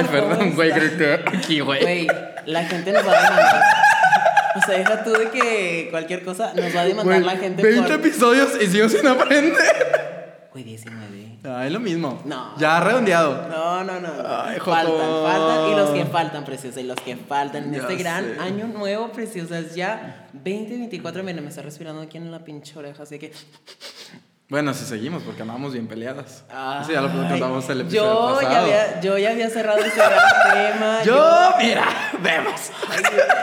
Ay, 0.00 0.20
¿cómo 0.20 0.28
perdón, 0.28 0.54
güey, 0.54 0.68
estás? 0.70 0.84
grité 0.84 1.14
aquí, 1.26 1.60
güey. 1.60 1.80
Güey, 1.82 2.06
la 2.46 2.64
gente 2.64 2.92
nos 2.92 3.06
va 3.06 3.12
a 3.12 3.22
demandar. 3.22 3.62
O 4.56 4.60
sea, 4.66 4.78
deja 4.78 5.04
tú 5.04 5.12
de 5.12 5.30
que 5.30 5.88
cualquier 5.90 6.24
cosa 6.24 6.52
nos 6.54 6.74
va 6.74 6.80
a 6.80 6.84
demandar 6.84 7.22
Güey, 7.22 7.34
la 7.34 7.40
gente 7.40 7.62
20 7.62 7.82
por... 7.82 7.92
episodios 7.92 8.50
y 8.60 8.66
sigo 8.66 8.88
sin 8.88 9.06
aprender. 9.06 10.48
Güey, 10.52 10.64
19. 10.64 11.38
Ah, 11.44 11.64
es 11.64 11.72
lo 11.72 11.80
mismo. 11.80 12.20
No. 12.24 12.54
Ya 12.58 12.80
redondeado. 12.80 13.48
No, 13.48 13.84
no, 13.84 14.00
no. 14.00 14.08
Ay, 14.26 14.58
faltan, 14.58 14.94
faltan. 15.24 15.70
Y 15.70 15.74
los 15.76 15.90
que 15.90 16.04
faltan, 16.04 16.44
preciosa. 16.44 16.80
Y 16.80 16.84
los 16.84 17.00
que 17.00 17.16
faltan 17.16 17.64
en 17.64 17.72
Ya 17.72 17.78
este 17.78 17.96
gran 17.96 18.34
sé. 18.34 18.40
año 18.40 18.66
nuevo, 18.66 19.10
preciosas. 19.12 19.74
Ya 19.74 20.26
2024. 20.34 21.22
Mira, 21.22 21.40
me 21.40 21.48
está 21.48 21.62
respirando 21.62 22.02
aquí 22.02 22.18
en 22.18 22.30
la 22.30 22.40
pinche 22.40 22.78
oreja. 22.78 23.04
Así 23.04 23.18
que. 23.18 23.32
Bueno, 24.50 24.74
si 24.74 24.84
seguimos, 24.84 25.22
porque 25.22 25.42
andamos 25.42 25.74
bien 25.74 25.86
peleadas. 25.86 26.42
Ay, 26.52 26.82
Eso 26.82 26.90
ya 26.90 27.00
lo 27.02 27.12
contamos 27.12 27.68
el 27.70 27.82
episodio 27.82 28.02
yo 28.02 28.34
pasado. 28.34 28.50
ya, 28.50 28.60
había, 28.60 29.00
yo 29.00 29.16
ya 29.16 29.30
había 29.30 29.48
cerrado 29.48 29.78
ese 29.78 29.94
gran 29.94 30.18
tema. 30.72 31.02
Yo, 31.04 31.54
mira, 31.60 31.84
vemos. 32.20 32.60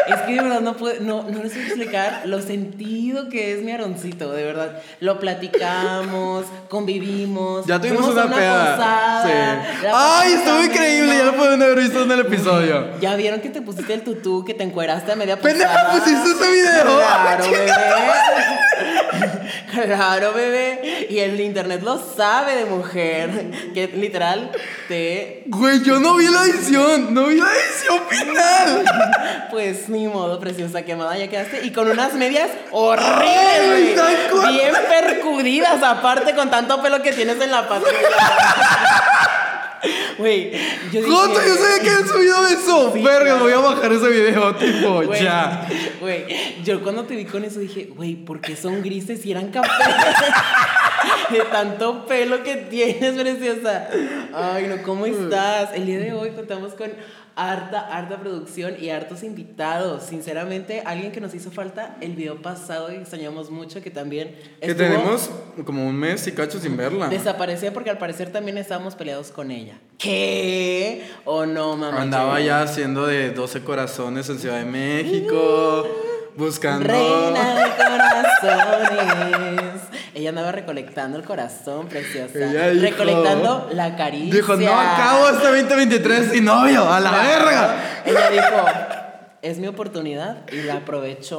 Es 0.09 0.15
que 0.23 0.33
de 0.33 0.41
verdad 0.41 0.59
no, 0.59 0.75
puedo, 0.75 0.99
no, 0.99 1.23
no 1.23 1.43
les 1.43 1.53
voy 1.53 1.63
a 1.63 1.65
explicar 1.65 2.21
lo 2.25 2.41
sentido 2.41 3.29
que 3.29 3.53
es 3.53 3.63
mi 3.63 3.71
aroncito, 3.71 4.33
de 4.33 4.43
verdad. 4.43 4.81
Lo 4.99 5.17
platicamos, 5.17 6.45
convivimos. 6.67 7.65
Ya 7.65 7.79
tuvimos 7.79 8.03
fuimos 8.07 8.21
a 8.21 8.25
una 8.25 8.35
peda. 8.35 8.75
posada, 8.75 9.63
sí. 9.79 9.87
Ay, 9.93 10.33
estuvo 10.33 10.61
increíble. 10.61 11.17
Ya 11.19 11.23
lo 11.23 11.35
pueden 11.37 11.63
haber 11.63 11.79
visto 11.79 12.03
en 12.03 12.11
el 12.11 12.19
episodio. 12.19 12.99
Ya 12.99 13.15
vieron 13.15 13.39
que 13.39 13.49
te 13.49 13.61
pusiste 13.61 13.93
el 13.93 14.01
tutú, 14.03 14.43
que 14.43 14.53
te 14.53 14.63
encueraste 14.65 15.09
a 15.09 15.15
media 15.15 15.39
Pendeja, 15.39 15.89
pusiste 15.89 16.31
ese 16.31 16.51
video. 16.51 16.97
Claro, 16.97 17.45
bebé. 17.49 17.71
Claro, 19.85 20.33
bebé. 20.33 21.07
Y 21.09 21.19
el 21.19 21.39
internet 21.39 21.81
lo 21.83 21.97
sabe 21.97 22.55
de 22.55 22.65
mujer. 22.65 23.51
Que 23.73 23.87
literal 23.87 24.51
te. 24.87 25.43
Güey, 25.47 25.83
yo 25.83 25.99
no 25.99 26.15
vi 26.15 26.27
la 26.27 26.43
edición. 26.43 27.13
No 27.13 27.27
vi 27.27 27.39
la 27.39 27.49
edición 27.51 27.99
final. 28.09 28.85
Pues 29.51 29.89
ni 29.89 30.07
modo, 30.07 30.39
preciosa 30.39 30.83
quemada, 30.83 31.17
ya 31.17 31.27
quedaste. 31.27 31.65
Y 31.65 31.71
con 31.71 31.89
unas 31.89 32.13
medias 32.13 32.49
horribles, 32.71 34.31
güey. 34.31 34.53
Bien 34.53 34.75
percudidas, 34.89 35.81
aparte, 35.83 36.35
con 36.35 36.49
tanto 36.49 36.81
pelo 36.81 37.01
que 37.01 37.13
tienes 37.13 37.39
en 37.41 37.51
la 37.51 37.67
pata. 37.67 37.85
Güey, 40.17 40.51
yo 40.91 41.01
dije. 41.01 41.11
Joto, 41.11 41.33
yo 41.33 41.55
sabía 41.55 41.79
que 41.83 41.89
habían 41.89 42.07
subido 42.07 42.47
eso. 42.47 42.91
Sí, 42.93 43.01
Verga, 43.03 43.35
voy 43.35 43.51
a 43.51 43.59
bajar 43.59 43.91
ese 43.93 44.09
video, 44.09 44.55
tipo, 44.55 45.13
ya. 45.13 45.67
Güey, 45.99 46.25
yo 46.63 46.81
cuando 46.81 47.03
te 47.05 47.15
vi 47.15 47.25
con 47.25 47.43
eso 47.43 47.59
dije, 47.59 47.89
güey, 47.95 48.15
¿por 48.15 48.41
qué 48.41 48.55
son 48.55 48.81
grises 48.81 49.25
y 49.25 49.31
eran 49.31 49.51
cafés? 49.51 49.71
De 51.31 51.39
tanto 51.51 52.05
pelo 52.05 52.43
que 52.43 52.55
tienes, 52.55 53.13
preciosa. 53.13 53.87
Ay, 54.33 54.67
no, 54.67 54.81
¿cómo 54.83 55.05
estás? 55.05 55.69
El 55.73 55.85
día 55.85 55.99
de 55.99 56.13
hoy 56.13 56.31
contamos 56.31 56.73
con 56.73 56.89
harta, 57.35 57.81
harta 57.95 58.17
producción 58.17 58.75
y 58.79 58.89
hartos 58.89 59.21
invitados. 59.23 60.03
Sinceramente, 60.03 60.81
alguien 60.85 61.11
que 61.11 61.21
nos 61.21 61.33
hizo 61.35 61.51
falta 61.51 61.95
el 62.01 62.15
video 62.15 62.41
pasado 62.41 62.91
y 62.91 62.95
extrañamos 62.95 63.51
mucho, 63.51 63.81
que 63.81 63.91
también 63.91 64.35
Que 64.59 64.67
estuvo- 64.71 64.87
tenemos 64.87 65.29
como 65.65 65.87
un 65.87 65.95
mes 65.95 66.25
y 66.27 66.31
cacho 66.31 66.59
sin 66.59 66.75
verla. 66.77 67.09
Desaparecía 67.09 67.71
porque 67.73 67.89
al 67.91 67.97
parecer 67.99 68.31
también 68.31 68.57
estábamos 68.57 68.95
peleados 68.95 69.29
con 69.31 69.51
ella. 69.51 69.75
¿Qué? 69.99 71.03
¿O 71.25 71.45
no, 71.45 71.75
mamá? 71.77 72.01
Andaba 72.01 72.39
ya 72.39 72.61
haciendo 72.63 73.05
de 73.05 73.29
12 73.31 73.61
corazones 73.63 74.29
en 74.29 74.39
Ciudad 74.39 74.57
de 74.59 74.65
México. 74.65 75.85
Buscando. 76.35 76.87
Reina 76.87 77.55
de 77.55 77.71
corazones. 77.83 79.66
Ella 80.17 80.29
andaba 80.29 80.51
recolectando 80.51 81.15
el 81.19 81.23
corazón, 81.23 81.87
preciosa. 81.89 82.39
Ella 82.39 82.71
dijo- 82.71 82.81
recolectando 82.87 83.69
la 83.71 83.95
caricia. 83.95 84.33
Dijo, 84.33 84.55
no 84.55 84.79
acabo 84.79 85.29
este 85.29 85.45
2023 85.47 86.31
sin 86.31 86.45
novio, 86.45 86.91
a 86.91 86.99
la 86.99 87.09
Claro. 87.11 87.27
verga. 87.45 87.75
Ella 88.03 88.29
dijo, 88.31 88.65
es 89.43 89.59
mi 89.59 89.67
oportunidad 89.67 90.37
y 90.51 90.63
la 90.63 90.77
aprovechó. 90.77 91.37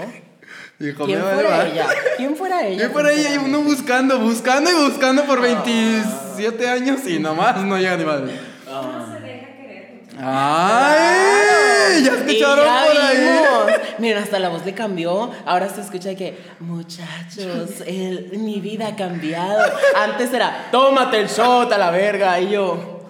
Dijo, 0.78 1.06
¿Quién 1.06 1.19
me 1.19 1.25
fuera 1.34 1.67
ella? 1.67 1.87
¿Quién 2.17 2.37
fuera 2.37 2.65
ella? 2.69 2.84
Y 2.87 2.88
por 2.91 3.05
ahí 3.05 3.27
hay 3.27 3.38
uno 3.38 3.62
buscando, 3.62 4.21
buscando 4.21 4.71
y 4.71 4.75
buscando 4.88 5.25
por 5.25 5.41
27 5.41 6.69
años 6.69 7.00
y 7.09 7.19
nomás 7.19 7.56
no 7.65 7.77
llega 7.78 7.97
ni 7.97 8.05
madre. 8.05 8.31
Ah. 8.71 9.06
No 9.09 9.12
se 9.12 9.21
deja 9.21 9.47
querer. 9.56 9.91
muchachos. 10.03 10.08
¡Ay! 10.21 12.03
Ya 12.05 12.12
escucharon 12.12 12.65
ya 12.65 12.84
por 12.87 12.97
ahí. 13.03 13.17
vimos. 13.19 13.99
Miren, 13.99 14.23
hasta 14.23 14.39
la 14.39 14.49
voz 14.49 14.65
le 14.65 14.75
cambió. 14.75 15.31
Ahora 15.47 15.69
se 15.69 15.81
escucha 15.81 16.15
que, 16.15 16.39
muchachos, 16.61 17.83
el- 17.87 18.31
mi 18.39 18.61
vida 18.61 18.89
ha 18.89 18.97
cambiado. 18.97 19.61
Antes 19.97 20.33
era, 20.33 20.69
tómate 20.71 21.21
el 21.21 21.29
shot 21.29 21.73
a 21.73 21.79
la 21.79 21.91
verga. 21.91 22.39
Y 22.41 22.51
yo, 22.51 23.01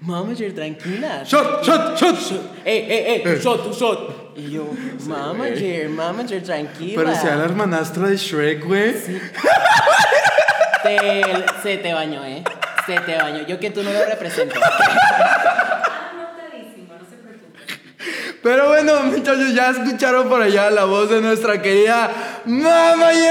mamager, 0.00 0.54
tranquila. 0.54 1.22
¡Shot, 1.24 1.62
shot, 1.64 1.98
shot! 1.98 2.22
¡Eh, 2.64 2.86
eh, 2.88 3.14
eh! 3.16 3.20
tu 3.22 3.42
shot, 3.42 3.74
shot! 3.78 4.32
Y 4.36 4.50
yo, 4.52 4.66
mamager, 5.06 5.88
mamager, 5.90 6.42
tranquila. 6.42 7.02
Parecía 7.04 7.36
la 7.36 7.44
hermanastra 7.44 8.08
de 8.08 8.16
Shrek, 8.16 8.64
güey. 8.64 8.94
Te- 10.82 11.22
se 11.62 11.76
te 11.78 11.94
bañó, 11.94 12.24
¿eh? 12.24 12.42
Se 12.86 12.98
te 13.00 13.16
bañó. 13.16 13.46
Yo 13.46 13.58
que 13.58 13.70
tú 13.70 13.82
no 13.82 13.90
lo 13.92 14.04
represento. 14.04 14.54
Anotadísimo, 16.12 16.94
no 16.94 17.04
se 17.08 17.16
preocupe. 17.16 17.58
Pero 18.44 18.68
bueno, 18.68 19.00
muchachos, 19.04 19.54
ya 19.54 19.70
escucharon 19.70 20.28
por 20.28 20.40
allá 20.42 20.70
la 20.70 20.84
voz 20.84 21.08
de 21.10 21.20
nuestra 21.22 21.60
querida 21.62 22.10
Mamayer. 22.44 23.24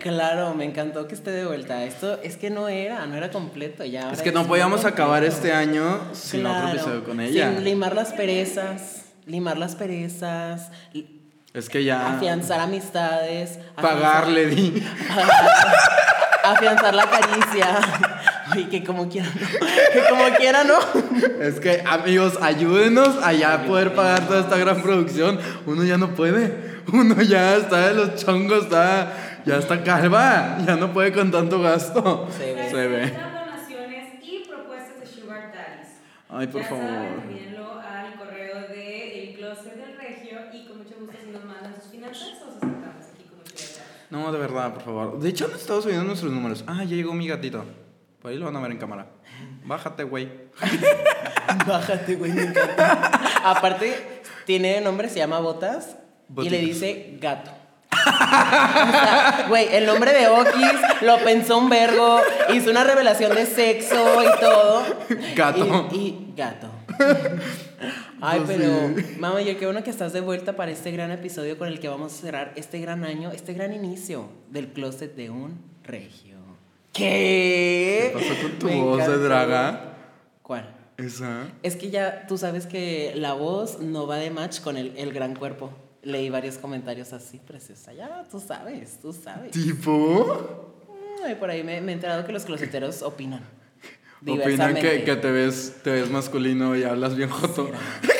Claro, 0.00 0.54
me 0.54 0.64
encantó 0.64 1.06
que 1.06 1.14
esté 1.14 1.32
de 1.32 1.44
vuelta. 1.46 1.84
Esto 1.84 2.18
es 2.22 2.36
que 2.36 2.48
no 2.48 2.68
era, 2.68 3.04
no 3.06 3.14
era 3.16 3.30
completo 3.30 3.84
ya. 3.84 4.02
ahora 4.04 4.14
Es 4.14 4.22
que 4.22 4.32
no 4.32 4.46
podíamos 4.46 4.80
completo. 4.80 5.02
acabar 5.02 5.24
este 5.24 5.52
año 5.52 6.00
sin 6.14 6.40
Claro, 6.40 6.66
otro 6.68 6.76
episodio 6.76 7.04
con 7.04 7.20
ella. 7.20 7.50
Sin 7.52 7.64
limar 7.64 7.94
las 7.94 8.12
perezas, 8.14 9.02
limar 9.26 9.58
las 9.58 9.74
perezas, 9.76 10.70
Es 11.52 11.68
que 11.68 11.84
ya. 11.84 12.14
afianzar 12.16 12.60
amistades, 12.60 13.58
Pagarle, 13.74 14.46
di. 14.46 14.82
afianzar, 15.10 15.76
afianzar 16.44 16.94
la 16.94 17.10
caricia. 17.10 17.78
Y 18.56 18.64
que 18.64 18.84
como 18.84 19.08
quiera 19.08 19.28
no. 19.28 19.46
Que 19.92 20.02
como 20.08 20.36
quiera 20.36 20.64
no. 20.64 20.78
Es 21.40 21.60
que, 21.60 21.82
amigos, 21.86 22.38
ayúdenos 22.40 23.22
a 23.22 23.32
ya 23.32 23.64
poder 23.64 23.94
pagar 23.94 24.26
toda 24.26 24.40
esta 24.40 24.56
gran 24.56 24.82
producción. 24.82 25.38
Uno 25.66 25.84
ya 25.84 25.98
no 25.98 26.14
puede. 26.14 26.82
Uno 26.92 27.20
ya 27.22 27.56
está 27.56 27.88
de 27.88 27.94
los 27.94 28.16
chongos, 28.16 28.64
está. 28.64 29.40
Ya 29.44 29.56
está 29.56 29.82
calva. 29.82 30.58
Ya 30.66 30.76
no 30.76 30.92
puede 30.92 31.12
con 31.12 31.30
tanto 31.30 31.60
gasto. 31.60 32.28
Se 32.36 32.54
ve. 32.54 32.70
Se 32.70 32.88
ve. 32.88 33.10
Donaciones 33.10 34.14
y 34.22 34.44
propuestas 34.48 35.00
de 35.00 35.06
Sugar 35.06 35.52
Daddies. 35.52 35.98
Ay, 36.28 36.46
por 36.46 36.62
ya 36.62 36.68
favor. 36.68 36.84
Saben, 36.84 37.22
envíenlo 37.22 37.80
al 37.80 38.14
correo 38.16 38.68
de 38.68 39.28
El 39.30 39.36
Closet 39.36 39.74
del 39.76 39.96
Regio 39.96 40.38
y 40.52 40.66
con 40.66 40.78
mucho 40.78 40.94
gusto 40.98 41.16
si 41.24 41.30
nos 41.30 41.44
mandan 41.44 41.74
sus 41.80 41.90
finanzas. 41.90 42.32
No, 44.08 44.30
de 44.30 44.38
verdad, 44.38 44.72
por 44.72 44.82
favor. 44.84 45.18
De 45.18 45.28
hecho, 45.28 45.46
han 45.46 45.52
estado 45.52 45.82
subiendo 45.82 46.04
nuestros 46.04 46.32
números. 46.32 46.62
Ah, 46.66 46.84
ya 46.84 46.94
llegó 46.96 47.12
mi 47.12 47.26
gatito. 47.26 47.64
Por 48.26 48.32
ahí 48.32 48.40
lo 48.40 48.46
van 48.46 48.56
a 48.56 48.60
ver 48.60 48.72
en 48.72 48.78
cámara. 48.78 49.06
Bájate, 49.66 50.02
güey. 50.02 50.28
Bájate, 51.68 52.16
güey, 52.16 52.32
me 52.32 52.42
encanta. 52.42 53.20
Aparte, 53.44 54.20
tiene 54.44 54.80
nombre, 54.80 55.08
se 55.08 55.20
llama 55.20 55.38
Botas. 55.38 55.96
Y 56.36 56.50
le 56.50 56.58
dice 56.58 57.18
gato. 57.20 57.52
O 57.92 58.90
sea, 58.90 59.44
Güey, 59.48 59.68
el 59.70 59.86
nombre 59.86 60.12
de 60.12 60.26
Okis 60.26 61.02
lo 61.02 61.18
pensó 61.18 61.56
un 61.58 61.68
vergo, 61.68 62.20
hizo 62.52 62.72
una 62.72 62.82
revelación 62.82 63.32
de 63.32 63.46
sexo 63.46 64.24
y 64.24 64.40
todo. 64.40 64.82
Gato. 65.36 65.88
Y, 65.92 65.96
y 65.96 66.32
gato. 66.36 66.68
Ay, 68.20 68.42
pero, 68.44 68.88
sí. 68.96 69.18
mamá, 69.20 69.40
yo 69.42 69.56
qué 69.56 69.66
bueno 69.66 69.84
que 69.84 69.90
estás 69.90 70.12
de 70.12 70.20
vuelta 70.20 70.56
para 70.56 70.72
este 70.72 70.90
gran 70.90 71.12
episodio 71.12 71.56
con 71.58 71.68
el 71.68 71.78
que 71.78 71.86
vamos 71.86 72.12
a 72.12 72.16
cerrar 72.16 72.52
este 72.56 72.80
gran 72.80 73.04
año, 73.04 73.30
este 73.30 73.52
gran 73.52 73.72
inicio 73.72 74.30
del 74.50 74.72
closet 74.72 75.14
de 75.14 75.30
un 75.30 75.60
regio. 75.84 76.35
¿Qué? 76.96 78.10
¿Qué 78.12 78.18
pasó 78.18 78.42
con 78.42 78.58
tu 78.58 78.66
Me 78.66 78.80
voz 78.80 79.06
de 79.06 79.18
draga? 79.18 79.96
¿Cuál? 80.42 80.74
Esa. 80.96 81.48
Es 81.62 81.76
que 81.76 81.90
ya 81.90 82.26
tú 82.26 82.38
sabes 82.38 82.66
que 82.66 83.12
la 83.16 83.34
voz 83.34 83.80
no 83.80 84.06
va 84.06 84.16
de 84.16 84.30
match 84.30 84.60
con 84.60 84.78
el, 84.78 84.96
el 84.96 85.12
gran 85.12 85.34
cuerpo. 85.34 85.70
Leí 86.02 86.30
varios 86.30 86.56
comentarios 86.56 87.12
así, 87.12 87.38
preciosa. 87.38 87.92
Ya, 87.92 88.24
tú 88.30 88.40
sabes, 88.40 88.98
tú 89.02 89.12
sabes. 89.12 89.50
¿Tipo? 89.50 90.72
Ay, 91.24 91.34
por 91.34 91.50
ahí 91.50 91.62
me, 91.62 91.80
me 91.80 91.92
he 91.92 91.94
enterado 91.94 92.24
que 92.24 92.32
los 92.32 92.44
closeteros 92.44 93.02
opinan. 93.02 93.42
Opinan 94.22 94.74
que, 94.74 95.04
que 95.04 95.16
te, 95.16 95.30
ves, 95.30 95.76
te 95.82 95.90
ves 95.90 96.10
masculino 96.10 96.74
y 96.76 96.84
hablas 96.84 97.14
bien 97.14 97.28
joto. 97.28 97.70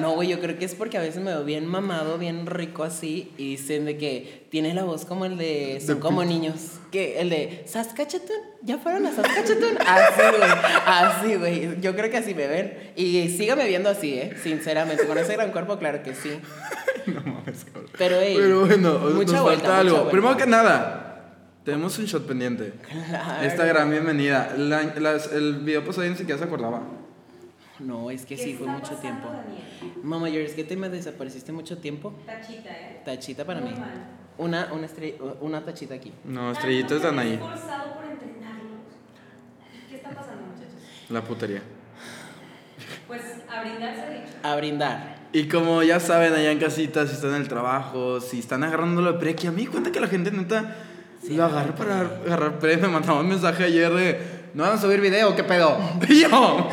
No, 0.00 0.12
güey, 0.14 0.28
yo 0.28 0.40
creo 0.40 0.58
que 0.58 0.64
es 0.64 0.74
porque 0.74 0.98
a 0.98 1.00
veces 1.00 1.22
me 1.22 1.30
veo 1.30 1.44
bien 1.44 1.66
mamado, 1.66 2.18
bien 2.18 2.46
rico 2.46 2.84
así, 2.84 3.32
y 3.36 3.50
dicen 3.56 3.84
de 3.84 3.96
que 3.98 4.46
tiene 4.50 4.74
la 4.74 4.84
voz 4.84 5.04
como 5.04 5.24
el 5.24 5.36
de 5.38 5.82
Son 5.84 6.00
como 6.00 6.24
niños. 6.24 6.54
Que 6.90 7.20
el 7.20 7.30
de 7.30 7.62
Saskatchewan, 7.66 8.26
ya 8.62 8.78
fueron 8.78 9.06
a 9.06 9.12
Saskatchewan. 9.12 9.78
Así, 9.86 10.22
güey. 10.36 10.50
Así, 10.86 11.34
güey. 11.36 11.80
Yo 11.80 11.94
creo 11.96 12.10
que 12.10 12.18
así 12.18 12.34
me 12.34 12.46
ven. 12.46 12.92
Y 12.96 13.28
sígame 13.30 13.66
viendo 13.66 13.88
así, 13.88 14.14
¿eh? 14.14 14.34
Sinceramente. 14.42 15.06
Con 15.06 15.16
ese 15.18 15.32
gran 15.34 15.52
cuerpo, 15.52 15.78
claro 15.78 16.02
que 16.02 16.14
sí. 16.14 16.30
No 17.06 17.20
mames, 17.22 17.64
cabrón. 17.64 17.90
Pero, 17.98 18.16
ey, 18.20 18.36
Pero 18.36 18.60
bueno, 18.66 18.98
mucha 19.14 19.32
nos 19.32 19.42
vuelta, 19.42 19.62
falta 19.64 19.78
algo. 19.80 19.98
mucha. 19.98 20.10
Primero 20.10 20.36
que 20.36 20.46
nada, 20.46 21.32
tenemos 21.64 21.98
un 21.98 22.04
shot 22.04 22.26
pendiente. 22.28 22.74
Claro. 22.88 23.42
Esta 23.42 23.64
gran 23.66 23.90
bienvenida. 23.90 24.54
La- 24.56 24.94
las- 25.00 25.32
el 25.32 25.60
video 25.60 25.84
pasado 25.84 26.06
ni 26.08 26.14
siquiera 26.14 26.38
se 26.38 26.44
acordaba. 26.44 26.82
No, 27.84 28.10
es 28.10 28.22
que 28.26 28.36
¿Qué 28.36 28.42
sí, 28.42 28.54
fue 28.54 28.66
mucho 28.66 28.96
tiempo. 28.96 29.28
Daniel? 29.28 29.62
Mamá, 30.02 30.28
yo 30.28 30.40
es 30.40 30.54
que 30.54 30.64
te 30.64 30.76
me 30.76 30.88
desapareciste 30.88 31.52
mucho 31.52 31.78
tiempo. 31.78 32.14
Tachita, 32.26 32.70
¿eh? 32.70 33.02
Tachita 33.04 33.44
para 33.44 33.60
Muy 33.60 33.72
mí. 33.72 33.78
mal. 33.78 33.90
Una, 34.38 34.68
una, 34.72 34.86
estre- 34.86 35.16
una 35.40 35.64
tachita 35.64 35.94
aquí. 35.94 36.12
No, 36.24 36.52
estrellitas 36.52 37.02
he 37.04 37.06
ahí. 37.18 37.32
esforzado 37.34 37.94
por 37.94 38.04
entrenarlos. 38.04 38.80
¿Qué 39.88 39.96
está 39.96 40.10
pasando, 40.10 40.42
muchachos? 40.46 40.74
La 41.10 41.22
putería. 41.22 41.62
Pues 43.06 43.22
a 43.48 43.60
brindar 43.62 43.94
se 43.94 44.00
ha 44.02 44.10
dicho. 44.10 44.32
A 44.42 44.56
brindar. 44.56 45.16
Y 45.32 45.48
como 45.48 45.82
ya 45.82 45.98
saben, 46.00 46.32
allá 46.34 46.50
en 46.50 46.58
casita, 46.58 47.06
si 47.06 47.14
están 47.14 47.30
en 47.34 47.42
el 47.42 47.48
trabajo, 47.48 48.20
si 48.20 48.38
están 48.38 48.64
agarrándolo 48.64 49.12
de 49.14 49.18
pre, 49.18 49.34
que 49.34 49.48
a 49.48 49.52
mí 49.52 49.66
cuenta 49.66 49.90
que 49.92 50.00
la 50.00 50.08
gente 50.08 50.30
neta 50.30 50.76
Sí, 51.22 51.34
lo 51.36 51.44
agarra 51.44 51.74
para 51.74 52.00
agarrar 52.00 52.58
pre. 52.58 52.76
Me 52.78 52.88
mandaba 52.88 53.20
un 53.20 53.28
mensaje 53.28 53.64
ayer 53.64 53.92
de, 53.92 54.20
¿no 54.54 54.64
van 54.64 54.72
a 54.72 54.80
subir 54.80 55.00
video? 55.00 55.34
¿Qué 55.36 55.44
pedo? 55.44 55.78
Y 56.08 56.22
yo, 56.22 56.68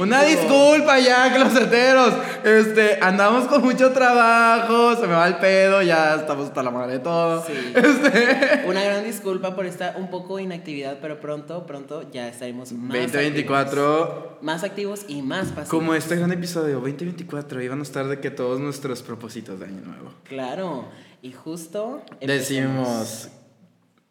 una 0.00 0.22
disculpa 0.22 0.98
ya, 0.98 1.32
closeteros. 1.34 2.14
Este, 2.44 2.98
andamos 3.00 3.46
con 3.48 3.62
mucho 3.62 3.92
trabajo, 3.92 4.94
se 4.96 5.02
me 5.02 5.14
va 5.14 5.26
el 5.26 5.36
pedo, 5.36 5.82
ya 5.82 6.16
estamos 6.16 6.48
hasta 6.48 6.62
la 6.62 6.70
madre 6.70 6.94
de 6.94 6.98
todo. 7.00 7.44
Sí. 7.46 7.52
Este, 7.74 8.64
Una 8.66 8.82
gran 8.82 9.04
disculpa 9.04 9.54
por 9.54 9.66
esta 9.66 9.94
un 9.96 10.10
poco 10.10 10.38
inactividad, 10.38 10.98
pero 11.00 11.20
pronto, 11.20 11.66
pronto 11.66 12.10
ya 12.10 12.28
estaremos 12.28 12.72
más 12.72 12.92
2024, 12.92 14.02
activos. 14.02 14.42
Más 14.42 14.64
activos 14.64 15.04
y 15.08 15.22
más 15.22 15.48
pasivos. 15.48 15.68
como 15.68 15.94
este 15.94 16.16
gran 16.16 16.32
episodio, 16.32 16.80
2024, 16.80 17.62
iban 17.62 17.80
a 17.80 17.82
estar 17.82 18.06
de 18.06 18.20
que 18.20 18.30
todos 18.30 18.60
nuestros 18.60 19.02
propósitos 19.02 19.60
de 19.60 19.66
año 19.66 19.80
nuevo. 19.84 20.12
Claro. 20.24 20.88
Y 21.22 21.32
justo 21.32 22.02
Decimos, 22.20 23.28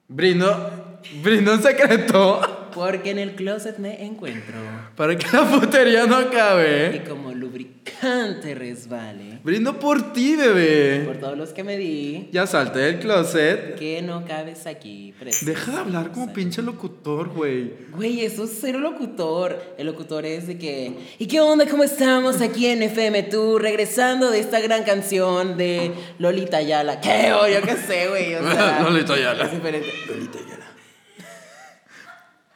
brindo, 0.08 1.00
brindo 1.22 1.54
un 1.54 1.62
secreto 1.62 2.63
Porque 2.74 3.12
en 3.12 3.20
el 3.20 3.36
closet 3.36 3.78
me 3.78 4.04
encuentro. 4.06 4.56
para 4.96 5.18
que 5.18 5.26
la 5.36 5.44
putería 5.50 6.06
no 6.06 6.22
Y 6.22 6.24
acabe. 6.26 7.04
como 7.08 7.32
lubricante 7.34 8.56
resbale. 8.56 9.40
Brindo 9.44 9.80
por 9.80 10.14
ti, 10.14 10.36
bebé. 10.36 11.04
Por 11.06 11.18
todos 11.18 11.38
los 11.38 11.50
que 11.50 11.64
me 11.64 11.78
di. 11.78 12.30
Ya 12.32 12.48
salte 12.48 12.80
del 12.80 13.00
closet. 13.00 13.76
Que 13.76 14.02
no 14.02 14.26
cabes 14.26 14.68
aquí. 14.68 15.14
preciosa. 15.20 15.46
Deja 15.46 15.72
de 15.72 15.78
hablar 15.80 16.12
como 16.12 16.32
pinche 16.34 16.62
locutor, 16.62 17.30
güey. 17.30 17.74
Güey, 17.96 18.22
eso 18.26 18.46
es 18.46 18.58
cero 18.62 18.80
locutor. 18.80 19.62
El 19.78 19.88
locutor 19.88 20.26
es 20.26 20.48
de 20.48 20.58
que. 20.58 20.94
¿Y 21.20 21.28
qué 21.28 21.42
onda? 21.42 21.66
¿Cómo 21.68 21.84
estamos 21.84 22.42
aquí 22.42 22.68
en 22.68 22.84
FM 22.84 23.24
Tú? 23.24 23.58
Regresando 23.60 24.32
de 24.32 24.40
esta 24.40 24.60
gran 24.60 24.84
canción 24.84 25.58
de 25.58 25.92
Lolita 26.20 26.58
Ayala. 26.58 27.02
¿Qué? 27.02 27.32
Yo 27.54 27.62
qué 27.62 27.76
sé, 27.76 28.08
güey. 28.08 28.36
O 28.36 28.42
sea, 28.52 28.82
Lolita 28.82 29.14
Ayala. 29.14 29.46
Es 29.46 29.52
diferente. 29.52 29.90
Lolita. 30.08 30.40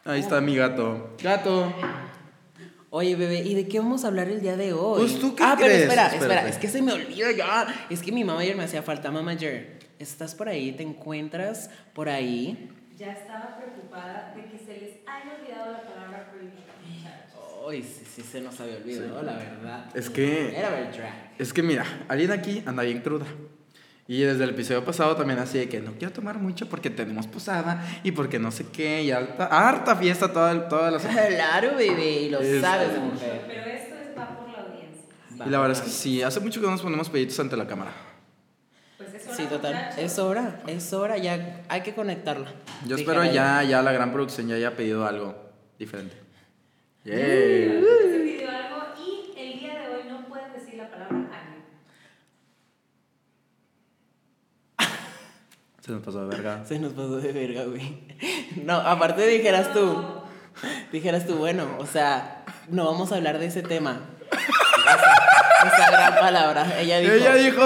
Ahí 0.08 0.22
está 0.22 0.40
mi 0.40 0.56
gato. 0.56 1.16
Gato. 1.22 1.74
Oye, 2.90 3.16
bebé, 3.18 3.42
¿y 3.42 3.54
de 3.56 3.68
qué 3.68 3.80
vamos 3.80 4.06
a 4.06 4.08
hablar 4.08 4.30
el 4.30 4.40
día 4.42 4.56
de 4.56 4.72
hoy? 4.72 5.02
Pues, 5.02 5.20
¿tú 5.20 5.36
qué 5.36 5.44
ah, 5.44 5.56
pero 5.60 5.74
espera, 5.74 6.06
Espérate. 6.06 6.16
espera, 6.16 6.48
es 6.48 6.58
que 6.58 6.70
se 6.70 6.82
me 6.82 6.94
olvida 6.94 7.32
ya. 7.34 7.68
Es 7.90 8.02
que 8.02 8.14
mi 8.14 8.24
mamá 8.24 8.40
ayer 8.40 8.56
me 8.56 8.64
hacía 8.64 8.82
falta. 8.82 9.12
Mamager, 9.12 9.80
¿estás 10.00 10.34
por 10.34 10.48
ahí? 10.48 10.72
¿Te 10.72 10.84
encuentras 10.84 11.70
por 11.94 12.08
ahí? 12.08 12.70
Ya 12.98 13.12
estaba 13.12 13.58
preocupada 13.58 14.34
de 14.36 14.46
que 14.46 14.58
se 14.58 14.80
les 14.80 14.92
haya 15.06 15.36
olvidado 15.40 15.74
la 15.74 15.82
palabra 15.82 16.32
prohibida. 16.32 16.64
Ay, 17.70 17.84
sí, 17.84 18.06
sí, 18.16 18.22
se 18.22 18.40
nos 18.40 18.58
había 18.62 18.78
olvidado, 18.78 19.22
la 19.22 19.34
verdad. 19.34 19.86
Es 19.94 20.10
que- 20.10 20.58
Era 20.58 20.70
ver 20.70 20.90
drag. 20.94 21.34
Es 21.38 21.52
que 21.52 21.62
mira, 21.62 21.86
alguien 22.08 22.32
aquí 22.32 22.64
anda 22.66 22.84
bien 22.84 23.02
cruda. 23.02 23.26
Y 24.10 24.22
desde 24.22 24.46
el 24.46 24.52
episodio 24.52 24.86
pasado 24.86 25.16
también 25.18 25.38
así 25.40 25.58
de 25.58 25.68
que 25.68 25.82
no 25.82 25.92
quiero 25.94 26.14
tomar 26.14 26.38
mucho 26.40 26.70
porque 26.70 26.90
tenemos 26.90 27.28
posada 27.28 27.86
y 28.04 28.12
porque 28.14 28.40
no 28.40 28.52
sé 28.52 28.66
qué 28.72 29.04
y 29.04 29.12
harta, 29.12 29.48
harta 29.48 29.96
fiesta 29.98 30.32
toda, 30.32 30.70
toda 30.70 30.92
la 30.92 31.00
semana. 31.00 31.28
Claro, 31.30 31.76
bebé, 31.76 32.22
y 32.22 32.30
lo 32.30 32.40
Es- 32.40 32.62
sabes 32.62 32.98
mujer. 33.00 33.44
Pero 33.48 33.66
esto 33.66 33.96
es 33.96 34.18
va 34.18 34.38
por 34.38 34.50
la 34.50 34.60
audiencia. 34.60 35.46
Y 35.46 35.50
la 35.50 35.60
verdad 35.60 35.78
es 35.78 35.82
que 35.84 35.90
sí, 35.90 36.22
hace 36.24 36.40
mucho 36.40 36.62
que 36.62 36.66
no 36.68 36.72
nos 36.72 36.82
ponemos 36.82 37.10
peditos 37.10 37.38
ante 37.42 37.58
la 37.58 37.68
cámara. 37.68 37.92
Pues 38.98 39.14
es 39.14 39.26
hora, 39.26 39.36
Sí, 39.36 39.44
total. 39.46 39.90
Es 39.98 40.20
hora, 40.20 40.62
es 40.68 40.94
hora, 40.94 41.18
ya 41.18 41.64
hay 41.68 41.82
que 41.82 41.94
conectarla. 41.94 42.48
Yo 42.88 42.96
espero 42.96 43.26
ya, 43.26 43.62
ya 43.64 43.82
la 43.82 43.92
gran 43.92 44.14
producción 44.14 44.48
ya 44.48 44.56
haya 44.56 44.76
pedido 44.78 45.06
algo 45.06 45.36
diferente. 45.78 46.16
Yeah. 47.04 47.14
pidió 47.16 48.50
algo 48.50 48.84
y 48.98 49.38
el 49.40 49.60
día 49.60 49.80
de 49.82 49.88
hoy 49.96 50.02
no 50.10 50.26
pueden 50.28 50.54
decir 50.54 50.76
la 50.76 50.90
palabra 50.90 51.16
año. 51.18 51.28
Se 55.88 55.94
nos 55.94 56.04
pasó 56.04 56.22
de 56.28 56.36
verga. 56.36 56.66
Se 56.68 56.80
nos 56.80 56.94
pasó 56.94 57.18
de 57.18 57.32
verga, 57.32 57.64
güey. 57.64 57.98
No, 58.64 58.76
aparte 58.76 59.26
dijeras 59.26 59.74
tú, 59.74 60.04
dijeras 60.92 61.26
tú, 61.26 61.36
bueno, 61.38 61.66
o 61.80 61.86
sea, 61.86 62.44
no 62.70 62.86
vamos 62.86 63.12
a 63.12 63.16
hablar 63.16 63.40
de 63.40 63.46
ese 63.48 63.64
tema. 63.64 64.02
Esa, 64.32 65.68
esa 65.76 65.92
gran 65.92 66.16
palabra. 66.16 66.80
Ella 66.80 67.00
dijo, 67.00 67.14
Ella 67.14 67.36
dijo, 67.36 67.62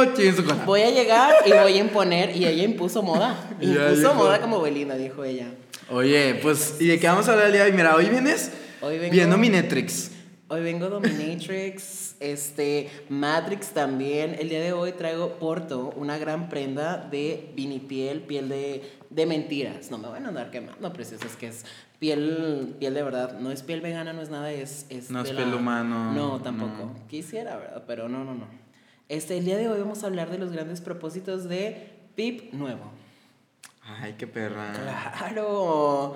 voy 0.66 0.82
a 0.82 0.92
llegar 0.92 1.34
y 1.46 1.52
voy 1.52 1.74
a 1.74 1.78
imponer, 1.78 2.36
y 2.36 2.46
ella 2.46 2.64
impuso 2.64 3.02
moda. 3.04 3.36
Impuso 3.60 3.96
dijo- 3.96 4.14
moda 4.14 4.40
como 4.40 4.62
Belinda, 4.62 4.96
dijo 4.96 5.24
ella. 5.24 5.48
Oye, 5.90 6.40
pues, 6.42 6.78
¿y 6.80 6.88
de 6.88 7.00
qué 7.00 7.08
vamos 7.08 7.28
a 7.28 7.32
hablar 7.34 7.48
el 7.48 7.54
día 7.54 7.64
de 7.66 7.72
hoy? 7.72 7.76
Mira, 7.76 7.96
hoy 7.96 8.06
vienes 8.06 8.52
Hoy 8.82 8.98
vengo- 8.98 9.12
viendo 9.12 9.38
mi 9.38 9.50
Netflix. 9.50 10.12
Hoy 10.48 10.62
vengo 10.62 10.90
Dominatrix, 10.90 12.11
este, 12.22 12.90
Matrix 13.10 13.72
también. 13.72 14.36
El 14.40 14.50
día 14.50 14.62
de 14.62 14.72
hoy 14.74 14.94
traigo 14.94 15.34
Porto, 15.40 15.92
una 15.96 16.18
gran 16.18 16.48
prenda 16.50 16.98
de 16.98 17.52
vinipiel, 17.56 18.22
piel 18.22 18.48
de, 18.48 18.90
de 19.10 19.26
mentiras. 19.26 19.92
No 19.92 19.98
me 19.98 20.08
van 20.08 20.26
a 20.26 20.30
andar 20.30 20.52
quemando, 20.52 20.94
preciosa, 20.94 21.26
es 21.26 21.36
que 21.36 21.48
es 21.48 21.66
piel, 22.00 22.76
piel 22.80 22.94
de 22.94 23.04
verdad. 23.04 23.40
No 23.40 23.52
es 23.52 23.64
piel 23.64 23.82
vegana, 23.82 24.14
no 24.14 24.22
es 24.22 24.30
nada, 24.30 24.52
es... 24.52 24.86
es 24.90 25.10
No 25.12 25.22
es 25.22 25.32
piel 25.32 25.54
humano, 25.54 26.14
No, 26.14 26.42
tampoco. 26.42 26.72
no. 26.94 27.08
Quisiera, 27.08 27.58
¿verdad? 27.58 27.84
Pero 27.86 28.08
no, 28.08 28.24
no, 28.24 28.34
no. 28.34 28.46
Este, 29.10 29.38
el 29.38 29.44
día 29.46 29.58
de 29.58 29.68
hoy 29.68 29.80
vamos 29.82 30.04
a 30.04 30.08
hablar 30.08 30.30
de 30.30 30.38
los 30.38 30.52
grandes 30.54 30.80
propósitos 30.80 31.50
de 31.50 31.90
Pip 32.16 32.54
Nuevo. 32.54 32.92
Ay, 33.84 34.16
qué 34.18 34.28
perra. 34.28 34.72
Claro. 35.18 36.16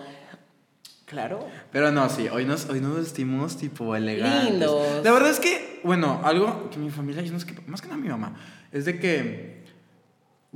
Claro. 1.06 1.48
Pero 1.72 1.92
no, 1.92 2.10
sí, 2.10 2.28
hoy 2.30 2.46
nos, 2.46 2.68
hoy 2.68 2.82
nos 2.82 2.96
vestimos 2.96 3.58
tipo 3.58 3.96
elegantes. 3.96 4.52
Lindos. 4.52 5.04
La 5.04 5.12
verdad 5.12 5.30
es 5.30 5.40
que, 5.40 5.80
bueno, 5.84 6.22
algo 6.24 6.70
que 6.72 6.78
mi 6.78 6.90
familia, 6.90 7.22
más 7.68 7.82
que 7.82 7.88
nada 7.88 8.00
mi 8.00 8.10
mamá, 8.10 8.36
es 8.72 8.86
de 8.86 9.00
que, 9.00 9.64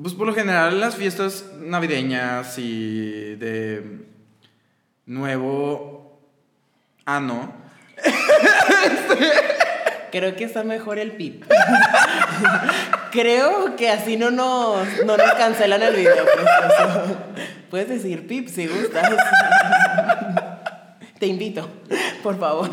pues 0.02 0.16
por 0.16 0.26
lo 0.26 0.34
general 0.34 0.80
las 0.80 0.96
fiestas 0.96 1.46
navideñas 1.60 2.58
y 2.58 3.36
de 3.36 4.08
nuevo 5.06 6.20
ano, 7.06 7.54
Creo 10.12 10.36
que 10.36 10.44
está 10.44 10.64
mejor 10.64 11.00
el 11.00 11.14
pip. 11.14 11.44
Creo 13.12 13.76
que 13.76 13.90
así 13.90 14.18
no 14.18 14.32
nos, 14.32 14.88
no 15.06 15.18
nos 15.18 15.34
cancelan 15.34 15.84
el 15.84 15.96
video. 15.96 16.26
precioso. 16.26 17.18
Puedes 17.70 17.90
decir 17.90 18.26
pip 18.28 18.48
si 18.48 18.68
gustas. 18.68 19.08
Te 21.20 21.28
invito, 21.28 21.70
por 22.24 22.40
favor. 22.40 22.70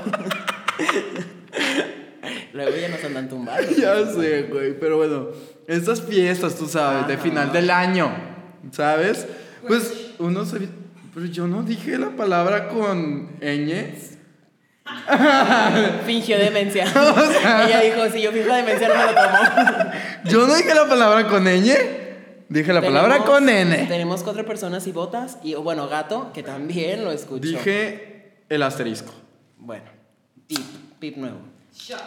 Luego 2.52 2.76
ya 2.76 2.88
nos 2.88 3.04
andan 3.04 3.28
tumbando. 3.28 3.70
ya 3.72 4.06
sé, 4.06 4.42
güey, 4.44 4.78
pero 4.78 4.96
bueno, 4.96 5.28
estas 5.66 6.00
fiestas, 6.00 6.54
tú 6.54 6.66
sabes, 6.66 7.08
de 7.08 7.18
final 7.18 7.52
del 7.52 7.70
año, 7.70 8.10
¿sabes? 8.70 9.26
Pues 9.66 10.12
uno 10.18 10.44
se... 10.44 10.68
Pero 11.14 11.26
yo 11.26 11.46
no 11.46 11.62
dije 11.62 11.98
la 11.98 12.10
palabra 12.10 12.68
con 12.68 13.40
ñ. 13.40 13.94
Fingió 16.06 16.38
demencia. 16.38 16.84
Ella 17.66 17.80
dijo, 17.80 18.08
si 18.12 18.22
yo 18.22 18.30
finjo 18.30 18.54
demencia 18.54 18.88
no 18.88 18.94
me 18.94 19.04
lo 19.06 19.14
tomo. 19.14 19.90
Yo 20.24 20.46
no 20.46 20.54
dije 20.54 20.74
la 20.74 20.88
palabra 20.88 21.26
con 21.26 21.44
ñ, 21.44 21.74
dije 22.48 22.72
la 22.72 22.82
palabra 22.82 23.18
con 23.18 23.48
n. 23.48 23.86
Tenemos 23.88 24.22
cuatro 24.22 24.44
personas 24.46 24.86
y 24.86 24.92
botas. 24.92 25.38
Y 25.42 25.54
bueno, 25.54 25.88
gato, 25.88 26.30
que 26.32 26.42
también 26.42 27.04
lo 27.04 27.10
escuchó. 27.10 27.48
Dije 27.48 28.15
el 28.48 28.62
asterisco. 28.62 29.12
Bueno, 29.58 29.84
pip, 30.46 30.60
pip 30.98 31.16
nuevo. 31.16 31.38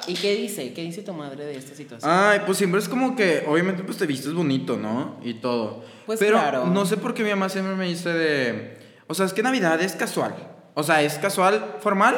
¿Y 0.07 0.15
qué 0.15 0.35
dice? 0.35 0.73
¿Qué 0.73 0.81
dice 0.81 1.03
tu 1.03 1.13
madre 1.13 1.45
de 1.45 1.55
esta 1.55 1.75
situación? 1.75 2.11
Ay, 2.11 2.41
pues 2.45 2.57
siempre 2.57 2.79
es 2.79 2.89
como 2.89 3.15
que, 3.15 3.45
obviamente, 3.47 3.83
pues 3.83 3.97
te 3.97 4.05
vistes 4.05 4.33
bonito, 4.33 4.77
¿no? 4.77 5.19
Y 5.23 5.35
todo. 5.35 5.83
Pues 6.05 6.19
Pero 6.19 6.37
claro. 6.37 6.65
no 6.65 6.85
sé 6.85 6.97
por 6.97 7.13
qué 7.13 7.23
mi 7.23 7.29
mamá 7.29 7.49
siempre 7.49 7.75
me 7.75 7.85
dice 7.85 8.09
de. 8.09 8.77
O 9.07 9.13
sea, 9.13 9.25
es 9.25 9.33
que 9.33 9.43
Navidad 9.43 9.79
es 9.81 9.93
casual. 9.93 10.35
O 10.73 10.83
sea, 10.83 11.01
es 11.01 11.17
casual, 11.19 11.75
formal. 11.79 12.15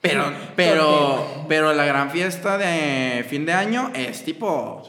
Pero, 0.00 0.32
pero, 0.56 1.44
pero 1.48 1.74
la 1.74 1.84
gran 1.84 2.10
fiesta 2.10 2.56
de 2.56 3.24
fin 3.28 3.44
de 3.44 3.52
año 3.52 3.90
es 3.94 4.24
tipo. 4.24 4.82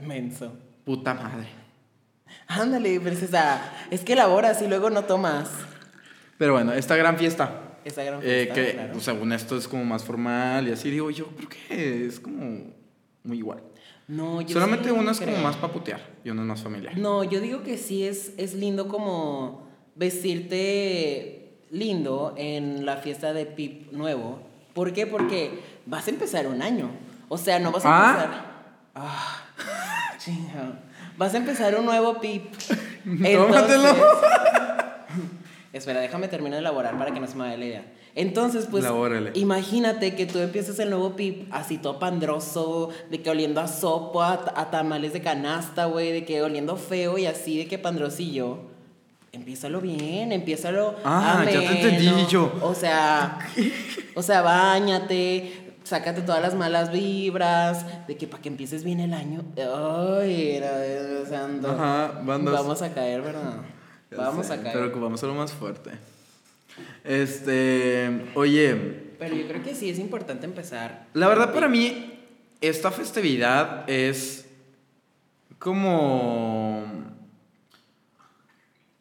Menso. 0.00 0.52
Puta 0.84 1.14
madre. 1.14 1.48
Ándale, 2.48 2.98
princesa. 3.00 3.62
Es 3.90 4.02
que 4.02 4.16
laboras 4.16 4.60
y 4.62 4.66
luego 4.66 4.90
no 4.90 5.04
tomas. 5.04 5.48
Pero 6.38 6.54
bueno, 6.54 6.72
esta 6.72 6.96
gran 6.96 7.18
fiesta. 7.18 7.71
Esa 7.84 8.02
gran 8.04 8.20
eh, 8.22 8.44
fiesta, 8.46 8.54
que, 8.54 8.72
claro. 8.74 8.92
pues, 8.92 9.04
según 9.04 9.32
esto 9.32 9.56
es 9.56 9.66
como 9.68 9.84
más 9.84 10.04
formal 10.04 10.68
y 10.68 10.72
así. 10.72 10.90
Digo, 10.90 11.10
yo 11.10 11.26
creo 11.28 11.48
que 11.48 12.06
es 12.06 12.20
como 12.20 12.72
muy 13.24 13.38
igual. 13.38 13.62
No, 14.08 14.40
yo 14.42 14.48
Solamente 14.48 14.88
sí 14.88 14.94
uno 14.96 15.10
es 15.10 15.18
como 15.20 15.30
creo. 15.32 15.42
más 15.42 15.56
para 15.56 15.72
putear 15.72 16.00
y 16.24 16.30
uno 16.30 16.42
es 16.42 16.48
más 16.48 16.62
familiar. 16.62 16.96
No, 16.98 17.24
yo 17.24 17.40
digo 17.40 17.62
que 17.62 17.78
sí 17.78 18.04
es, 18.04 18.32
es 18.36 18.54
lindo 18.54 18.88
como 18.88 19.66
vestirte 19.94 21.54
lindo 21.70 22.34
en 22.36 22.84
la 22.84 22.96
fiesta 22.98 23.32
de 23.32 23.46
Pip 23.46 23.92
nuevo. 23.92 24.38
¿Por 24.74 24.92
qué? 24.92 25.06
Porque 25.06 25.60
vas 25.86 26.06
a 26.06 26.10
empezar 26.10 26.46
un 26.46 26.60
año. 26.62 26.90
O 27.28 27.38
sea, 27.38 27.58
no 27.58 27.72
vas 27.72 27.84
a 27.84 27.88
Ah. 27.88 28.10
empezar. 28.10 28.52
Ah, 28.94 29.42
chinga. 30.18 30.80
Vas 31.16 31.34
a 31.34 31.38
empezar 31.38 31.74
un 31.78 31.84
nuevo 31.86 32.20
PIP. 32.20 32.52
Tómatelo. 33.04 33.94
Espera, 35.72 36.00
déjame 36.00 36.28
terminar 36.28 36.56
de 36.56 36.60
elaborar 36.60 36.98
para 36.98 37.12
que 37.14 37.20
no 37.20 37.26
se 37.26 37.34
me 37.34 37.44
vaya 37.44 37.56
la 37.56 37.64
idea. 37.64 37.84
Entonces, 38.14 38.66
pues, 38.70 38.84
Elabórale. 38.84 39.30
imagínate 39.34 40.14
que 40.14 40.26
tú 40.26 40.38
empiezas 40.38 40.78
el 40.78 40.90
nuevo 40.90 41.16
PIP 41.16 41.48
así 41.50 41.78
todo 41.78 41.98
pandroso, 41.98 42.90
de 43.10 43.22
que 43.22 43.30
oliendo 43.30 43.58
a 43.60 43.68
sopa, 43.68 44.34
a, 44.54 44.60
a 44.60 44.70
tamales 44.70 45.14
de 45.14 45.22
canasta, 45.22 45.86
güey, 45.86 46.12
de 46.12 46.24
que 46.26 46.42
oliendo 46.42 46.76
feo 46.76 47.16
y 47.16 47.24
así, 47.24 47.56
de 47.56 47.66
que 47.68 47.78
pandrosillo. 47.78 48.58
Empiézalo 49.32 49.80
bien, 49.80 50.30
empiézalo 50.30 50.94
Ah, 51.04 51.42
ya 51.46 51.50
te 51.52 51.64
entendí, 51.64 52.06
ameno. 52.08 52.28
yo. 52.28 52.52
O 52.60 52.74
sea, 52.74 53.38
o 54.14 54.20
sea, 54.22 54.42
bañate, 54.42 55.72
sácate 55.84 56.20
todas 56.20 56.42
las 56.42 56.54
malas 56.54 56.92
vibras, 56.92 57.86
de 58.06 58.18
que 58.18 58.26
para 58.26 58.42
que 58.42 58.50
empieces 58.50 58.84
bien 58.84 59.00
el 59.00 59.14
año. 59.14 59.42
Ay, 59.56 60.50
era 60.56 60.70
santo. 61.26 61.66
Ajá, 61.70 62.20
bandas. 62.22 62.52
Vamos 62.52 62.82
a 62.82 62.92
caer, 62.92 63.22
¿verdad? 63.22 63.54
Vamos 64.16 64.46
sé, 64.46 64.54
a 64.54 64.62
caer. 64.62 64.74
Pero 64.74 64.92
que 64.92 64.98
vamos 64.98 65.22
a 65.22 65.26
lo 65.26 65.34
más 65.34 65.52
fuerte. 65.52 65.90
Este, 67.04 68.26
oye, 68.34 68.74
Pero 69.18 69.34
yo 69.36 69.46
creo 69.46 69.62
que 69.62 69.74
sí 69.74 69.90
es 69.90 69.98
importante 69.98 70.46
empezar. 70.46 71.06
la 71.14 71.28
verdad 71.28 71.52
para 71.52 71.68
mí 71.68 72.18
esta 72.60 72.90
festividad 72.90 73.84
es 73.90 74.46
como 75.58 76.84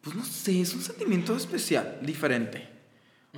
pues 0.01 0.15
no 0.15 0.25
sé, 0.25 0.61
es 0.61 0.73
un 0.73 0.81
sentimiento 0.81 1.35
especial, 1.35 1.99
diferente. 2.01 2.67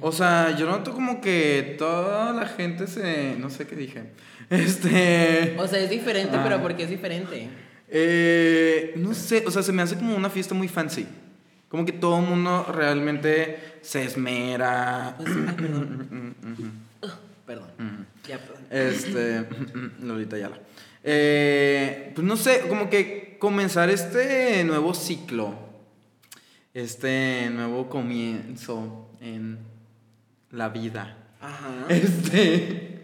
O 0.01 0.11
sea, 0.11 0.55
yo 0.57 0.65
noto 0.65 0.93
como 0.93 1.21
que 1.21 1.75
toda 1.77 2.31
la 2.33 2.47
gente 2.47 2.87
se 2.87 3.35
no 3.37 3.49
sé 3.49 3.67
qué 3.67 3.75
dije. 3.75 4.03
Este, 4.49 5.55
O 5.57 5.67
sea, 5.67 5.79
es 5.79 5.89
diferente, 5.89 6.35
Ah. 6.37 6.41
pero 6.43 6.61
¿por 6.61 6.75
qué 6.75 6.83
es 6.83 6.89
diferente? 6.89 7.49
Eh, 7.89 8.93
no 8.97 9.13
sé, 9.13 9.43
o 9.47 9.51
sea, 9.51 9.61
se 9.63 9.71
me 9.71 9.81
hace 9.81 9.95
como 9.95 10.15
una 10.15 10.29
fiesta 10.29 10.53
muy 10.53 10.67
fancy. 10.67 11.05
Como 11.73 11.85
que 11.85 11.91
todo 11.91 12.19
el 12.19 12.27
mundo 12.27 12.67
realmente 12.71 13.79
se 13.81 14.03
esmera. 14.03 15.15
Pues, 15.17 15.31
perdón. 17.47 18.05
Ya, 18.27 18.37
perdón. 18.37 18.61
Este, 18.69 19.47
Lolita 19.99 20.37
Yala. 20.37 20.59
Eh, 21.03 22.11
pues 22.13 22.27
no 22.27 22.37
sé, 22.37 22.59
como 22.69 22.91
que 22.91 23.37
comenzar 23.39 23.89
este 23.89 24.63
nuevo 24.65 24.93
ciclo, 24.93 25.55
este 26.75 27.49
nuevo 27.49 27.89
comienzo 27.89 29.09
en 29.19 29.57
la 30.51 30.69
vida. 30.69 31.17
Ajá. 31.41 31.87
Este. 31.89 32.99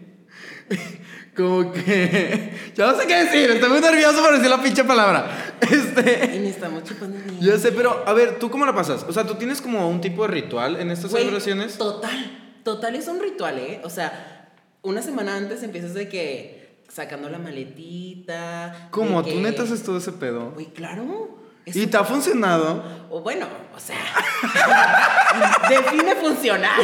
Como 1.40 1.72
que. 1.72 2.60
Ya 2.74 2.86
no 2.92 2.98
sé 2.98 3.06
qué 3.06 3.24
decir, 3.24 3.50
estoy 3.50 3.68
muy 3.68 3.80
nervioso 3.80 4.22
por 4.22 4.32
decir 4.32 4.48
la 4.48 4.62
pinche 4.62 4.84
palabra. 4.84 5.54
Este. 5.60 6.36
Y 6.36 6.38
ni 6.38 6.48
estamos 6.48 6.84
chupando 6.84 7.16
bien. 7.24 7.40
Ya 7.40 7.58
sé, 7.58 7.72
pero 7.72 8.02
a 8.06 8.12
ver, 8.12 8.38
¿tú 8.38 8.50
cómo 8.50 8.64
la 8.66 8.74
pasas? 8.74 9.04
O 9.08 9.12
sea, 9.12 9.24
¿tú 9.26 9.34
tienes 9.34 9.60
como 9.60 9.88
un 9.88 10.00
tipo 10.00 10.22
de 10.22 10.28
ritual 10.28 10.76
en 10.76 10.90
estas 10.90 11.10
Güey, 11.10 11.22
celebraciones? 11.24 11.76
Total. 11.78 12.38
Total 12.64 12.94
es 12.94 13.08
un 13.08 13.20
ritual, 13.20 13.58
¿eh? 13.58 13.80
O 13.84 13.90
sea, 13.90 14.48
una 14.82 15.02
semana 15.02 15.36
antes 15.36 15.62
empiezas 15.62 15.94
de 15.94 16.08
que 16.08 16.76
sacando 16.88 17.28
la 17.28 17.38
maletita. 17.38 18.88
¿Cómo? 18.90 19.22
¿Tú 19.22 19.28
que- 19.30 19.36
neta 19.36 19.62
haces 19.64 19.82
todo 19.82 19.98
ese 19.98 20.12
pedo? 20.12 20.50
Güey, 20.52 20.66
claro. 20.66 21.38
Es 21.66 21.76
¿Y 21.76 21.86
te 21.86 21.96
ha 21.98 22.04
funcionado? 22.04 22.82
O 23.10 23.20
bueno, 23.20 23.46
o 23.76 23.78
sea, 23.80 23.96
define 25.68 26.16
funcionar. 26.16 26.80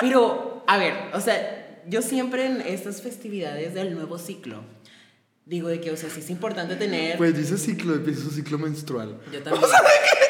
Pero, 0.00 0.64
a 0.66 0.76
ver, 0.78 0.94
o 1.12 1.20
sea, 1.20 1.63
yo 1.88 2.02
siempre 2.02 2.46
en 2.46 2.60
estas 2.60 3.02
festividades 3.02 3.74
del 3.74 3.94
nuevo 3.94 4.18
ciclo 4.18 4.62
digo 5.46 5.68
de 5.68 5.78
que, 5.78 5.90
o 5.90 5.96
sea, 5.96 6.08
sí 6.08 6.20
es 6.20 6.30
importante 6.30 6.74
tener. 6.76 7.18
Pues 7.18 7.36
dice 7.36 7.58
ciclo, 7.58 7.94
empieza 7.94 8.24
un 8.24 8.30
ciclo 8.30 8.58
menstrual. 8.58 9.18
yo 9.30 9.42
también. 9.42 9.70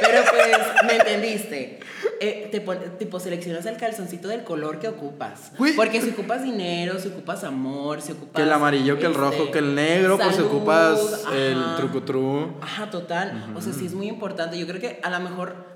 Pero 0.00 0.22
pues, 0.28 0.56
¿me 0.86 0.96
entendiste? 0.96 1.78
Eh, 2.20 2.48
te 2.50 2.60
pon- 2.60 2.98
tipo, 2.98 3.20
seleccionas 3.20 3.64
el 3.66 3.76
calzoncito 3.76 4.26
del 4.26 4.42
color 4.42 4.80
que 4.80 4.88
ocupas. 4.88 5.52
Güey. 5.56 5.74
Porque 5.76 6.00
si 6.00 6.10
ocupas 6.10 6.42
dinero, 6.42 6.98
si 6.98 7.08
ocupas 7.08 7.44
amor, 7.44 8.02
si 8.02 8.10
ocupas. 8.12 8.34
Que 8.34 8.42
el 8.42 8.52
amarillo, 8.52 8.98
que 8.98 9.06
el 9.06 9.12
este, 9.12 9.20
rojo, 9.22 9.50
que 9.52 9.58
el 9.60 9.74
negro, 9.76 10.16
pues 10.16 10.30
si 10.30 10.34
salud, 10.36 10.48
ocupas 10.48 11.24
el 11.32 11.58
ajá. 11.58 11.76
trucutru. 11.76 12.56
Ajá, 12.60 12.90
total. 12.90 13.52
O 13.54 13.60
sea, 13.60 13.72
sí 13.72 13.86
es 13.86 13.94
muy 13.94 14.08
importante. 14.08 14.58
Yo 14.58 14.66
creo 14.66 14.80
que 14.80 14.98
a 15.02 15.10
lo 15.10 15.20
mejor 15.20 15.73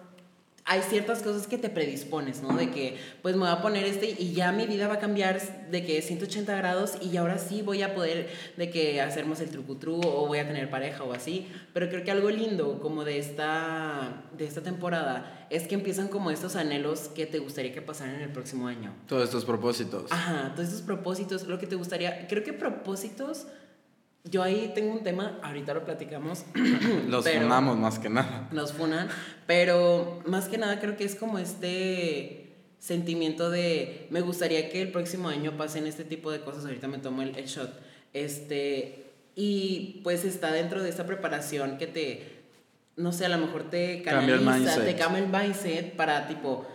hay 0.69 0.83
ciertas 0.83 1.23
cosas 1.23 1.47
que 1.47 1.57
te 1.57 1.71
predispones, 1.71 2.43
¿no? 2.43 2.55
De 2.55 2.71
que, 2.71 2.99
pues 3.23 3.35
me 3.37 3.41
voy 3.41 3.51
a 3.51 3.63
poner 3.63 3.87
este 3.87 4.15
y 4.19 4.35
ya 4.35 4.53
mi 4.53 4.67
vida 4.67 4.87
va 4.87 4.95
a 4.95 4.99
cambiar 4.99 5.41
de 5.71 5.85
que 5.85 6.03
180 6.03 6.55
grados 6.55 6.99
y 7.01 7.17
ahora 7.17 7.39
sí 7.39 7.63
voy 7.63 7.83
a 7.83 7.95
poder, 7.95 8.29
de 8.59 8.69
que 8.69 9.01
hacernos 9.01 9.41
el 9.41 9.49
trucutru 9.49 9.99
o 10.05 10.27
voy 10.27 10.39
a 10.39 10.47
tener 10.47 10.69
pareja 10.69 11.05
o 11.05 11.15
así. 11.15 11.49
Pero 11.73 11.89
creo 11.89 12.05
que 12.05 12.11
algo 12.11 12.29
lindo 12.29 12.81
como 12.81 13.05
de 13.05 13.19
esta, 13.19 14.25
de 14.37 14.45
esta 14.45 14.61
temporada 14.61 15.47
es 15.49 15.67
que 15.67 15.75
empiezan 15.75 16.09
como 16.09 16.31
estos 16.31 16.55
anhelos 16.55 17.09
que 17.15 17.25
te 17.25 17.39
gustaría 17.39 17.73
que 17.73 17.81
pasaran 17.81 18.17
en 18.17 18.21
el 18.21 18.33
próximo 18.33 18.69
año. 18.69 18.95
Todos 19.07 19.25
estos 19.25 19.47
propósitos. 19.47 20.13
Ajá, 20.13 20.53
todos 20.55 20.69
esos 20.69 20.83
propósitos, 20.83 21.45
lo 21.45 21.59
que 21.59 21.67
te 21.67 21.77
gustaría, 21.77 22.29
creo 22.29 22.45
que 22.45 22.53
propósitos, 22.53 23.47
yo 24.31 24.43
ahí 24.43 24.73
tengo 24.75 24.93
un 24.93 25.03
tema, 25.03 25.39
ahorita 25.43 25.75
lo 25.75 25.85
platicamos. 25.85 26.45
Los 27.09 27.29
fundamos 27.29 27.77
más 27.77 27.99
que 27.99 28.09
nada. 28.09 28.49
Nos 28.53 28.73
funan, 28.73 29.09
pero 29.47 30.23
más 30.27 30.49
que 30.49 30.59
nada 30.59 30.81
creo 30.81 30.97
que 30.97 31.05
es 31.05 31.15
como 31.15 31.39
este 31.39 32.57
sentimiento 32.79 33.51
de 33.51 34.07
me 34.11 34.21
gustaría 34.21 34.71
que 34.71 34.81
el 34.81 34.93
próximo 34.93 35.29
año 35.29 35.57
pasen 35.57 35.87
este 35.87 36.05
tipo 36.05 36.31
de 36.31 36.41
cosas, 36.41 36.65
ahorita 36.65 36.87
me 36.89 36.99
tomo 36.99 37.23
el, 37.23 37.37
el 37.37 37.47
shot, 37.47 37.71
este, 38.13 39.07
y 39.35 40.01
pues 40.05 40.25
está 40.25 40.53
dentro 40.53 40.83
de 40.83 40.89
esta 40.89 41.07
preparación 41.07 41.77
que 41.77 41.87
te, 41.87 42.43
no 42.97 43.13
sé, 43.13 43.27
a 43.27 43.29
lo 43.29 43.39
mejor 43.39 43.65
te 43.65 44.03
Cambia 44.03 44.35
el 44.35 44.45
canaliza, 44.45 44.85
te 44.85 44.97
cambia 44.97 45.23
el 45.23 45.29
mindset 45.29 45.97
para 45.97 46.29
tipo, 46.29 46.67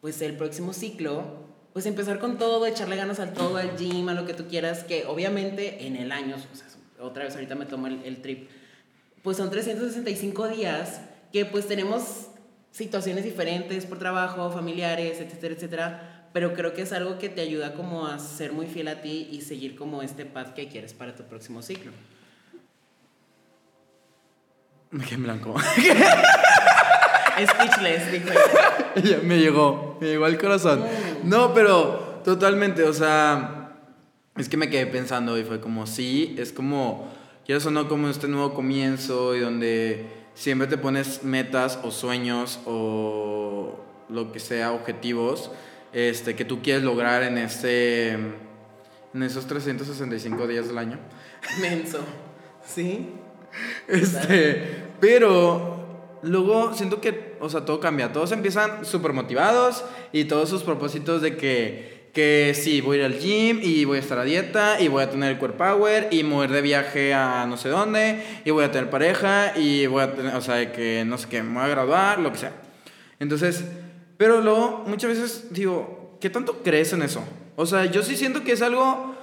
pues 0.00 0.22
el 0.22 0.36
próximo 0.36 0.72
ciclo, 0.72 1.42
pues 1.72 1.86
empezar 1.86 2.18
con 2.18 2.38
todo, 2.38 2.66
echarle 2.66 2.96
ganas 2.96 3.18
al 3.18 3.32
todo, 3.32 3.56
al 3.56 3.76
gym, 3.76 4.08
a 4.08 4.14
lo 4.14 4.26
que 4.26 4.34
tú 4.34 4.46
quieras, 4.46 4.84
que 4.84 5.06
obviamente 5.06 5.86
en 5.86 5.96
el 5.96 6.12
año, 6.12 6.36
o 6.36 6.56
sea, 6.56 6.66
otra 7.02 7.24
vez 7.24 7.34
ahorita 7.34 7.54
me 7.54 7.66
tomo 7.66 7.86
el, 7.86 8.02
el 8.04 8.22
trip, 8.22 8.48
pues 9.22 9.36
son 9.36 9.50
365 9.50 10.48
días 10.48 11.00
que 11.32 11.44
pues 11.44 11.66
tenemos 11.66 12.28
situaciones 12.70 13.24
diferentes 13.24 13.86
por 13.86 13.98
trabajo, 13.98 14.50
familiares, 14.50 15.20
etcétera, 15.20 15.54
etcétera, 15.54 16.28
pero 16.32 16.54
creo 16.54 16.72
que 16.72 16.82
es 16.82 16.92
algo 16.92 17.18
que 17.18 17.28
te 17.28 17.42
ayuda 17.42 17.74
como 17.74 18.06
a 18.06 18.18
ser 18.18 18.52
muy 18.52 18.66
fiel 18.66 18.88
a 18.88 19.02
ti 19.02 19.28
y 19.30 19.42
seguir 19.42 19.76
como 19.76 20.02
este 20.02 20.24
path 20.24 20.54
que 20.54 20.68
quieres 20.68 20.94
para 20.94 21.14
tu 21.14 21.24
próximo 21.24 21.62
ciclo. 21.62 21.92
Me 24.90 25.04
quedé 25.04 25.14
en 25.16 25.22
blanco. 25.22 25.54
Speechless, 27.40 28.12
dijo 28.12 28.28
ella. 28.96 29.20
Me 29.22 29.38
llegó, 29.38 29.96
me 30.00 30.08
llegó 30.08 30.26
al 30.26 30.36
corazón. 30.36 30.84
No, 31.24 31.54
pero 31.54 32.20
totalmente, 32.24 32.82
o 32.84 32.92
sea, 32.92 33.61
es 34.36 34.48
que 34.48 34.56
me 34.56 34.70
quedé 34.70 34.86
pensando 34.86 35.38
y 35.38 35.44
fue 35.44 35.60
como, 35.60 35.86
sí, 35.86 36.34
es 36.38 36.52
como, 36.52 37.12
quieres 37.44 37.66
o 37.66 37.70
no, 37.70 37.88
como 37.88 38.08
este 38.08 38.28
nuevo 38.28 38.54
comienzo 38.54 39.36
y 39.36 39.40
donde 39.40 40.06
siempre 40.34 40.66
te 40.66 40.78
pones 40.78 41.22
metas 41.22 41.78
o 41.82 41.90
sueños 41.90 42.60
o 42.64 43.78
lo 44.08 44.32
que 44.32 44.40
sea, 44.40 44.72
objetivos, 44.72 45.50
este, 45.92 46.34
que 46.34 46.44
tú 46.44 46.62
quieres 46.62 46.82
lograr 46.82 47.22
en 47.22 47.38
este, 47.38 48.12
en 48.12 49.22
esos 49.22 49.46
365 49.46 50.46
días 50.46 50.68
del 50.68 50.78
año. 50.78 50.98
Menso. 51.60 52.00
¿Sí? 52.66 53.10
Este, 53.88 54.84
pero 55.00 56.18
luego 56.22 56.72
siento 56.74 57.00
que, 57.00 57.36
o 57.40 57.48
sea, 57.48 57.64
todo 57.64 57.80
cambia. 57.80 58.12
Todos 58.12 58.32
empiezan 58.32 58.84
súper 58.84 59.12
motivados 59.12 59.84
y 60.12 60.24
todos 60.24 60.48
sus 60.48 60.62
propósitos 60.62 61.20
de 61.20 61.36
que, 61.36 61.91
que 62.12 62.52
sí, 62.54 62.80
voy 62.80 62.98
a 62.98 63.00
ir 63.00 63.06
al 63.06 63.18
gym 63.18 63.60
y 63.62 63.84
voy 63.84 63.96
a 63.96 64.00
estar 64.00 64.18
a 64.18 64.24
dieta 64.24 64.80
y 64.80 64.88
voy 64.88 65.02
a 65.02 65.10
tener 65.10 65.32
el 65.32 65.38
core 65.38 65.54
power 65.54 66.08
y 66.10 66.22
mover 66.24 66.50
de 66.50 66.60
viaje 66.60 67.14
a 67.14 67.46
no 67.46 67.56
sé 67.56 67.70
dónde 67.70 68.22
y 68.44 68.50
voy 68.50 68.64
a 68.64 68.70
tener 68.70 68.90
pareja 68.90 69.56
y 69.56 69.86
voy 69.86 70.02
a 70.02 70.14
tener, 70.14 70.34
o 70.34 70.40
sea, 70.42 70.72
que 70.72 71.04
no 71.06 71.16
sé 71.16 71.28
qué, 71.28 71.42
me 71.42 71.54
voy 71.54 71.62
a 71.62 71.68
graduar, 71.68 72.18
lo 72.18 72.30
que 72.30 72.38
sea. 72.38 72.52
Entonces, 73.18 73.64
pero 74.18 74.40
luego 74.40 74.84
muchas 74.86 75.10
veces 75.10 75.46
digo, 75.52 76.18
¿qué 76.20 76.28
tanto 76.28 76.62
crees 76.62 76.92
en 76.92 77.02
eso? 77.02 77.24
O 77.56 77.64
sea, 77.66 77.86
yo 77.86 78.02
sí 78.02 78.16
siento 78.16 78.44
que 78.44 78.52
es 78.52 78.62
algo 78.62 79.14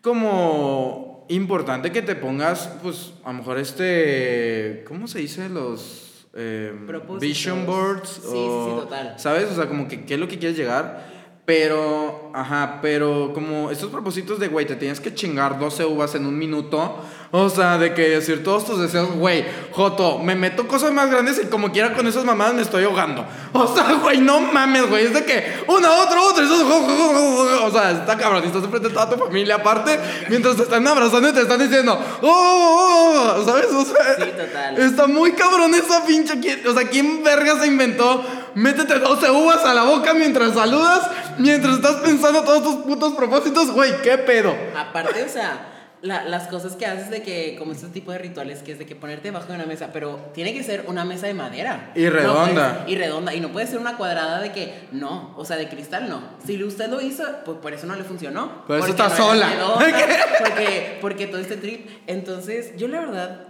como 0.00 1.26
importante 1.28 1.90
que 1.92 2.02
te 2.02 2.14
pongas, 2.14 2.70
pues, 2.82 3.14
a 3.24 3.32
lo 3.32 3.38
mejor 3.38 3.58
este, 3.58 4.84
¿cómo 4.86 5.08
se 5.08 5.18
dice? 5.18 5.48
Los 5.48 6.28
eh, 6.34 6.72
vision 7.20 7.66
boards. 7.66 8.08
Sí, 8.08 8.20
sí, 8.22 8.28
o, 8.32 8.66
sí, 8.66 8.84
total. 8.84 9.14
¿Sabes? 9.18 9.50
O 9.50 9.54
sea, 9.54 9.68
como 9.68 9.88
que 9.88 10.04
qué 10.04 10.14
es 10.14 10.20
lo 10.20 10.28
que 10.28 10.38
quieres 10.38 10.56
llegar. 10.56 11.11
Pero, 11.54 12.30
ajá, 12.32 12.78
pero 12.80 13.32
como 13.34 13.70
estos 13.70 13.90
propósitos 13.90 14.38
de, 14.40 14.48
güey, 14.48 14.64
te 14.66 14.74
tienes 14.74 15.00
que 15.00 15.12
chingar 15.14 15.58
12 15.58 15.84
uvas 15.84 16.14
en 16.14 16.24
un 16.24 16.38
minuto. 16.38 16.96
O 17.30 17.50
sea, 17.50 17.76
de 17.76 17.92
que 17.92 18.08
decir 18.08 18.42
todos 18.42 18.64
tus 18.64 18.80
deseos, 18.80 19.10
güey, 19.16 19.44
Joto, 19.72 20.18
me 20.18 20.34
meto 20.34 20.66
cosas 20.66 20.92
más 20.92 21.10
grandes 21.10 21.38
y 21.42 21.46
como 21.48 21.70
quiera 21.70 21.92
con 21.94 22.06
esas 22.06 22.24
mamadas 22.24 22.54
me 22.54 22.62
estoy 22.62 22.84
ahogando. 22.84 23.26
O 23.52 23.66
sea, 23.74 23.92
güey, 24.02 24.18
no 24.18 24.40
mames, 24.40 24.88
güey. 24.88 25.04
Es 25.04 25.12
de 25.12 25.24
que 25.26 25.44
una, 25.68 25.90
otra, 25.92 26.22
otra. 26.22 26.42
eso 26.42 26.54
es- 26.54 27.60
O 27.64 27.70
sea, 27.70 27.90
está 27.90 28.16
cabrón. 28.16 28.42
Y 28.44 28.46
estás 28.46 28.64
enfrente 28.64 28.88
de 28.88 28.94
toda 28.94 29.10
tu 29.10 29.16
familia 29.22 29.56
aparte, 29.56 29.98
mientras 30.30 30.56
te 30.56 30.62
están 30.62 30.86
abrazando 30.86 31.28
y 31.28 31.32
te 31.34 31.42
están 31.42 31.58
diciendo, 31.60 31.98
oh, 32.22 32.28
oh, 32.28 33.34
oh", 33.40 33.44
¿sabes? 33.44 33.66
O 33.66 33.84
sea, 33.84 34.14
Sí, 34.16 34.30
total. 34.38 34.78
Está 34.78 35.06
muy 35.06 35.32
cabrón 35.32 35.74
esa 35.74 36.02
pinche. 36.06 36.40
¿quién- 36.40 36.66
O 36.66 36.72
sea, 36.72 36.88
¿quién 36.88 37.22
verga 37.22 37.60
se 37.60 37.66
inventó? 37.66 38.24
Métete 38.54 38.98
12 38.98 39.30
uvas 39.30 39.64
a 39.64 39.74
la 39.74 39.84
boca 39.84 40.14
mientras 40.14 40.54
saludas, 40.54 41.08
mientras 41.38 41.76
estás 41.76 41.96
pensando 41.96 42.42
todos 42.42 42.62
tus 42.62 42.76
putos 42.84 43.12
propósitos, 43.14 43.70
güey, 43.70 43.92
¿qué 44.02 44.18
pedo? 44.18 44.54
Aparte, 44.76 45.22
o 45.22 45.28
sea, 45.28 45.68
la- 46.02 46.24
las 46.24 46.48
cosas 46.48 46.74
que 46.74 46.84
haces 46.84 47.10
de 47.10 47.22
que, 47.22 47.54
como 47.58 47.72
este 47.72 47.86
tipo 47.86 48.10
de 48.10 48.18
rituales, 48.18 48.60
que 48.62 48.72
es 48.72 48.78
de 48.80 48.86
que 48.86 48.96
ponerte 48.96 49.28
debajo 49.28 49.46
de 49.46 49.54
una 49.54 49.66
mesa, 49.66 49.90
pero 49.92 50.16
tiene 50.34 50.52
que 50.52 50.64
ser 50.64 50.84
una 50.88 51.04
mesa 51.04 51.28
de 51.28 51.34
madera. 51.34 51.92
Y 51.94 52.02
No 52.04 52.10
redonda. 52.10 52.78
puede- 52.80 52.90
y 52.92 52.96
redonda. 52.96 53.34
Y 53.34 53.40
no 53.40 53.48
puede 53.52 53.66
ser 53.68 53.78
una 53.78 53.96
cuadrada 53.96 54.40
de 54.40 54.50
que, 54.52 54.88
no, 54.90 55.32
o 55.36 55.44
sea, 55.44 55.56
de 55.56 55.68
cristal 55.68 56.08
no. 56.08 56.20
Si 56.44 56.60
usted 56.64 56.88
lo 56.90 57.00
hizo, 57.00 57.22
pues 57.44 57.58
por 57.58 57.72
eso 57.72 57.86
no 57.86 57.94
le 57.94 58.02
funcionó. 58.04 58.66
Por 58.66 58.78
eso 58.78 58.88
está 58.88 59.08
no 59.08 59.16
sola. 59.16 59.48
redonda, 59.48 59.78
porque, 60.40 60.98
porque 61.00 61.26
todo 61.28 61.40
este 61.40 61.56
trip. 61.56 61.88
Entonces, 62.08 62.76
yo 62.76 62.88
la 62.88 62.98
verdad, 63.00 63.40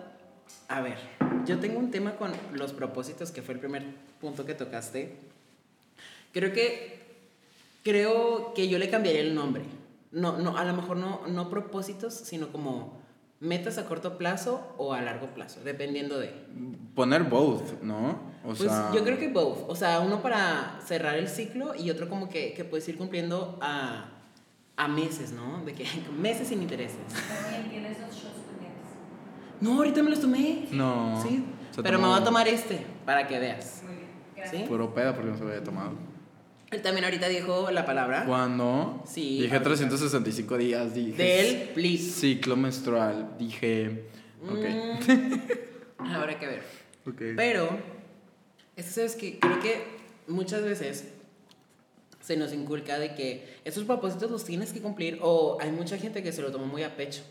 a 0.69 0.81
ver, 0.83 0.99
yo 1.47 1.59
tengo 1.59 1.79
un 1.79 1.91
tema 1.91 2.17
con 2.17 2.33
los 2.55 2.73
propósitos, 2.73 3.31
que 3.31 3.43
fue 3.43 3.55
el 3.55 3.61
primer 3.61 3.85
punto 4.21 4.45
que 4.47 4.55
tocaste. 4.55 5.17
Creo 6.33 6.53
que 6.53 7.01
creo 7.85 8.55
que 8.55 8.69
yo 8.69 8.79
le 8.79 8.89
cambiaría 8.91 9.21
el 9.23 9.35
nombre. 9.35 9.65
No, 10.13 10.39
no, 10.39 10.57
a 10.57 10.65
lo 10.65 10.75
mejor 10.75 10.97
no, 10.97 11.27
no 11.27 11.49
propósitos, 11.51 12.15
sino 12.15 12.49
como 12.53 13.01
metas 13.41 13.77
a 13.79 13.87
corto 13.87 14.19
plazo 14.19 14.75
o 14.77 14.93
a 14.93 15.01
largo 15.03 15.29
plazo, 15.29 15.61
dependiendo 15.65 16.19
de. 16.19 16.33
Poner 16.95 17.25
both, 17.25 17.83
¿no? 17.83 18.21
O 18.45 18.49
Pues 18.55 18.59
sea. 18.71 18.91
yo 18.95 19.03
creo 19.05 19.19
que 19.19 19.29
both. 19.29 19.65
O 19.69 19.75
sea, 19.77 20.01
uno 20.01 20.21
para 20.23 20.81
cerrar 20.87 21.17
el 21.17 21.29
ciclo 21.29 21.75
y 21.75 21.91
otro 21.91 22.09
como 22.09 22.29
que, 22.29 22.53
que 22.55 22.65
puedes 22.65 22.87
ir 22.89 22.97
cumpliendo 22.99 23.59
a, 23.63 24.11
a 24.77 24.89
meses, 24.89 25.33
¿no? 25.33 25.65
De 25.65 25.73
que 25.75 25.87
meses 26.19 26.49
sin 26.49 26.63
intereses. 26.63 26.99
También 27.43 27.71
tiene 27.71 27.91
esos 27.93 28.11
shots 28.15 28.21
pendientes. 28.47 28.52
No, 29.63 29.75
ahorita 29.77 30.03
me 30.03 30.11
los 30.11 30.21
tomé. 30.21 30.67
No. 30.73 31.23
Sí. 31.23 31.45
Pero 31.83 31.99
me 31.99 32.07
voy 32.09 32.21
a 32.21 32.25
tomar 32.25 32.49
este 32.49 32.85
para 33.07 33.27
que 33.29 33.39
veas. 33.39 33.83
Muy 33.87 33.95
bien. 33.95 34.09
Gracias. 34.37 34.63
¿Sí? 34.63 34.69
Puro 34.69 34.93
pedo 34.93 35.15
porque 35.15 35.31
no 35.31 35.39
se 35.39 35.45
había 35.45 35.63
tomado. 35.63 35.93
Él 36.71 36.83
también 36.83 37.05
ahorita 37.05 37.29
dijo 37.29 37.71
la 37.71 37.85
palabra 37.85 38.25
Cuando 38.25 39.03
Sí, 39.07 39.43
dije 39.43 39.53
ahorita. 39.57 39.63
365 39.71 40.59
días, 40.59 40.95
dije. 40.95 41.23
del 41.23 41.69
please. 41.75 42.11
Ciclo 42.11 42.57
menstrual, 42.57 43.37
dije. 43.39 44.07
Ok. 44.51 44.65
Mm, 45.99 46.05
habrá 46.13 46.39
que 46.39 46.47
ver. 46.47 46.63
Ok. 47.07 47.23
Pero, 47.37 47.69
es 48.75 48.87
que 48.87 48.91
sabes 48.91 49.15
que 49.17 49.39
creo 49.39 49.61
que 49.61 49.85
muchas 50.27 50.63
veces 50.63 51.09
se 52.21 52.37
nos 52.37 52.53
inculca 52.53 52.99
de 52.99 53.15
que 53.15 53.47
esos 53.65 53.85
propósitos 53.85 54.31
los 54.31 54.45
tienes 54.45 54.73
que 54.73 54.81
cumplir 54.81 55.19
o 55.23 55.59
hay 55.61 55.71
mucha 55.71 55.99
gente 55.99 56.23
que 56.23 56.33
se 56.33 56.43
lo 56.43 56.51
toma 56.51 56.67
muy 56.67 56.83
a 56.83 56.97
pecho. 56.97 57.23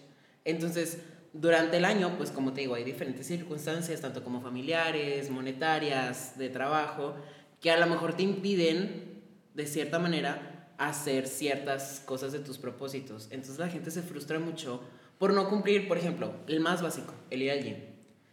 Entonces, 0.45 0.99
durante 1.33 1.77
el 1.77 1.85
año, 1.85 2.15
pues 2.17 2.29
como 2.31 2.53
te 2.53 2.61
digo, 2.61 2.75
hay 2.75 2.83
diferentes 2.83 3.25
circunstancias, 3.27 4.01
tanto 4.01 4.23
como 4.23 4.41
familiares, 4.41 5.29
monetarias, 5.29 6.37
de 6.37 6.49
trabajo, 6.49 7.15
que 7.61 7.71
a 7.71 7.77
lo 7.79 7.87
mejor 7.87 8.15
te 8.15 8.23
impiden, 8.23 9.21
de 9.53 9.65
cierta 9.65 9.99
manera, 9.99 10.67
hacer 10.77 11.27
ciertas 11.27 12.01
cosas 12.05 12.31
de 12.31 12.39
tus 12.39 12.57
propósitos. 12.57 13.27
Entonces 13.31 13.59
la 13.59 13.69
gente 13.69 13.91
se 13.91 14.01
frustra 14.01 14.39
mucho 14.39 14.81
por 15.19 15.33
no 15.33 15.47
cumplir, 15.49 15.87
por 15.87 15.97
ejemplo, 15.97 16.33
el 16.47 16.59
más 16.59 16.81
básico, 16.81 17.13
el 17.29 17.43
ir 17.43 17.51
al 17.51 17.63
gym. 17.63 17.75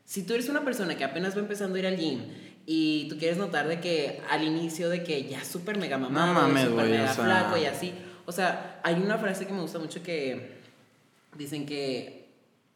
Si 0.05 0.23
tú 0.23 0.33
eres 0.35 0.49
una 0.49 0.65
persona 0.65 0.97
que 0.97 1.05
apenas 1.05 1.37
va 1.37 1.41
empezando 1.41 1.77
a 1.77 1.79
ir 1.81 1.87
al 1.87 1.97
gym 1.99 2.21
y 2.65 3.07
tú 3.11 3.19
quieres 3.19 3.37
notar 3.37 3.69
de 3.69 3.79
que 3.81 4.23
al 4.31 4.43
inicio 4.43 4.89
de 4.89 5.05
que 5.05 5.25
ya 5.29 5.45
súper 5.45 5.77
mega 5.79 5.99
mamado, 5.99 6.33
mames, 6.33 6.63
súper 6.65 6.87
güey, 6.87 6.91
mega 6.99 7.13
o 7.13 7.15
sea- 7.15 7.25
flaco 7.25 7.57
y 7.59 7.67
así, 7.67 7.93
o 8.25 8.33
sea, 8.33 8.81
hay 8.83 8.95
una 8.95 9.19
frase 9.19 9.47
que 9.47 9.53
me 9.53 9.61
gusta 9.61 9.79
mucho 9.79 10.03
que 10.03 10.57
dicen 11.37 11.67
que 11.67 12.28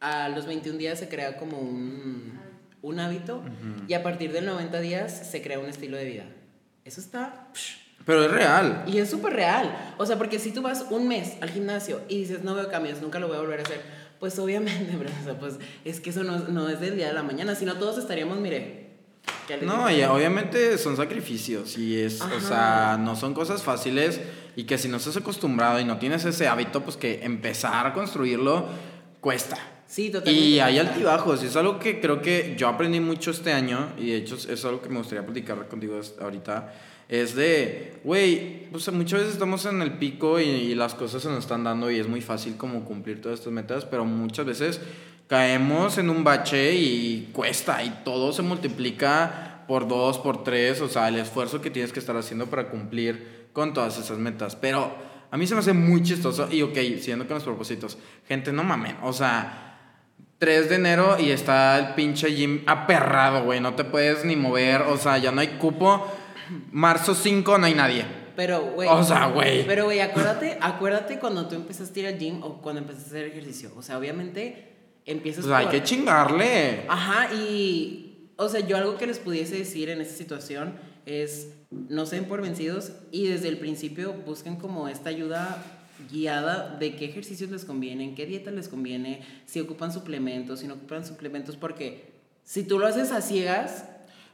a 0.03 0.27
los 0.27 0.45
21 0.45 0.77
días 0.77 0.99
se 0.99 1.07
crea 1.07 1.37
como 1.37 1.57
un, 1.57 2.37
un 2.81 2.99
hábito 2.99 3.41
y 3.87 3.93
a 3.93 4.03
partir 4.03 4.33
del 4.33 4.45
90 4.45 4.81
días 4.81 5.29
se 5.31 5.41
crea 5.41 5.59
un 5.59 5.69
estilo 5.69 5.95
de 5.95 6.03
vida. 6.03 6.25
Eso 6.83 6.99
está... 6.99 7.47
psh, 7.53 7.77
Pero 8.05 8.25
es 8.25 8.31
real. 8.31 8.83
y 8.85 8.97
es 8.97 9.09
súper 9.09 9.31
real. 9.31 9.73
O 9.97 10.05
sea, 10.05 10.17
porque 10.17 10.39
si 10.39 10.51
tú 10.51 10.61
vas 10.61 10.85
un 10.89 11.07
mes 11.07 11.35
al 11.39 11.49
gimnasio 11.51 12.01
y 12.09 12.19
dices, 12.19 12.43
no 12.43 12.53
veo 12.53 12.69
cambios, 12.69 13.01
nunca 13.01 13.17
lo 13.19 13.29
voy 13.29 13.37
a 13.37 13.39
volver 13.39 13.61
a 13.61 13.63
hacer, 13.63 13.81
pues 14.19 14.37
obviamente, 14.39 14.93
¿verdad? 14.97 15.15
O 15.21 15.23
sea, 15.23 15.39
pues 15.39 15.55
es 15.85 16.01
que 16.01 16.09
eso 16.09 16.25
no, 16.25 16.37
no 16.37 16.67
es 16.67 16.81
del 16.81 16.97
día 16.97 17.07
de 17.07 17.13
la 17.13 17.23
mañana, 17.23 17.55
sino 17.55 17.75
todos 17.75 17.97
estaríamos, 17.97 18.37
mire. 18.39 18.83
No, 19.61 19.87
digo, 19.87 19.89
y 19.89 20.03
obviamente 20.03 20.77
son 20.77 20.97
sacrificios 20.97 21.77
y 21.77 22.01
es, 22.01 22.19
o 22.19 22.39
sea, 22.41 22.97
no 22.99 23.15
son 23.15 23.33
cosas 23.33 23.63
fáciles 23.63 24.19
y 24.57 24.65
que 24.65 24.77
si 24.77 24.89
no 24.89 24.97
estás 24.97 25.15
acostumbrado 25.15 25.79
y 25.79 25.85
no 25.85 25.97
tienes 25.97 26.25
ese 26.25 26.49
hábito, 26.49 26.81
pues 26.83 26.97
que 26.97 27.23
empezar 27.23 27.87
a 27.87 27.93
construirlo 27.93 28.67
cuesta. 29.21 29.57
Sí, 29.93 30.09
totalmente. 30.09 30.47
Y 30.47 30.59
hay 30.59 30.79
altibajos, 30.79 31.43
y 31.43 31.45
es 31.45 31.55
algo 31.55 31.77
que 31.77 32.01
creo 32.01 32.19
que 32.19 32.55
yo 32.57 32.67
aprendí 32.67 32.99
mucho 32.99 33.29
este 33.29 33.53
año, 33.53 33.93
y 33.95 34.09
de 34.09 34.17
hecho 34.17 34.35
es 34.35 34.65
algo 34.65 34.81
que 34.81 34.89
me 34.89 34.97
gustaría 34.97 35.23
platicar 35.23 35.67
contigo 35.67 36.01
ahorita, 36.19 36.73
es 37.07 37.35
de, 37.35 37.99
güey, 38.03 38.71
pues 38.71 38.91
muchas 38.91 39.19
veces 39.19 39.33
estamos 39.35 39.63
en 39.67 39.83
el 39.83 39.99
pico 39.99 40.39
y, 40.39 40.45
y 40.45 40.73
las 40.73 40.95
cosas 40.95 41.21
se 41.21 41.29
nos 41.29 41.37
están 41.39 41.63
dando 41.63 41.91
y 41.91 41.99
es 41.99 42.07
muy 42.07 42.21
fácil 42.21 42.57
como 42.57 42.85
cumplir 42.85 43.21
todas 43.21 43.37
estas 43.37 43.53
metas, 43.53 43.85
pero 43.85 44.03
muchas 44.03 44.47
veces 44.47 44.81
caemos 45.27 45.99
en 45.99 46.09
un 46.09 46.23
bache 46.23 46.73
y 46.73 47.29
cuesta, 47.31 47.83
y 47.83 47.91
todo 48.03 48.33
se 48.33 48.41
multiplica 48.41 49.63
por 49.67 49.87
dos, 49.87 50.17
por 50.17 50.43
tres, 50.43 50.81
o 50.81 50.89
sea, 50.89 51.07
el 51.09 51.17
esfuerzo 51.17 51.61
que 51.61 51.69
tienes 51.69 51.93
que 51.93 51.99
estar 51.99 52.17
haciendo 52.17 52.47
para 52.47 52.67
cumplir 52.67 53.49
con 53.53 53.75
todas 53.75 53.99
esas 53.99 54.17
metas, 54.17 54.55
pero 54.55 54.91
a 55.29 55.37
mí 55.37 55.45
se 55.45 55.53
me 55.53 55.59
hace 55.59 55.73
muy 55.73 56.01
chistoso, 56.01 56.47
y 56.51 56.63
ok, 56.63 56.73
siguiendo 56.73 57.27
con 57.27 57.35
los 57.35 57.43
propósitos, 57.43 57.99
gente, 58.27 58.51
no 58.51 58.63
mamen, 58.63 58.97
o 59.03 59.13
sea... 59.13 59.62
3 60.43 60.67
de 60.67 60.75
enero 60.75 61.15
y 61.17 61.31
está 61.31 61.79
el 61.79 61.93
pinche 61.95 62.27
gym 62.35 62.63
aperrado, 62.65 63.45
güey. 63.45 63.61
No 63.61 63.75
te 63.75 63.85
puedes 63.85 64.25
ni 64.25 64.35
mover. 64.35 64.81
O 64.81 64.97
sea, 64.97 65.17
ya 65.17 65.31
no 65.31 65.39
hay 65.39 65.47
cupo. 65.57 66.05
Marzo 66.73 67.15
5 67.15 67.57
no 67.57 67.65
hay 67.65 67.73
nadie. 67.73 68.03
Pero, 68.35 68.59
güey. 68.73 68.89
O 68.89 69.01
sea, 69.05 69.27
güey. 69.27 69.65
Pero, 69.65 69.85
güey, 69.85 70.01
acuérdate, 70.01 70.57
acuérdate 70.59 71.17
cuando 71.19 71.47
tú 71.47 71.55
empezaste 71.55 72.01
a 72.01 72.03
ir 72.03 72.07
al 72.15 72.19
gym 72.19 72.43
o 72.43 72.61
cuando 72.61 72.81
empezaste 72.81 73.09
a 73.09 73.19
hacer 73.19 73.25
ejercicio. 73.31 73.71
O 73.77 73.81
sea, 73.81 73.97
obviamente 73.97 74.73
empiezas 75.05 75.45
Pues 75.45 75.55
hay 75.55 75.65
por- 75.67 75.71
que 75.75 75.83
chingarle. 75.83 76.83
Ajá, 76.89 77.33
y. 77.33 78.29
O 78.35 78.49
sea, 78.49 78.59
yo 78.59 78.75
algo 78.75 78.97
que 78.97 79.07
les 79.07 79.19
pudiese 79.19 79.55
decir 79.57 79.89
en 79.89 80.01
esta 80.01 80.15
situación 80.17 80.75
es: 81.05 81.53
no 81.71 82.05
se 82.05 82.17
den 82.17 82.25
por 82.25 82.41
vencidos 82.41 82.91
y 83.11 83.27
desde 83.29 83.47
el 83.47 83.59
principio 83.59 84.11
busquen 84.25 84.57
como 84.57 84.89
esta 84.89 85.09
ayuda 85.09 85.63
guiada 86.11 86.75
de 86.79 86.95
qué 86.95 87.05
ejercicios 87.05 87.49
les 87.49 87.65
conviene, 87.65 88.13
qué 88.15 88.25
dieta 88.25 88.51
les 88.51 88.67
conviene, 88.67 89.21
si 89.45 89.59
ocupan 89.59 89.91
suplementos, 89.91 90.59
si 90.59 90.67
no 90.67 90.75
ocupan 90.75 91.05
suplementos, 91.05 91.55
porque 91.57 92.11
si 92.43 92.63
tú 92.63 92.79
lo 92.79 92.87
haces 92.87 93.11
a 93.11 93.21
ciegas, 93.21 93.85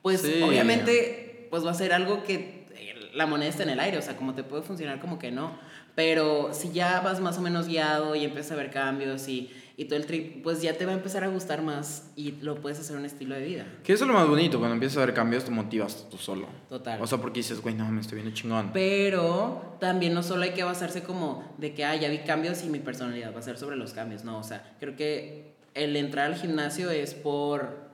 pues 0.01 0.21
Sí. 0.21 0.41
obviamente 0.41 1.47
pues 1.49 1.65
va 1.65 1.71
a 1.71 1.75
ser 1.75 1.93
algo 1.93 2.23
que 2.23 2.59
la 3.13 3.25
moneda 3.25 3.49
está 3.49 3.63
en 3.63 3.69
el 3.69 3.79
aire, 3.79 3.97
o 3.97 4.01
sea, 4.01 4.15
como 4.15 4.35
te 4.35 4.43
puede 4.43 4.61
funcionar 4.61 4.99
como 4.99 5.17
que 5.17 5.31
no. 5.31 5.57
Pero 5.95 6.51
si 6.53 6.71
ya 6.71 7.01
vas 7.01 7.19
más 7.19 7.37
o 7.37 7.41
menos 7.41 7.67
guiado 7.67 8.15
y 8.15 8.23
empiezas 8.23 8.51
a 8.51 8.55
ver 8.55 8.69
cambios 8.69 9.27
y, 9.27 9.49
y 9.79 9.85
todo 9.85 9.95
el 9.95 10.05
trip, 10.05 10.43
pues 10.43 10.61
ya 10.61 10.73
te 10.73 10.85
va 10.85 10.91
a 10.91 10.95
empezar 10.95 11.23
a 11.23 11.29
gustar 11.29 11.61
más 11.61 12.11
y 12.17 12.33
lo 12.41 12.59
puedes 12.59 12.77
hacer 12.81 12.97
un 12.97 13.05
estilo 13.05 13.33
de 13.33 13.45
vida. 13.45 13.65
Que 13.81 13.93
eso 13.93 14.03
es 14.03 14.09
lo 14.09 14.13
más 14.13 14.27
bonito. 14.27 14.59
Cuando 14.59 14.73
empiezas 14.73 14.97
a 14.97 15.05
ver 15.05 15.13
cambios, 15.13 15.45
te 15.45 15.51
motivas 15.51 16.05
tú 16.11 16.17
solo. 16.17 16.47
Total. 16.67 17.01
O 17.01 17.07
sea, 17.07 17.19
porque 17.19 17.39
dices, 17.39 17.61
güey, 17.61 17.75
no, 17.75 17.89
me 17.89 18.01
estoy 18.01 18.17
viendo 18.17 18.35
chingón. 18.35 18.71
Pero 18.73 19.77
también 19.79 20.13
no 20.13 20.21
solo 20.21 20.43
hay 20.43 20.51
que 20.51 20.65
basarse 20.65 21.03
como 21.03 21.55
de 21.57 21.73
que, 21.73 21.85
ah, 21.85 21.95
ya 21.95 22.09
vi 22.09 22.17
cambios 22.17 22.61
y 22.65 22.67
mi 22.67 22.79
personalidad 22.79 23.33
va 23.33 23.39
a 23.39 23.41
ser 23.41 23.57
sobre 23.57 23.77
los 23.77 23.93
cambios. 23.93 24.25
No, 24.25 24.39
o 24.39 24.43
sea, 24.43 24.75
creo 24.81 24.97
que 24.97 25.53
el 25.75 25.95
entrar 25.95 26.25
al 26.25 26.35
gimnasio 26.35 26.91
es 26.91 27.13
por, 27.13 27.88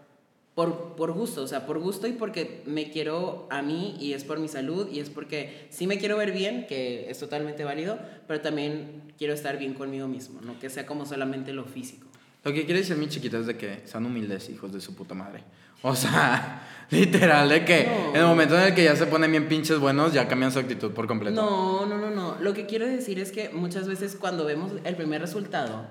por, 0.55 0.95
por 0.95 1.11
gusto, 1.11 1.43
o 1.43 1.47
sea, 1.47 1.65
por 1.65 1.79
gusto 1.79 2.07
y 2.07 2.13
porque 2.13 2.61
me 2.65 2.89
quiero 2.89 3.45
a 3.51 3.61
mí 3.61 3.97
y 3.99 4.13
es 4.13 4.23
por 4.23 4.39
mi 4.39 4.47
salud 4.47 4.87
y 4.91 4.99
es 5.01 5.09
porque 5.09 5.67
sí 5.69 5.85
me 5.85 5.97
quiero 5.99 6.15
ver 6.17 6.31
bien, 6.31 6.65
que 6.67 7.09
es 7.09 7.19
totalmente 7.19 7.63
válido, 7.65 7.99
pero 8.27 8.39
también 8.41 9.01
quiero 9.17 9.33
estar 9.33 9.57
bien 9.59 9.73
conmigo 9.73 10.07
mismo, 10.07 10.39
no 10.41 10.57
que 10.59 10.69
sea 10.69 10.85
como 10.85 11.05
solamente 11.05 11.51
lo 11.53 11.65
físico. 11.65 12.07
Lo 12.45 12.53
que 12.53 12.63
quiere 12.65 12.79
decir 12.81 12.95
mi 12.95 13.09
chiquita 13.09 13.39
es 13.39 13.47
de 13.47 13.57
que 13.57 13.81
sean 13.85 14.05
humildes, 14.05 14.49
hijos 14.49 14.71
de 14.71 14.79
su 14.79 14.95
puta 14.95 15.13
madre. 15.13 15.43
O 15.81 15.93
sea, 15.95 16.65
literal, 16.89 17.49
de 17.49 17.65
que 17.65 17.85
No. 17.85 18.09
en 18.11 18.15
el 18.21 18.25
momento 18.25 18.55
en 18.57 18.67
el 18.67 18.73
que 18.75 18.83
ya 18.83 18.95
se 18.95 19.07
ponen 19.07 19.31
bien 19.31 19.47
pinches 19.49 19.79
buenos, 19.79 20.13
ya 20.13 20.27
cambian 20.27 20.51
su 20.51 20.59
actitud 20.59 20.91
por 20.91 21.05
completo. 21.07 21.35
No, 21.41 21.85
no, 21.85 21.97
no, 21.97 22.11
no. 22.11 22.37
Lo 22.39 22.53
que 22.53 22.65
quiero 22.65 22.85
decir 22.87 23.19
es 23.19 23.31
que 23.31 23.49
muchas 23.49 23.87
veces 23.87 24.15
cuando 24.15 24.45
vemos 24.45 24.71
el 24.83 24.95
primer 24.95 25.21
resultado, 25.21 25.85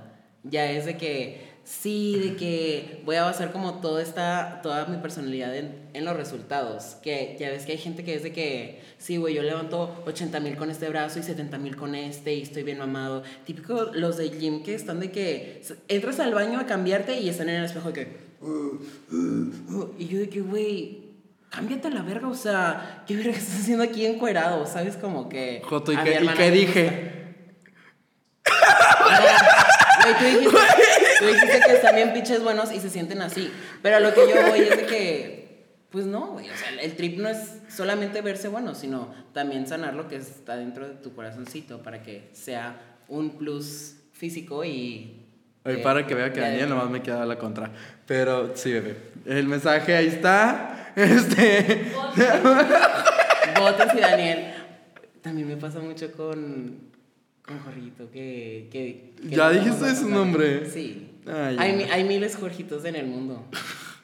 ya 0.44 0.70
es 0.70 0.87
de 0.87 0.96
que 0.96 1.54
sí, 1.64 2.18
de 2.18 2.37
que 2.37 3.03
voy 3.05 3.16
a 3.16 3.24
basar 3.24 3.53
como 3.53 3.81
toda 3.81 4.03
esta, 4.03 4.61
toda 4.62 4.87
mi 4.87 4.98
personalidad 4.98 5.57
en, 5.57 5.88
en 5.94 6.05
los 6.05 6.16
resultados. 6.16 6.96
Que 7.03 7.37
ya 7.38 7.50
ves 7.50 7.64
que 7.64 7.72
hay 7.72 7.79
gente 7.79 8.05
que 8.05 8.14
es 8.14 8.22
de 8.22 8.33
que, 8.33 8.83
sí, 8.98 9.16
güey, 9.16 9.35
yo 9.35 9.42
levanto 9.42 10.03
80 10.07 10.40
mil 10.40 10.57
con 10.57 10.70
este 10.70 10.88
brazo 10.88 11.18
y 11.18 11.22
70 11.22 11.59
mil 11.59 11.77
con 11.77 11.94
este 11.94 12.35
y 12.35 12.42
estoy 12.42 12.62
bien 12.62 12.79
mamado. 12.79 13.22
Típico 13.44 13.90
los 13.94 14.16
de 14.16 14.31
gym 14.31 14.62
que 14.62 14.74
están 14.74 15.00
de 15.00 15.11
que 15.11 15.62
entras 15.88 16.20
al 16.20 16.35
baño 16.35 16.61
a 16.61 16.66
cambiarte 16.66 17.18
y 17.18 17.29
están 17.29 17.48
en 17.48 17.57
el 17.57 17.64
espejo 17.64 17.92
de 17.92 17.94
que... 17.94 18.24
Y 19.98 20.07
yo 20.07 20.18
de 20.18 20.29
que, 20.29 20.40
güey, 20.42 21.05
cámbiate 21.50 21.88
a 21.88 21.90
la 21.90 22.03
verga, 22.03 22.29
o 22.29 22.35
sea, 22.35 23.05
¿qué 23.07 23.16
verga 23.16 23.33
estás 23.33 23.61
haciendo 23.61 23.85
aquí 23.85 24.05
encuerado? 24.05 24.66
¿Sabes? 24.66 24.96
Como 24.96 25.29
que... 25.29 25.62
Joto, 25.64 25.92
¿y 25.92 25.96
qué, 25.96 26.20
¿y 26.22 26.29
qué 26.29 26.50
dije? 26.50 27.11
Güey, 30.05 30.19
tú 30.19 30.25
dijiste, 30.25 30.59
tú 31.19 31.27
dijiste 31.27 31.61
que 31.67 31.73
están 31.73 31.97
bien 31.97 32.12
pinches 32.12 32.43
buenos 32.43 32.73
y 32.73 32.81
se 32.81 32.90
sienten 32.90 33.23
así. 33.23 33.51
Pero 33.83 33.97
a 33.97 34.01
lo 34.01 34.12
que 34.12 34.21
yo 34.29 34.49
voy 34.49 34.61
es 34.61 34.77
de 34.77 34.87
que, 34.87 35.67
pues 35.90 36.07
no, 36.07 36.33
güey. 36.33 36.51
O 36.51 36.57
sea, 36.57 36.71
el 36.81 36.95
trip 36.97 37.19
no 37.19 37.29
es 37.29 37.38
solamente 37.69 38.21
verse 38.21 38.49
bueno, 38.49 38.75
sino 38.75 39.14
también 39.33 39.67
sanar 39.67 39.95
lo 39.95 40.09
que 40.09 40.17
está 40.17 40.57
dentro 40.57 40.88
de 40.88 40.95
tu 40.95 41.14
corazoncito 41.14 41.83
para 41.83 42.03
que 42.03 42.29
sea 42.33 42.81
un 43.09 43.38
plus 43.38 43.97
físico 44.12 44.64
y. 44.64 45.21
Oye, 45.64 45.79
para 45.79 46.07
que 46.07 46.14
vea 46.14 46.33
que 46.33 46.40
Daniel 46.40 46.69
nomás 46.69 46.90
me 46.90 47.03
queda 47.03 47.25
la 47.25 47.38
contra. 47.38 47.71
Pero 48.07 48.55
sí, 48.55 48.73
bebé. 48.73 48.97
El 49.25 49.47
mensaje 49.47 49.97
ahí 49.97 50.09
está. 50.09 50.81
Este. 50.97 51.90
Botes 53.59 53.95
y 53.95 54.01
Daniel. 54.01 54.55
También 55.23 55.49
me 55.49 55.57
pasa 55.57 55.81
mucho 55.81 56.12
con. 56.12 56.93
Con 57.46 57.59
Jorgito, 57.61 58.11
que. 58.11 58.68
que, 58.70 59.12
que 59.20 59.37
Ya 59.37 59.50
dijiste 59.50 59.83
vamos 59.83 59.98
su 59.98 60.09
nombre. 60.09 60.68
Sí. 60.70 61.11
Ay, 61.26 61.57
hay, 61.59 61.83
hay 61.90 62.04
miles 62.04 62.37
Jorgitos 62.37 62.85
en 62.85 62.96
el 62.96 63.07
mundo. 63.07 63.44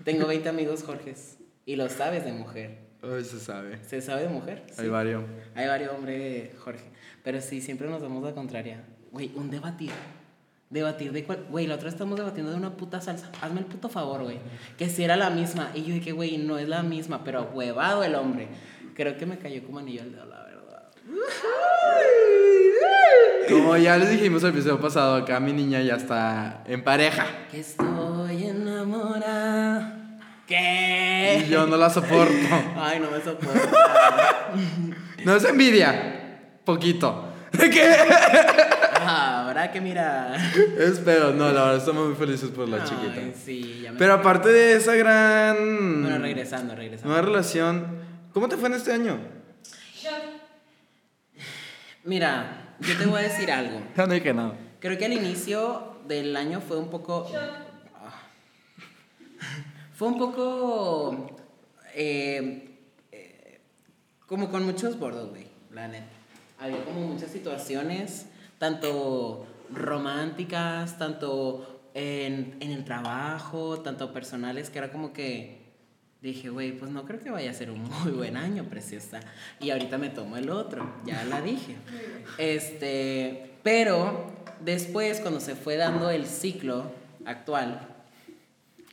Tengo 0.05 0.27
20 0.27 0.49
amigos 0.49 0.83
Jorges. 0.83 1.39
Y 1.65 1.77
lo 1.77 1.89
sabes 1.89 2.25
de 2.25 2.33
mujer. 2.33 2.79
Hoy 3.03 3.25
se 3.25 3.41
sabe. 3.41 3.83
¿Se 3.85 4.03
sabe 4.03 4.23
de 4.23 4.29
mujer? 4.29 4.65
Hay 4.77 4.89
varios. 4.89 5.25
Hay 5.55 5.67
varios 5.67 5.93
hombres 5.95 6.51
Jorge. 6.59 6.85
Pero 7.23 7.41
sí, 7.41 7.63
siempre 7.63 7.89
nos 7.89 8.03
damos 8.03 8.23
la 8.23 8.35
contraria. 8.35 8.85
Güey, 9.11 9.31
un 9.35 9.51
debatir. 9.51 9.91
Debatir 10.69 11.13
de 11.13 11.25
cuál. 11.25 11.47
Güey, 11.51 11.67
la 11.67 11.77
otra 11.77 11.87
vez 11.87 11.95
estamos 11.95 12.19
debatiendo 12.19 12.51
de 12.51 12.59
una 12.59 12.77
puta 12.77 13.01
salsa. 13.01 13.31
Hazme 13.41 13.61
el 13.61 13.67
puto 13.67 13.89
favor, 13.89 14.23
güey. 14.23 14.39
Que 14.77 14.89
si 14.91 15.03
era 15.03 15.17
la 15.17 15.31
misma. 15.31 15.71
Y 15.75 15.83
yo 15.85 15.95
dije, 15.95 16.13
güey, 16.13 16.37
no 16.37 16.59
es 16.59 16.69
la 16.69 16.83
misma, 16.83 17.25
pero 17.25 17.51
huevado 17.55 18.05
el 18.05 18.15
hombre. 18.15 18.49
Creo 18.95 19.17
que 19.17 19.25
me 19.25 19.39
cayó 19.39 19.65
como 19.65 19.79
anillo 19.79 20.03
al 20.03 20.13
dedo, 20.13 20.27
la 20.27 20.45
verdad. 20.45 20.91
Como 23.51 23.77
ya 23.77 23.97
les 23.97 24.11
dijimos 24.11 24.43
el 24.45 24.51
episodio 24.51 24.81
pasado, 24.81 25.17
acá 25.17 25.41
mi 25.41 25.53
niña 25.53 25.81
ya 25.83 25.97
está 25.97 26.63
en 26.67 26.83
pareja. 26.85 27.27
Que 27.51 27.61
estoy 27.61 28.47
enamorada. 28.47 29.97
¿Qué? 30.47 31.45
Y 31.47 31.51
yo 31.51 31.67
no 31.67 31.77
la 31.77 31.91
soporto. 31.91 32.33
Ay, 32.77 32.99
no 33.01 33.11
me 33.11 33.21
soporta. 33.21 34.51
No 35.25 35.37
es 35.37 35.45
envidia. 35.45 36.39
Poquito. 36.65 37.27
¿Qué? 37.53 37.95
Ah, 38.95 39.45
Habrá 39.45 39.71
que 39.71 39.81
mirar. 39.81 40.39
Espero, 40.79 41.33
no, 41.33 41.47
la 41.53 41.63
verdad 41.65 41.77
estamos 41.77 42.07
muy 42.07 42.15
felices 42.17 42.49
por 42.51 42.67
la 42.69 42.79
Ay, 42.79 42.83
chiquita. 42.89 43.21
sí, 43.45 43.81
ya 43.85 43.93
me. 43.93 43.99
Pero 43.99 44.15
aparte 44.15 44.49
de 44.49 44.77
esa 44.77 44.95
gran. 44.95 45.57
Bueno, 46.03 46.19
regresando, 46.19 46.75
regresando. 46.75 47.09
Nueva 47.13 47.27
relación. 47.27 47.99
¿Cómo 48.33 48.49
te 48.49 48.57
fue 48.57 48.69
en 48.69 48.75
este 48.77 48.93
año? 48.93 49.19
Mira, 52.05 52.70
yo 52.81 52.97
te 52.99 53.07
voy 53.07 53.21
a 53.21 53.23
decir 53.23 53.51
algo. 53.51 53.81
No 53.97 54.07
dije 54.07 54.33
nada. 54.35 54.55
Creo 54.81 54.97
que 54.99 55.05
al 55.05 55.13
inicio 55.13 55.99
del 56.09 56.35
año 56.37 56.61
fue 56.61 56.79
un 56.79 56.89
poco. 56.89 57.31
Ah. 57.95 58.23
Fue 59.95 60.09
un 60.09 60.19
poco. 60.19 61.37
eh, 61.95 62.77
eh, 63.13 63.61
como 64.27 64.51
con 64.51 64.65
muchos 64.65 64.99
bordos, 64.99 65.31
güey, 65.31 65.47
la 65.73 65.89
neta. 65.89 66.07
Había 66.59 66.85
como 66.85 67.01
muchas 67.07 67.31
situaciones, 67.31 68.27
tanto 68.59 69.47
románticas, 69.71 70.99
tanto 70.99 71.81
en, 71.95 72.57
en 72.61 72.71
el 72.73 72.85
trabajo, 72.85 73.81
tanto 73.81 74.13
personales, 74.13 74.71
que 74.71 74.79
era 74.79 74.91
como 74.93 75.13
que. 75.13 75.60
Dije, 76.23 76.51
güey, 76.51 76.73
pues 76.73 76.91
no 76.91 77.05
creo 77.07 77.19
que 77.21 77.31
vaya 77.31 77.51
a 77.51 77.55
ser 77.55 77.71
un 77.71 77.83
muy 78.03 78.13
buen 78.13 78.37
año, 78.37 78.65
preciosa. 78.65 79.21
Y 79.59 79.71
ahorita 79.71 79.97
me 79.99 80.11
tomo 80.11 80.37
el 80.37 80.51
otro, 80.51 80.91
ya 81.07 81.25
la 81.25 81.41
dije. 81.41 81.77
Este, 82.37 83.53
pero 83.63 84.31
después, 84.61 85.21
cuando 85.21 85.41
se 85.41 85.55
fue 85.55 85.77
dando 85.77 86.11
el 86.11 86.27
ciclo 86.27 86.93
actual, 87.25 87.87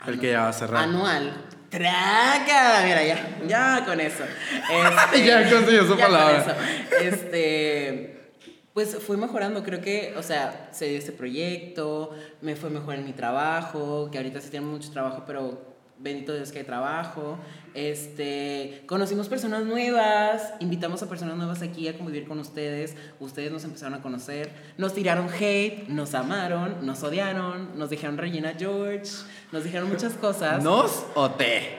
El 0.05 0.19
que 0.19 0.31
ya 0.31 0.41
va 0.43 0.49
a 0.49 0.53
cerrar. 0.53 0.83
anual, 0.83 1.33
traca, 1.69 2.81
mira, 2.85 3.03
ya, 3.03 3.39
ya 3.47 3.83
con 3.85 3.99
eso. 3.99 4.23
Este, 5.11 5.25
Ya 5.25 5.49
consiguió 5.49 5.81
su 5.85 5.97
ya 5.97 6.05
con 6.05 6.13
palabra. 6.13 6.37
eso. 6.39 7.03
Este, 7.03 8.31
pues 8.73 8.95
fui 8.99 9.17
mejorando, 9.17 9.63
creo 9.63 9.81
que, 9.81 10.13
o 10.17 10.23
sea, 10.23 10.69
se 10.71 10.87
dio 10.87 10.97
este 10.97 11.11
proyecto, 11.11 12.15
me 12.41 12.55
fue 12.55 12.69
mejor 12.69 12.95
en 12.95 13.05
mi 13.05 13.11
trabajo, 13.13 14.09
que 14.11 14.17
ahorita 14.17 14.39
sí 14.39 14.49
tengo 14.49 14.67
mucho 14.69 14.91
trabajo, 14.91 15.23
pero 15.25 15.75
bendito 15.99 16.33
Dios 16.33 16.51
que 16.51 16.60
hay 16.60 16.65
trabajo. 16.65 17.38
Este, 17.73 18.83
conocimos 18.88 19.29
personas 19.29 19.65
nuevas, 19.65 20.53
invitamos 20.60 21.03
a 21.03 21.10
personas 21.10 21.38
nuevas 21.38 21.62
aquí 21.62 21.88
a 21.88 21.97
convivir 21.97 22.27
con 22.27 22.39
ustedes, 22.39 22.95
ustedes 23.19 23.51
nos 23.51 23.63
empezaron 23.63 23.93
a 23.93 24.01
conocer, 24.01 24.51
nos 24.77 24.93
tiraron 24.93 25.29
hate, 25.29 25.88
nos 25.88 26.15
amaron, 26.15 26.86
nos 26.86 27.03
odiaron, 27.03 27.77
nos 27.77 27.89
dijeron 27.89 28.17
Regina 28.17 28.53
George, 28.57 29.12
nos 29.51 29.63
dijeron 29.63 29.89
muchas 29.89 30.13
cosas. 30.13 30.63
¿Nos 30.63 31.05
o 31.15 31.31
te? 31.31 31.77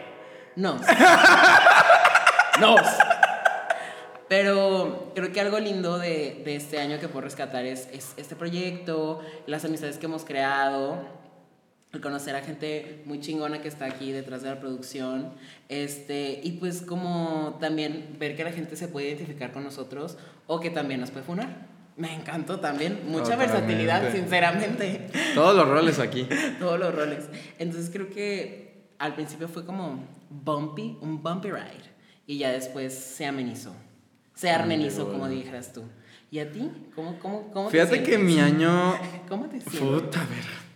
Nos. 0.57 0.81
Nos. 2.61 2.83
Pero 4.29 5.13
creo 5.15 5.33
que 5.33 5.41
algo 5.41 5.59
lindo 5.59 5.99
de, 5.99 6.43
de 6.45 6.57
este 6.57 6.79
año 6.79 7.01
que 7.01 7.09
puedo 7.09 7.23
rescatar 7.23 7.65
es, 7.65 7.89
es 7.93 8.13
este 8.19 8.37
proyecto, 8.37 9.21
las 9.47 9.65
amistades 9.65 9.97
que 9.97 10.05
hemos 10.05 10.25
creado, 10.25 10.99
conocer 12.03 12.37
a 12.37 12.43
gente 12.43 13.03
muy 13.07 13.21
chingona 13.21 13.61
que 13.61 13.69
está 13.69 13.87
aquí 13.87 14.13
detrás 14.13 14.43
de 14.43 14.51
la 14.51 14.61
producción, 14.61 15.33
este, 15.69 16.41
y 16.43 16.53
pues 16.53 16.83
como 16.83 17.57
también 17.61 18.17
ver 18.19 18.37
que 18.37 18.45
la 18.45 18.53
gente 18.53 18.77
se 18.77 18.89
puede 18.89 19.09
identificar 19.09 19.53
con 19.53 19.65
nosotros 19.65 20.19
o 20.47 20.61
que 20.61 20.71
también 20.71 21.01
nos 21.01 21.11
puede 21.11 21.25
funar. 21.25 21.67
Me 21.97 22.15
encantó 22.15 22.61
también, 22.61 23.01
mucha 23.07 23.25
Totalmente. 23.25 23.53
versatilidad, 23.53 24.13
sinceramente 24.13 25.09
Todos 25.35 25.57
los 25.57 25.69
roles 25.69 25.99
aquí. 25.99 26.29
todos 26.61 26.79
los 26.79 26.95
roles. 26.95 27.25
Entonces 27.59 27.91
creo 27.93 28.09
que 28.11 28.93
al 28.99 29.15
principio 29.15 29.49
fue 29.49 29.65
como 29.65 30.05
bumpy, 30.31 30.97
un 31.01 31.23
bumpy 31.23 31.51
ride. 31.51 31.89
Y 32.27 32.39
ya 32.39 32.53
después 32.53 32.95
se 32.95 33.27
amenizó. 33.27 33.75
Se 34.35 34.51
armenizó, 34.51 35.11
como 35.11 35.27
dijeras 35.29 35.73
tú. 35.73 35.83
¿Y 36.31 36.39
a 36.39 36.53
ti? 36.53 36.71
¿Cómo, 36.95 37.19
cómo, 37.19 37.51
cómo 37.51 37.69
te 37.69 37.73
Fíjate 37.73 38.01
que 38.03 38.17
sientes? 38.17 38.27
mi 38.27 38.39
año. 38.41 38.95
¿Cómo 39.29 39.47
te 39.47 39.61
sientes? 39.61 39.81
Puta, 39.81 40.21
ver. 40.21 40.68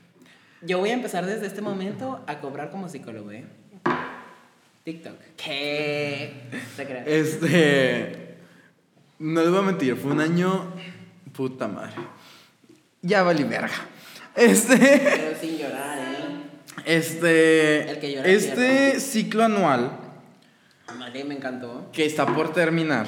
Yo 0.64 0.78
voy 0.78 0.90
a 0.90 0.92
empezar 0.94 1.26
desde 1.26 1.46
este 1.46 1.60
momento 1.60 2.22
a 2.26 2.38
cobrar 2.38 2.70
como 2.70 2.88
psicólogo, 2.88 3.32
¿eh? 3.32 3.44
TikTok. 4.84 5.14
¿Qué? 5.36 6.32
¿Te? 6.76 7.20
Este. 7.20 8.36
No 9.18 9.40
les 9.40 9.50
voy 9.50 9.58
a 9.58 9.62
mentir, 9.62 9.96
fue 9.96 10.12
un 10.12 10.20
año. 10.20 10.72
Puta 11.32 11.66
madre. 11.68 11.94
Ya 13.00 13.22
valí 13.22 13.42
verga. 13.44 13.74
Este. 14.36 14.76
Pero 14.76 15.38
sin 15.40 15.58
llorar, 15.58 15.98
¿eh? 15.98 16.42
Este. 16.84 17.90
El 17.90 17.98
que 17.98 18.12
llora 18.14 18.28
Este 18.28 19.00
ciclo 19.00 19.44
anual 19.44 19.98
Vale, 20.98 21.24
me 21.24 21.34
encantó. 21.34 21.90
que 21.92 22.04
está 22.06 22.26
por 22.26 22.52
terminar 22.52 23.06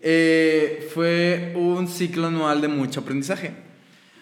eh, 0.00 0.88
fue 0.94 1.52
un 1.56 1.88
ciclo 1.88 2.26
anual 2.28 2.60
de 2.60 2.68
mucho 2.68 3.00
aprendizaje. 3.00 3.52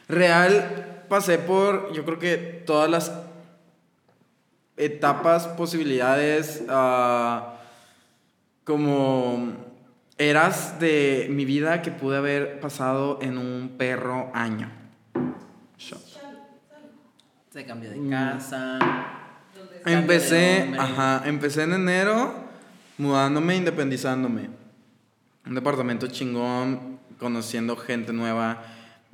Real, 0.09 0.94
pasé 1.15 1.39
por, 1.39 1.93
yo 1.93 2.05
creo 2.05 2.19
que 2.19 2.37
todas 2.67 2.91
las 2.91 3.13
etapas, 4.77 5.47
posibilidades, 5.47 6.65
ah, 6.69 7.55
como 8.65 9.53
eras 10.19 10.81
de 10.81 11.29
mi 11.31 11.45
vida 11.45 11.83
que 11.83 11.93
pude 11.93 12.17
haber 12.17 12.59
pasado 12.59 13.21
en 13.23 13.39
un 13.39 13.77
perro 13.79 14.33
año. 14.35 14.69
Se 17.53 17.65
cambió 17.65 17.91
Mm. 17.91 17.93
de 17.93 18.11
casa. 18.11 18.79
Cambio 19.55 19.83
de 19.85 19.93
Empecé, 19.95 20.73
ajá, 20.77 21.23
empecé 21.27 21.63
en 21.63 21.75
enero 21.75 22.35
mudándome, 22.99 23.55
independizándome. 23.55 24.51
Un 25.47 25.55
departamento 25.55 26.09
chingón, 26.09 26.99
conociendo 27.21 27.77
gente 27.77 28.13
nueva, 28.13 28.65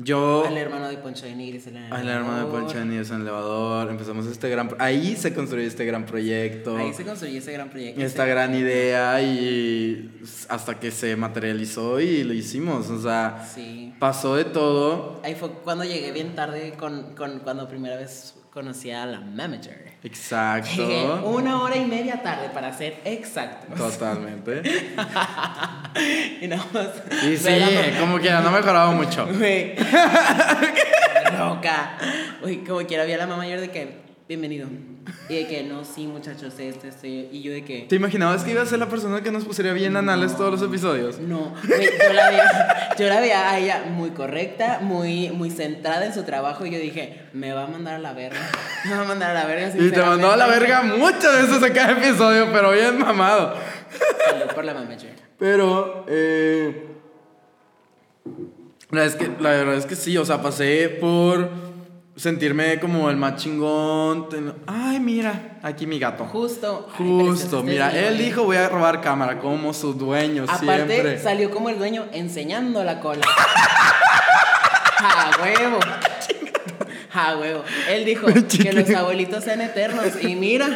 Yo. 0.02 0.44
Al 0.46 0.56
hermano 0.56 0.88
de 0.88 0.96
Poncho 0.98 1.26
de 1.26 1.34
Nigris 1.34 1.66
en 1.66 1.76
el 1.76 1.92
Al 1.92 2.08
hermano 2.08 2.46
de. 2.46 2.50
Poncho 2.52 2.78
de 2.78 2.84
Nigris 2.86 3.10
en 3.10 3.16
el 3.16 3.22
elevador. 3.22 3.90
Empezamos 3.90 4.26
este 4.26 4.48
gran. 4.48 4.70
Ahí 4.78 5.16
se 5.16 5.34
construyó 5.34 5.66
este 5.66 5.84
gran 5.84 6.06
proyecto. 6.06 6.76
Ahí 6.76 6.92
se 6.94 7.04
construyó 7.04 7.38
ese 7.38 7.52
gran 7.52 7.68
proyecto. 7.70 8.00
esta 8.00 8.24
gran 8.26 8.54
idea 8.54 9.20
y 9.22 10.20
hasta 10.48 10.78
que 10.80 10.90
se 10.90 11.16
materializó 11.16 12.00
y 12.00 12.24
lo 12.24 12.32
hicimos. 12.34 12.88
O 12.90 13.00
sea, 13.00 13.46
Sí. 13.54 13.94
pasó 13.98 14.36
de 14.36 14.44
todo. 14.44 15.20
Ahí 15.24 15.34
fue 15.34 15.50
cuando 15.64 15.84
llegué 15.84 16.12
bien 16.12 16.34
tarde 16.34 16.72
con, 16.78 17.14
con 17.14 17.40
cuando 17.40 17.68
primera 17.68 17.96
vez 17.96 18.34
conocí 18.52 18.90
a 18.90 19.06
la 19.06 19.20
manager. 19.20 19.90
Llegué 20.02 20.08
Exacto. 20.08 21.26
una 21.26 21.62
hora 21.62 21.76
y 21.76 21.84
media 21.84 22.22
tarde 22.22 22.50
para 22.52 22.72
ser 22.72 23.00
exacto. 23.04 23.74
Totalmente. 23.74 24.62
y 26.40 26.48
nada 26.48 26.64
más. 26.72 26.88
Y 27.24 27.36
sí, 27.36 27.50
como 27.98 28.18
que 28.18 28.24
ya 28.24 28.40
no 28.40 28.50
mejoraba 28.50 28.90
mucho. 28.92 29.26
Güey. 29.38 29.76
Loca. 31.38 31.98
Uy, 32.42 32.58
como 32.58 32.80
quiera, 32.86 33.04
vi 33.04 33.12
a 33.12 33.18
la 33.18 33.26
mamá 33.26 33.38
mayor 33.38 33.60
de 33.60 33.70
que, 33.70 34.00
bienvenido. 34.28 34.68
Y 35.28 35.34
de 35.34 35.46
que, 35.46 35.62
no, 35.62 35.84
sí, 35.84 36.06
muchachos, 36.06 36.54
este, 36.58 36.88
este. 36.88 37.08
Y 37.08 37.42
yo 37.42 37.52
de 37.52 37.64
que, 37.64 37.86
¿Te 37.88 37.96
imaginabas 37.96 38.44
que 38.44 38.50
iba 38.50 38.62
a 38.62 38.66
ser 38.66 38.78
la 38.78 38.88
persona 38.88 39.22
que 39.22 39.30
nos 39.30 39.44
pusiera 39.44 39.72
bien 39.72 39.96
anales 39.96 40.36
todos 40.36 40.52
los 40.52 40.62
episodios? 40.62 41.18
no. 41.18 41.54
Yo 41.62 42.12
la 42.12 42.30
veía, 42.30 42.94
yo 42.98 43.08
la 43.08 43.20
veía 43.20 43.50
a 43.50 43.58
ella 43.58 43.84
muy 43.90 44.10
correcta, 44.10 44.80
muy, 44.82 45.30
muy 45.30 45.50
centrada 45.50 46.04
en 46.04 46.12
su 46.12 46.24
trabajo. 46.24 46.66
Y 46.66 46.70
yo 46.70 46.78
dije, 46.78 47.22
me 47.32 47.52
va 47.52 47.64
a 47.64 47.66
mandar 47.66 47.94
a 47.94 47.98
la 47.98 48.12
verga. 48.12 48.38
Me 48.84 48.96
va 48.96 49.02
a 49.02 49.04
mandar 49.04 49.30
a 49.30 49.34
la 49.34 49.46
verga. 49.46 49.72
Y 49.78 49.90
te 49.90 50.00
mandó 50.00 50.32
a 50.32 50.36
la 50.36 50.46
verga 50.46 50.82
muchas 50.82 51.42
veces 51.42 51.62
a 51.62 51.72
cada 51.72 51.92
episodio, 51.92 52.48
pero 52.52 52.72
bien 52.72 52.98
mamado. 52.98 53.54
Salud 54.26 54.54
por 54.54 54.64
la 54.64 54.74
manager. 54.74 55.14
Pero, 55.38 56.06
eh, 56.08 56.86
la, 58.90 59.02
verdad 59.02 59.06
es 59.06 59.14
que, 59.16 59.42
la 59.42 59.50
verdad 59.50 59.74
es 59.74 59.86
que 59.86 59.96
sí, 59.96 60.16
o 60.16 60.24
sea, 60.24 60.40
pasé 60.40 60.88
por 61.00 61.69
sentirme 62.20 62.78
como 62.78 63.08
el 63.08 63.16
más 63.16 63.36
chingón. 63.36 64.28
Ay, 64.66 65.00
mira, 65.00 65.58
aquí 65.62 65.86
mi 65.86 65.98
gato. 65.98 66.26
Justo. 66.26 66.90
Justo, 66.98 67.62
mira, 67.62 67.90
él 67.98 68.18
dijo 68.18 68.44
voy 68.44 68.58
a 68.58 68.68
robar 68.68 69.00
cámara 69.00 69.38
como 69.38 69.72
su 69.72 69.94
dueño 69.94 70.44
Aparte, 70.46 70.86
siempre. 70.86 71.18
salió 71.18 71.50
como 71.50 71.70
el 71.70 71.78
dueño 71.78 72.06
enseñando 72.12 72.84
la 72.84 73.00
cola. 73.00 73.22
¡A 74.98 75.30
huevo! 75.42 75.78
¡A 77.14 77.38
huevo! 77.38 77.64
Él 77.88 78.04
dijo 78.04 78.26
que 78.26 78.72
los 78.72 78.90
abuelitos 78.90 79.42
sean 79.44 79.62
eternos. 79.62 80.22
Y 80.22 80.36
mira, 80.36 80.68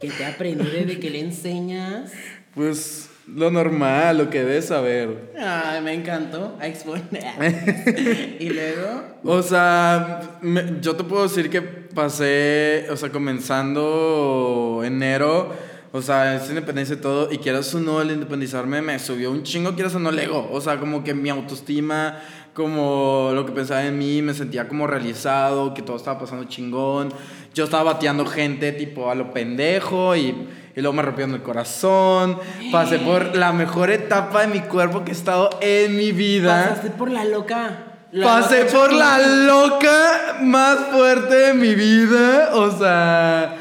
que 0.00 0.08
te 0.10 0.24
aprendí 0.24 0.64
desde 0.64 0.98
que 0.98 1.10
le 1.10 1.20
enseñas. 1.20 2.10
Pues 2.54 3.10
lo 3.34 3.50
normal, 3.50 4.18
lo 4.18 4.30
que 4.30 4.40
debes 4.44 4.66
saber. 4.66 5.32
Ay, 5.38 5.80
me 5.82 5.94
encantó. 5.94 6.56
A 6.60 6.66
exponer. 6.66 7.04
y 8.40 8.48
luego. 8.50 9.02
O 9.24 9.42
sea, 9.42 10.38
me- 10.40 10.80
yo 10.80 10.96
te 10.96 11.04
puedo 11.04 11.24
decir 11.24 11.50
que 11.50 11.60
pasé, 11.62 12.86
o 12.90 12.96
sea, 12.96 13.10
comenzando 13.10 14.82
enero, 14.84 15.52
o 15.92 16.02
sea, 16.02 16.36
es 16.36 16.48
independencia 16.48 16.94
y 16.96 16.98
todo, 16.98 17.32
y 17.32 17.38
quieras 17.38 17.74
o 17.74 17.80
no, 17.80 18.00
el 18.00 18.10
independizarme 18.10 18.82
me 18.82 18.98
subió 18.98 19.30
un 19.30 19.42
chingo, 19.42 19.74
quieras 19.74 19.94
o 19.94 19.98
no, 19.98 20.10
el 20.10 20.18
ego. 20.18 20.48
O 20.52 20.60
sea, 20.60 20.78
como 20.78 21.02
que 21.02 21.14
mi 21.14 21.30
autoestima, 21.30 22.20
como 22.54 23.30
lo 23.34 23.46
que 23.46 23.52
pensaba 23.52 23.84
en 23.84 23.98
mí, 23.98 24.20
me 24.22 24.34
sentía 24.34 24.68
como 24.68 24.86
realizado, 24.86 25.74
que 25.74 25.82
todo 25.82 25.96
estaba 25.96 26.18
pasando 26.18 26.44
chingón. 26.44 27.12
Yo 27.54 27.64
estaba 27.64 27.92
bateando 27.94 28.26
gente 28.26 28.72
tipo 28.72 29.10
a 29.10 29.14
lo 29.14 29.32
pendejo 29.32 30.14
y, 30.14 30.34
y 30.78 30.80
luego 30.80 30.92
me 30.94 31.02
rompieron 31.02 31.34
el 31.34 31.42
corazón. 31.42 32.38
Pasé 32.70 33.00
por 33.00 33.36
la 33.36 33.52
mejor 33.52 33.90
etapa 33.90 34.42
de 34.42 34.46
mi 34.46 34.60
cuerpo 34.60 35.04
que 35.04 35.10
he 35.10 35.14
estado 35.14 35.50
en 35.60 35.96
mi 35.96 36.12
vida. 36.12 36.68
Pasaste 36.68 36.90
por 36.90 37.10
la 37.10 37.24
loca. 37.24 37.78
La 38.12 38.24
Pasé 38.24 38.60
loca 38.62 38.72
por 38.78 38.92
la 38.92 39.18
loca 39.18 40.36
más 40.40 40.78
fuerte 40.92 41.34
de 41.34 41.54
mi 41.54 41.74
vida. 41.74 42.50
O 42.54 42.70
sea, 42.78 43.56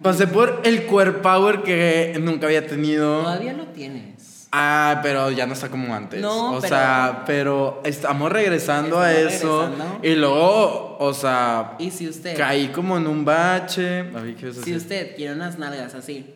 pasé 0.00 0.26
por 0.26 0.62
el 0.64 0.86
core 0.86 1.12
power 1.12 1.62
que 1.62 2.16
nunca 2.18 2.46
había 2.46 2.66
tenido. 2.66 3.20
Todavía 3.20 3.52
lo 3.52 3.66
tienes. 3.66 4.48
Ah, 4.50 5.00
pero 5.02 5.30
ya 5.30 5.46
no 5.46 5.52
está 5.52 5.68
como 5.68 5.94
antes. 5.94 6.22
No, 6.22 6.52
o 6.56 6.60
pero- 6.60 6.68
sea, 6.74 7.22
pero 7.26 7.82
estamos 7.84 8.32
regresando 8.32 8.98
a 8.98 9.12
eso. 9.12 9.62
regresando. 9.68 9.98
Y 10.02 10.14
luego, 10.14 10.96
o 10.98 11.12
sea, 11.12 11.72
Y 11.78 11.90
si 11.90 12.08
usted. 12.08 12.34
caí 12.36 12.68
como 12.68 12.96
en 12.96 13.06
un 13.06 13.26
bache. 13.26 14.00
A 14.14 14.20
ver, 14.20 14.34
¿qué 14.36 14.48
a 14.48 14.52
Si 14.54 14.74
usted 14.74 15.16
quiere 15.16 15.34
unas 15.34 15.58
nalgas 15.58 15.94
así. 15.94 16.34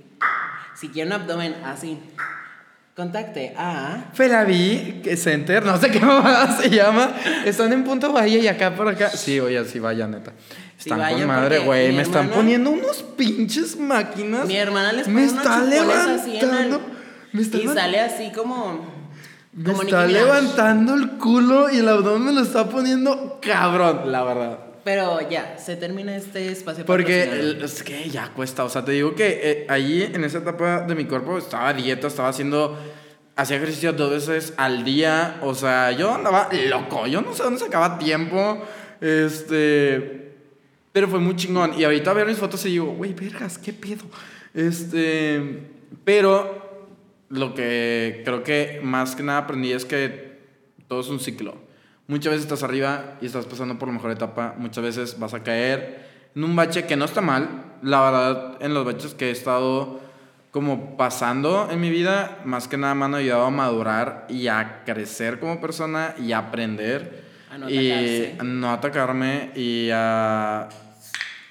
Si 0.79 0.89
quiere 0.89 1.09
un 1.09 1.13
abdomen 1.15 1.55
así. 1.65 1.99
Contacte 2.95 3.55
a. 3.59 4.05
Felavi 4.15 5.01
que 5.05 5.17
Center, 5.19 5.65
no 5.65 5.77
sé 5.79 5.91
qué 5.91 6.01
mamada 6.07 6.57
se 6.59 6.71
llama. 6.71 7.11
Están 7.45 7.73
en 7.73 7.85
Punto 7.85 8.11
Bahía 8.13 8.39
y 8.39 8.49
acá 8.49 8.75
por 8.75 8.89
acá. 8.89 9.11
Sí, 9.11 9.39
oye, 9.39 9.63
sí, 9.67 9.79
vaya, 9.79 10.07
neta. 10.07 10.33
Sí, 10.79 10.89
Están 10.91 10.99
vaya, 11.01 11.19
con 11.19 11.27
madre, 11.27 11.59
güey. 11.59 11.93
Me 11.93 12.03
están 12.03 12.29
poniendo 12.31 12.71
unos 12.71 13.03
pinches 13.03 13.77
máquinas. 13.79 14.47
Mi 14.47 14.57
hermana 14.57 14.93
les 14.93 15.09
Me 15.09 15.23
unos 15.25 15.35
está 15.37 15.57
así 15.59 15.67
en 15.67 15.73
el- 15.73 15.89
levantando. 15.89 16.81
Me 17.33 17.43
está, 17.43 17.57
Y 17.59 17.69
sale 17.69 18.01
así 18.01 18.33
como. 18.35 18.81
me 19.53 19.65
como 19.73 19.83
está 19.83 20.07
levantando 20.07 20.95
el 20.95 21.11
culo 21.19 21.71
y 21.71 21.79
el 21.79 21.89
abdomen 21.91 22.25
me 22.25 22.33
lo 22.33 22.41
está 22.43 22.67
poniendo 22.69 23.39
cabrón, 23.43 24.11
la 24.11 24.25
verdad. 24.25 24.59
Pero 24.87 25.29
ya, 25.29 25.59
se 25.59 25.75
termina 25.75 26.15
este 26.15 26.49
espacio 26.53 26.87
Porque 26.87 27.25
el- 27.25 27.61
es 27.61 27.83
que 27.83 28.09
ya 28.09 28.29
cuesta, 28.33 28.63
o 28.63 28.69
sea, 28.69 28.85
te 28.85 28.93
digo 28.93 29.17
que 29.17 29.41
eh, 29.43 29.67
ahí 29.69 30.05
en 30.15 30.23
esa 30.23 30.39
etapa 30.39 30.83
de 30.83 30.95
mi 30.95 31.07
cuerpo 31.07 31.39
estaba 31.39 31.71
a 31.71 31.73
dieta, 31.73 32.07
estaba 32.07 32.29
haciendo, 32.29 32.79
hacía 33.35 33.57
ejercicio 33.57 33.93
dos 33.95 34.29
veces 34.29 34.55
al 34.57 34.85
día, 34.85 35.41
o 35.43 35.57
sea, 35.57 35.91
yo 35.91 36.15
andaba 36.15 36.49
loco, 36.71 37.09
yo 37.09 37.21
no 37.21 37.35
sé 37.35 37.43
dónde 37.43 37.59
sacaba 37.59 37.99
tiempo, 37.99 38.63
este, 39.01 40.31
pero 40.93 41.09
fue 41.09 41.19
muy 41.19 41.35
chingón. 41.35 41.75
Y 41.77 41.83
ahorita 41.83 42.13
veo 42.13 42.25
mis 42.25 42.39
fotos 42.39 42.65
y 42.67 42.69
digo, 42.71 42.87
güey, 42.87 43.13
vergas, 43.13 43.59
qué 43.59 43.73
pedo. 43.73 44.05
Este, 44.55 45.65
pero 46.05 46.87
lo 47.31 47.55
que 47.55 48.23
creo 48.25 48.45
que 48.45 48.79
más 48.85 49.17
que 49.17 49.25
nada 49.25 49.41
aprendí 49.41 49.73
es 49.73 49.85
que 49.85 50.39
todo 50.87 51.01
es 51.01 51.09
un 51.09 51.19
ciclo. 51.19 51.66
Muchas 52.09 52.33
veces 52.33 52.45
estás 52.45 52.63
arriba 52.63 53.17
y 53.21 53.27
estás 53.27 53.47
pasando 53.47 53.79
por 53.79 53.89
la 53.89 53.95
mejor 53.95 54.13
etapa. 54.13 54.55
Muchas 54.59 54.85
veces 54.85 55.19
vas 55.19 55.35
a 55.35 55.43
caer 55.43 56.07
en 56.35 56.45
un 56.45 56.55
bache 56.55 56.87
que 56.87 56.97
no 56.97 57.05
está 57.05 57.21
mal. 57.21 57.65
La 57.83 58.01
verdad, 58.01 58.57
en 58.61 58.75
los 58.75 58.85
baches 58.85 59.15
que 59.15 59.29
he 59.29 59.31
estado 59.33 60.01
como 60.53 60.97
pasando 60.97 61.69
en 61.71 61.81
mi 61.81 61.91
vida, 61.91 62.39
más 62.45 62.69
que 62.69 62.77
nada 62.77 62.95
me 62.95 63.05
han 63.05 63.15
ayudado 63.15 63.47
a 63.47 63.51
madurar 63.51 64.27
y 64.31 64.47
a 64.47 64.85
crecer 64.85 65.41
como 65.41 65.61
persona 65.61 66.15
y 66.19 66.33
a 66.33 66.39
aprender. 66.39 67.25
A 67.51 67.59
no 67.59 67.69
y 67.69 68.37
a 68.39 68.43
no 68.43 68.71
atacarme 68.71 69.51
y 69.55 69.91
a 69.93 70.69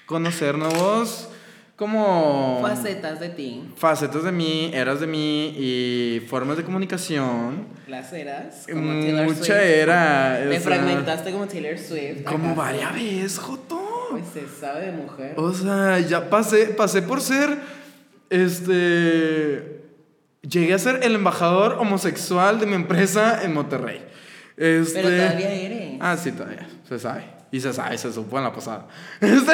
conocer 0.05 0.57
nuevos 0.57 1.29
como 1.75 2.59
Facetas 2.61 3.19
de 3.19 3.29
ti. 3.29 3.69
facetas 3.75 4.23
de 4.23 4.31
mí, 4.31 4.71
eras 4.73 4.99
de 5.01 5.07
mí 5.07 5.53
y 5.57 6.21
formas 6.27 6.55
de 6.57 6.63
comunicación. 6.63 7.67
Las 7.87 8.13
eras. 8.13 8.65
Como 8.71 8.91
Taylor 9.01 9.25
Mucha 9.25 9.43
Swift. 9.43 9.49
era. 9.59 10.39
Te 10.49 10.59
fragmentaste 10.59 11.31
como 11.31 11.47
Taylor 11.47 11.77
Swift. 11.77 12.23
Como 12.23 12.55
varias 12.55 12.93
veces, 12.93 13.37
Joto. 13.39 13.81
Pues 14.11 14.23
se 14.33 14.47
sabe 14.47 14.85
de 14.85 14.91
mujer. 14.93 15.33
O 15.37 15.53
sea, 15.53 15.99
ya 15.99 16.29
pasé, 16.29 16.67
pasé 16.67 17.01
por 17.01 17.19
ser. 17.21 17.57
Este. 18.29 19.81
Llegué 20.41 20.73
a 20.75 20.79
ser 20.79 20.99
el 21.03 21.15
embajador 21.15 21.73
homosexual 21.79 22.59
de 22.59 22.67
mi 22.67 22.75
empresa 22.75 23.43
en 23.43 23.53
Monterrey. 23.53 24.05
Este, 24.57 25.01
Pero 25.01 25.09
todavía 25.09 25.51
eres. 25.51 25.97
Ah, 25.99 26.15
sí, 26.15 26.31
todavía. 26.31 26.67
Se 26.87 26.99
sabe. 26.99 27.25
Y 27.51 27.59
se 27.59 27.73
sabe, 27.73 27.97
se 27.97 28.13
supo 28.13 28.37
en 28.37 28.43
la 28.43 28.53
pasada. 28.53 28.87
Este, 29.21 29.53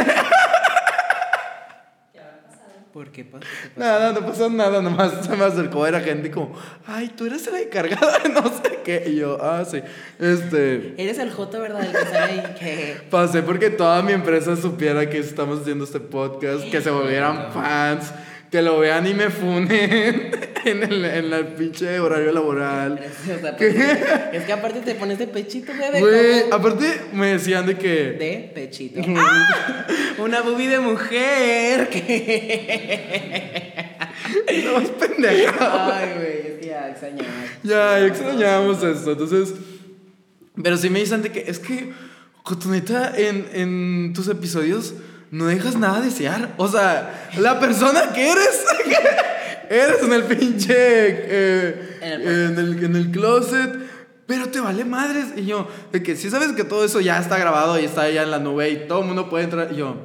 ¿Por 2.93 3.09
qué 3.09 3.23
pasa? 3.23 3.45
¿Qué 3.45 3.69
pasa? 3.69 3.89
nada, 3.89 4.11
no 4.11 4.25
pasó 4.25 4.49
nada. 4.49 4.81
Nomás 4.81 5.25
se 5.25 5.35
me 5.35 5.45
acercó. 5.45 5.87
Era 5.87 6.01
gente 6.01 6.29
como, 6.29 6.53
ay, 6.85 7.09
tú 7.15 7.25
eres 7.25 7.49
la 7.49 7.61
encargada 7.61 8.19
de 8.19 8.29
no 8.29 8.43
sé 8.43 8.79
qué. 8.83 9.03
Y 9.07 9.15
yo, 9.15 9.37
ah, 9.41 9.63
sí. 9.63 9.81
Este. 10.19 10.93
Eres 11.01 11.17
el 11.19 11.31
Joto, 11.31 11.61
¿verdad? 11.61 11.85
El 11.85 11.91
que 11.91 12.05
sale 12.05 12.17
ahí 12.19 12.55
que. 12.59 12.97
Pasé 13.09 13.43
porque 13.43 13.69
toda 13.69 14.01
mi 14.01 14.11
empresa 14.11 14.57
supiera 14.57 15.09
que 15.09 15.19
estamos 15.19 15.61
haciendo 15.61 15.85
este 15.85 16.01
podcast, 16.01 16.69
que 16.69 16.81
se 16.81 16.91
volvieran 16.91 17.53
fans, 17.53 18.11
que 18.51 18.61
lo 18.61 18.79
vean 18.79 19.07
y 19.07 19.13
me 19.13 19.29
funen 19.29 20.31
en 20.65 20.83
el, 20.83 21.05
en 21.05 21.33
el 21.33 21.47
pinche 21.47 21.99
horario 21.99 22.33
laboral. 22.33 22.99
Pues, 23.57 23.75
Es 24.33 24.43
que 24.43 24.51
aparte 24.51 24.81
te 24.81 24.95
pones 24.95 25.17
de 25.17 25.27
pechito, 25.27 25.71
bebé. 25.71 25.99
Güey, 25.99 26.43
aparte 26.51 27.01
me 27.13 27.27
decían 27.27 27.65
de 27.65 27.77
que... 27.77 28.11
De 28.11 28.51
pechito. 28.53 29.01
¡Ah! 29.15 29.87
Una 30.17 30.41
boobie 30.41 30.67
de 30.67 30.79
mujer. 30.79 31.87
Que... 31.89 33.21
No, 34.65 34.79
es 34.79 34.89
pendeja. 34.89 35.99
Ay, 35.99 36.09
güey, 36.15 36.47
es 36.47 36.59
que 36.59 36.67
ya 36.67 36.89
extrañaba. 36.89 37.29
Ya, 37.63 37.99
ya 37.99 38.05
extrañábamos 38.05 38.83
esto. 38.83 39.11
Entonces, 39.11 39.53
pero 40.61 40.77
sí 40.77 40.89
me 40.89 40.99
dicen 40.99 41.21
de 41.21 41.31
que 41.31 41.45
es 41.47 41.59
que, 41.59 41.93
Cotoneta, 42.43 43.13
en, 43.15 43.47
en 43.53 44.13
tus 44.13 44.27
episodios 44.27 44.93
no 45.31 45.45
dejas 45.45 45.77
nada 45.77 45.97
a 45.97 46.01
desear. 46.01 46.53
O 46.57 46.67
sea, 46.67 47.29
la 47.37 47.59
persona 47.59 48.11
que 48.13 48.29
eres, 48.29 48.65
eres 49.69 50.03
en 50.03 50.13
el 50.13 50.23
pinche, 50.25 50.75
eh, 50.77 51.97
En 52.01 52.11
el 52.11 52.27
en, 52.27 52.59
el, 52.59 52.83
en 52.83 52.95
el 52.97 53.11
closet. 53.11 53.79
pero 54.27 54.49
te 54.49 54.59
vale 54.59 54.83
madres. 54.85 55.27
Y 55.37 55.45
yo, 55.45 55.67
de 55.91 56.03
que 56.03 56.15
si 56.17 56.29
sabes 56.29 56.51
que 56.51 56.65
todo 56.65 56.83
eso 56.83 56.99
ya 56.99 57.17
está 57.17 57.37
grabado 57.37 57.79
y 57.79 57.85
está 57.85 58.09
ya 58.09 58.23
en 58.23 58.31
la 58.31 58.39
nube 58.39 58.69
y 58.69 58.87
todo 58.87 58.99
el 59.01 59.07
mundo 59.07 59.29
puede 59.29 59.45
entrar. 59.45 59.69
Y 59.71 59.77
yo, 59.77 59.95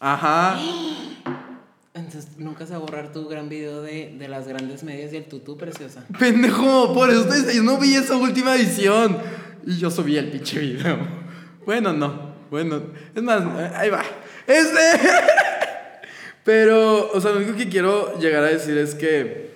ajá. 0.00 0.56
Entonces, 1.94 2.38
nunca 2.38 2.66
se 2.66 2.72
va 2.72 2.78
a 2.78 2.80
borrar 2.80 3.12
tu 3.12 3.28
gran 3.28 3.48
video 3.48 3.80
de, 3.80 4.16
de 4.18 4.28
las 4.28 4.48
grandes 4.48 4.82
medias 4.82 5.12
y 5.12 5.16
el 5.16 5.26
tutú, 5.26 5.56
preciosa. 5.56 6.04
Pendejo, 6.18 6.92
por 6.92 7.08
eso 7.08 7.24
te 7.24 7.54
yo 7.54 7.62
no 7.62 7.78
vi 7.78 7.94
esa 7.94 8.16
última 8.16 8.56
edición. 8.56 9.16
Y 9.64 9.78
yo 9.78 9.90
subí 9.90 10.16
el 10.16 10.30
pinche 10.30 10.60
video. 10.60 10.98
Bueno, 11.64 11.94
no. 11.94 12.34
Bueno, 12.50 12.82
es 13.14 13.22
más, 13.22 13.42
ahí 13.74 13.88
va. 13.88 14.02
Este. 14.46 14.80
Pero, 16.44 17.10
o 17.12 17.20
sea, 17.20 17.30
lo 17.32 17.38
único 17.38 17.56
que 17.56 17.68
quiero 17.68 18.18
llegar 18.18 18.44
a 18.44 18.48
decir 18.48 18.76
es 18.76 18.94
que 18.94 19.50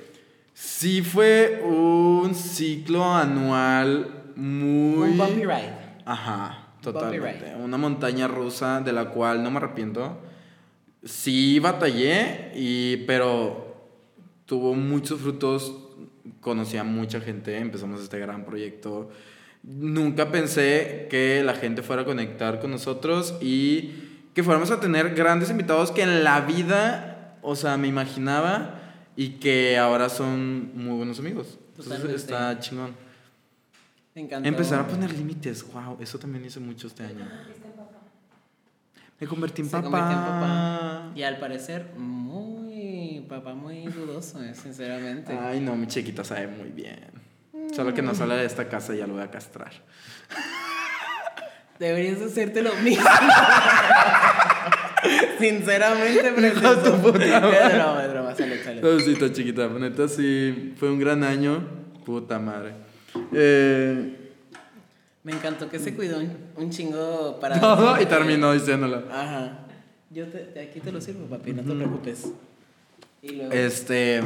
sí 0.55 1.03
fue 1.03 1.63
un 1.63 2.35
ciclo 2.35 3.05
anual 3.05 4.33
muy. 4.37 5.11
Un 5.11 5.19
bumpy 5.19 5.43
ride. 5.43 5.73
Ajá, 6.07 6.69
totalmente. 6.81 7.47
ride. 7.47 7.57
Una 7.57 7.77
montaña 7.77 8.27
rusa 8.27 8.81
de 8.81 8.93
la 8.93 9.11
cual 9.11 9.43
no 9.43 9.51
me 9.51 9.59
arrepiento. 9.59 10.19
Sí 11.05 11.59
batallé, 11.59 12.53
y, 12.55 12.99
pero 13.07 13.87
tuvo 14.47 14.75
muchos 14.75 15.21
frutos. 15.21 15.75
Conocí 16.41 16.79
a 16.79 16.85
mucha 16.85 17.21
gente, 17.21 17.59
empezamos 17.59 18.01
este 18.01 18.19
gran 18.19 18.47
proyecto. 18.47 19.11
Nunca 19.63 20.31
pensé 20.31 21.07
que 21.11 21.43
la 21.45 21.55
gente 21.55 21.83
fuera 21.83 22.03
a 22.03 22.05
conectar 22.07 22.61
con 22.61 22.71
nosotros 22.71 23.37
y 23.43 24.08
que 24.39 24.45
fuéramos 24.45 24.71
a 24.71 24.79
tener 24.79 25.17
grandes 25.17 25.51
invitados 25.51 25.91
que 25.91 26.03
en 26.03 26.23
la 26.23 26.43
vida, 26.43 27.35
o 27.43 27.57
sea, 27.57 27.77
me 27.77 27.89
imaginaba 27.89 28.79
y 29.17 29.31
que 29.41 29.77
ahora 29.77 30.09
son 30.09 30.71
muy 30.77 30.97
buenos 30.97 31.19
amigos. 31.19 31.59
Entonces 31.77 32.09
está 32.11 32.57
chingón. 32.61 32.95
Me 34.15 34.23
encantó. 34.23 34.49
Empezar 34.49 34.79
a 34.79 34.87
poner 34.87 35.13
límites, 35.13 35.67
wow, 35.73 35.97
eso 35.99 36.21
también 36.21 36.45
hice 36.45 36.61
mucho 36.61 36.87
este 36.87 37.03
año. 37.03 37.29
Me 39.19 39.27
convertí 39.27 39.63
en 39.63 39.71
Se 39.71 39.73
papá. 39.73 39.91
convirtió 39.91 40.17
en 40.17 40.25
papá. 40.25 41.13
Y 41.17 41.23
al 41.25 41.39
parecer, 41.41 41.95
muy. 41.97 43.27
Papá 43.29 43.55
muy 43.55 43.87
dudoso, 43.87 44.41
eh, 44.41 44.55
sinceramente. 44.55 45.37
Ay, 45.37 45.59
no, 45.59 45.75
mi 45.75 45.89
chiquita 45.89 46.23
sabe 46.23 46.47
muy 46.47 46.69
bien. 46.69 47.11
Solo 47.75 47.93
que 47.93 48.03
no 48.03 48.15
sale 48.15 48.37
de 48.37 48.45
esta 48.45 48.69
casa 48.69 48.95
ya 48.95 49.09
lo 49.09 49.15
voy 49.15 49.23
a 49.25 49.33
castrar. 49.33 49.73
Deberías 51.79 52.21
hacerte 52.23 52.63
lo 52.63 52.75
mismo. 52.77 53.05
Sinceramente, 55.39 56.33
de 56.33 56.51
tu 56.51 56.93
puta 57.03 57.25
Es 57.25 57.31
madre. 57.43 57.75
broma, 57.77 58.05
es 58.05 58.11
broma, 58.13 58.35
sale, 58.35 58.63
sale. 58.65 58.81
Salucita 58.81 59.33
chiquita, 59.33 59.69
neta 59.69 60.09
sí, 60.09 60.75
fue 60.77 60.91
un 60.91 60.99
gran 60.99 61.23
año. 61.23 61.63
Puta 62.05 62.39
madre. 62.39 62.73
Eh, 63.33 64.17
Me 65.23 65.33
encantó 65.33 65.69
que 65.71 65.79
se 65.79 65.95
cuidó 65.95 66.19
un, 66.57 66.71
chingo 66.71 67.39
para. 67.41 67.61
todo 67.61 68.01
y 68.01 68.07
terminó 68.07 68.53
diciéndolo. 68.53 69.05
Ajá. 69.13 69.61
Yo 70.11 70.27
te, 70.27 70.39
te- 70.39 70.61
aquí 70.61 70.81
te 70.81 70.91
lo 70.91 71.01
sirvo, 71.01 71.27
papi, 71.27 71.53
no 71.53 71.63
te 71.63 71.73
preocupes. 71.75 72.33
Y 73.23 73.35
luego. 73.35 73.53
Este. 73.53 74.21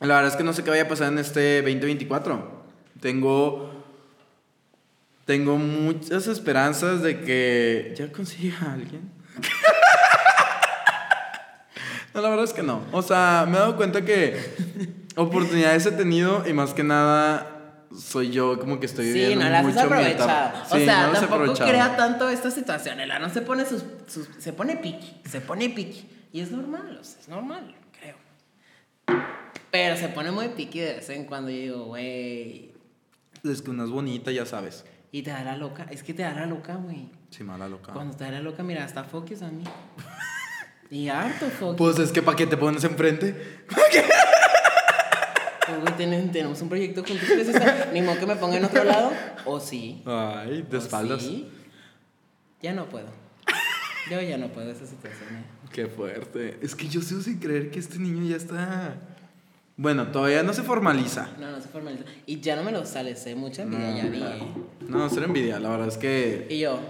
La 0.00 0.14
verdad 0.16 0.32
es 0.32 0.36
que 0.36 0.44
no 0.44 0.52
sé 0.52 0.64
qué 0.64 0.70
vaya 0.70 0.82
a 0.84 0.88
pasar 0.88 1.12
en 1.12 1.18
este 1.18 1.62
2024. 1.62 2.62
Tengo. 3.00 3.77
Tengo 5.28 5.58
muchas 5.58 6.26
esperanzas 6.26 7.02
de 7.02 7.20
que 7.20 7.92
ya 7.94 8.10
consiga 8.10 8.56
a 8.62 8.72
alguien. 8.72 9.10
no, 12.14 12.22
la 12.22 12.30
verdad 12.30 12.46
es 12.46 12.54
que 12.54 12.62
no. 12.62 12.80
O 12.92 13.02
sea, 13.02 13.44
me 13.46 13.58
he 13.58 13.60
dado 13.60 13.76
cuenta 13.76 14.06
que 14.06 14.40
oportunidades 15.16 15.84
he 15.84 15.92
tenido 15.92 16.48
y 16.48 16.54
más 16.54 16.72
que 16.72 16.82
nada 16.82 17.84
soy 17.94 18.30
yo 18.30 18.58
como 18.58 18.80
que 18.80 18.86
estoy 18.86 19.04
Sí, 19.04 19.12
viviendo 19.12 19.44
no 19.44 19.50
las 19.50 19.66
has 19.66 19.74
mucho 19.74 19.84
aprovechado. 19.86 20.62
O 20.70 20.78
Sí, 20.78 20.84
sea, 20.86 21.08
no 21.08 21.12
tampoco 21.12 21.52
crea 21.52 21.94
tanto 21.98 22.30
esta 22.30 22.50
situación. 22.50 22.98
El 23.00 23.10
no 23.20 23.28
se 23.28 23.42
pone 23.42 23.66
sus, 23.66 23.84
sus- 24.06 24.30
se 24.38 24.54
pone 24.54 24.78
piqui, 24.78 25.20
se 25.28 25.42
pone 25.42 25.68
piqui. 25.68 26.08
Y 26.32 26.40
es 26.40 26.50
normal, 26.50 26.96
o 26.98 27.04
sea, 27.04 27.20
es 27.20 27.28
normal, 27.28 27.74
creo. 28.00 28.16
Pero 29.70 29.94
se 29.98 30.08
pone 30.08 30.30
muy 30.30 30.48
piqui 30.48 30.80
de 30.80 30.94
vez 30.94 31.10
en 31.10 31.26
cuando. 31.26 31.50
Yo 31.50 31.56
digo, 31.58 31.84
güey. 31.84 32.72
Es 33.44 33.60
que 33.60 33.68
una 33.70 33.84
es 33.84 33.90
bonita, 33.90 34.32
ya 34.32 34.46
sabes. 34.46 34.86
Y 35.10 35.22
te 35.22 35.30
da 35.30 35.42
la 35.42 35.56
loca. 35.56 35.86
Es 35.90 36.02
que 36.02 36.12
te 36.14 36.22
da 36.22 36.32
la 36.34 36.46
loca, 36.46 36.74
güey. 36.76 37.08
Sí, 37.30 37.42
mala 37.44 37.68
loca. 37.68 37.92
Cuando 37.92 38.16
te 38.16 38.24
da 38.24 38.30
la 38.32 38.40
loca, 38.40 38.62
mira, 38.62 38.84
hasta 38.84 39.04
focus 39.04 39.42
a 39.42 39.48
mí. 39.50 39.64
Y 40.90 41.08
harto 41.10 41.50
focus. 41.50 41.76
Pues 41.76 41.98
es 41.98 42.12
que 42.12 42.22
para 42.22 42.34
qué 42.34 42.46
te 42.46 42.56
pones 42.56 42.82
enfrente. 42.84 43.34
Pues, 45.66 45.80
güey, 45.82 45.96
tienen- 45.98 46.32
tenemos 46.32 46.60
un 46.62 46.68
proyecto 46.70 47.04
juntos. 47.04 47.28
pues, 47.28 47.92
Ni 47.92 48.00
modo 48.00 48.18
que 48.18 48.24
me 48.26 48.36
ponga 48.36 48.56
en 48.56 48.64
otro 48.64 48.84
lado. 48.84 49.12
O 49.44 49.60
sí. 49.60 50.02
Ay, 50.06 50.62
de 50.62 50.78
espaldas. 50.78 51.22
sí. 51.22 51.46
Ya 52.62 52.72
no 52.72 52.86
puedo. 52.88 53.08
Yo 54.10 54.20
ya 54.22 54.38
no 54.38 54.48
puedo 54.48 54.70
esa 54.70 54.86
situación. 54.86 55.28
eh. 55.36 55.44
Qué 55.70 55.86
fuerte. 55.88 56.58
Es 56.62 56.74
que 56.74 56.88
yo 56.88 57.02
sigo 57.02 57.20
sin 57.20 57.38
creer 57.38 57.70
que 57.70 57.78
este 57.78 57.98
niño 57.98 58.24
ya 58.26 58.36
está. 58.36 58.96
Bueno, 59.78 60.08
todavía 60.08 60.42
no 60.42 60.52
se 60.52 60.62
formaliza. 60.64 61.28
No, 61.38 61.50
no 61.52 61.60
se 61.60 61.68
formaliza. 61.68 62.04
Y 62.26 62.40
ya 62.40 62.56
no 62.56 62.64
me 62.64 62.72
lo 62.72 62.84
sale, 62.84 63.14
sé 63.16 63.34
mucha 63.36 63.62
envidia, 63.62 63.94
ya 63.96 64.10
vi. 64.10 64.20
eh. 64.20 64.42
No, 64.88 65.08
ser 65.08 65.22
envidia, 65.22 65.60
la 65.60 65.70
verdad 65.70 65.88
es 65.88 65.96
que. 65.96 66.46
Y 66.50 66.58
yo, 66.58 66.80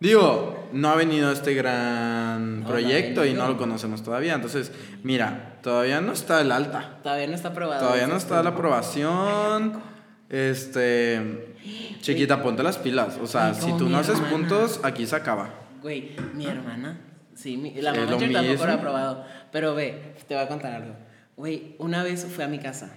Digo, 0.00 0.68
no 0.72 0.88
ha 0.90 0.94
venido 0.94 1.30
este 1.30 1.54
gran 1.54 2.60
No, 2.60 2.60
no 2.60 2.66
ha 2.66 2.70
proyecto 2.70 3.24
y 3.26 3.34
no 3.34 3.48
lo 3.48 3.58
conocemos 3.58 4.02
todavía. 4.02 4.34
Entonces, 4.34 4.72
mira, 5.02 5.58
todavía 5.62 6.00
no 6.00 6.12
está 6.12 6.40
el 6.40 6.50
alta. 6.52 6.98
todavía 7.02 7.26
no 7.26 7.34
está 7.34 7.48
aprobado. 7.48 7.80
Todavía 7.82 8.06
no 8.06 8.16
está 8.16 8.42
la 8.42 8.50
aprobación. 8.50 9.82
Este. 10.30 11.54
Chiquita, 12.00 12.42
ponte 12.42 12.62
las 12.62 12.78
pilas. 12.78 13.18
O 13.20 13.26
sea, 13.26 13.48
Ay, 13.48 13.54
si 13.60 13.76
tú 13.76 13.88
no 13.88 13.98
haces 13.98 14.14
hermana. 14.14 14.30
puntos, 14.30 14.80
aquí 14.84 15.06
se 15.06 15.16
acaba. 15.16 15.50
Güey, 15.82 16.16
mi 16.34 16.46
hermana. 16.46 17.00
Sí, 17.34 17.56
mi, 17.56 17.72
la 17.74 17.92
mamá 17.92 18.06
tampoco 18.18 18.66
lo 18.66 18.70
ha 18.72 18.74
aprobado. 18.74 19.24
Pero 19.52 19.74
ve, 19.74 20.14
te 20.26 20.34
voy 20.34 20.44
a 20.44 20.48
contar 20.48 20.72
algo. 20.74 20.94
Güey, 21.38 21.76
una 21.78 22.02
vez 22.02 22.26
fue 22.34 22.44
a 22.44 22.48
mi 22.48 22.58
casa. 22.58 22.90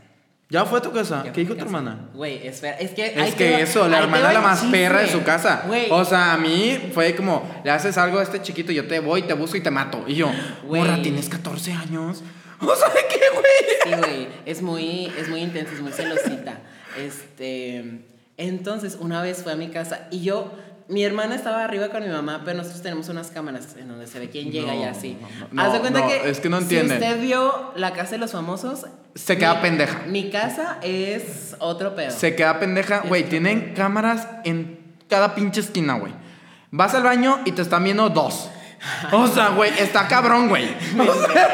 ¿Ya 0.49 0.65
fue 0.65 0.79
a 0.79 0.81
tu 0.81 0.91
casa? 0.91 1.23
Ya 1.23 1.31
¿Qué 1.31 1.41
dijo 1.41 1.55
tu 1.55 1.61
hermana? 1.63 2.09
Güey, 2.13 2.45
espera, 2.45 2.75
es 2.77 2.91
que. 2.91 3.05
Es 3.05 3.15
va- 3.33 3.37
que 3.37 3.61
eso, 3.61 3.87
la 3.87 3.99
hermana 3.99 4.27
es 4.29 4.33
la 4.33 4.41
más 4.41 4.63
perra 4.65 4.99
de 4.99 5.07
su 5.07 5.23
casa. 5.23 5.63
Güey, 5.65 5.87
O 5.89 6.03
sea, 6.03 6.33
a 6.33 6.37
mí 6.37 6.89
fue 6.93 7.15
como, 7.15 7.49
le 7.63 7.71
haces 7.71 7.97
algo 7.97 8.19
a 8.19 8.23
este 8.23 8.41
chiquito, 8.41 8.73
yo 8.73 8.85
te 8.85 8.99
voy, 8.99 9.21
te 9.21 9.33
busco 9.33 9.55
y 9.55 9.61
te 9.61 9.71
mato. 9.71 10.03
Y 10.07 10.15
yo, 10.15 10.29
Güey. 10.65 10.81
morra, 10.81 11.01
tienes 11.01 11.29
14 11.29 11.71
años. 11.71 12.21
O 12.63 12.75
sea, 12.75 12.89
¿de 12.89 12.99
qué, 13.09 13.19
güey? 13.33 13.45
Sí, 13.83 13.99
güey, 13.99 14.27
es 14.45 14.61
muy, 14.61 15.11
es 15.17 15.29
muy 15.29 15.39
intensa, 15.41 15.73
es 15.73 15.81
muy 15.81 15.91
celosita. 15.91 16.59
Este, 16.95 18.03
entonces, 18.37 18.97
una 18.99 19.21
vez 19.23 19.41
fue 19.43 19.53
a 19.53 19.55
mi 19.55 19.69
casa 19.69 20.07
y 20.11 20.21
yo, 20.21 20.51
mi 20.91 21.03
hermana 21.03 21.35
estaba 21.35 21.63
arriba 21.63 21.89
con 21.89 22.03
mi 22.03 22.09
mamá, 22.09 22.41
pero 22.45 22.57
nosotros 22.57 22.81
tenemos 22.83 23.09
unas 23.09 23.31
cámaras 23.31 23.75
en 23.77 23.87
donde 23.87 24.05
se 24.07 24.19
ve 24.19 24.29
quién 24.29 24.51
llega 24.51 24.75
y 24.75 24.83
así. 24.83 25.17
no, 25.51 25.61
Haz 25.63 25.73
de 25.73 25.79
cuenta 25.79 26.01
no, 26.01 26.07
que 26.07 26.29
es 26.29 26.39
que 26.39 26.49
no 26.49 26.57
entienden. 26.59 26.99
Si 26.99 27.03
usted 27.05 27.21
vio 27.21 27.71
la 27.75 27.93
casa 27.93 28.11
de 28.11 28.17
los 28.19 28.31
famosos, 28.31 28.85
Se 29.15 29.37
queda 29.37 29.55
mi- 29.55 29.61
pendeja. 29.61 30.01
Mi 30.07 30.29
casa 30.29 30.77
es 30.83 31.55
otro 31.59 31.95
pedo. 31.95 32.11
Se 32.11 32.35
queda 32.35 32.59
pendeja. 32.59 32.99
Güey, 33.07 33.23
tienen 33.23 33.73
cámaras 33.73 34.27
en 34.43 34.79
cada 35.09 35.33
pinche 35.33 35.61
esquina, 35.61 35.95
güey. 35.95 36.13
Vas 36.71 36.93
al 36.93 37.03
baño 37.03 37.39
y 37.45 37.51
te 37.53 37.61
están 37.61 37.83
viendo 37.83 38.09
dos. 38.09 38.49
O 39.11 39.27
sea, 39.27 39.49
güey, 39.49 39.71
está 39.77 40.07
cabrón, 40.07 40.49
güey. 40.49 40.65
O 40.99 41.13
sea, 41.13 41.49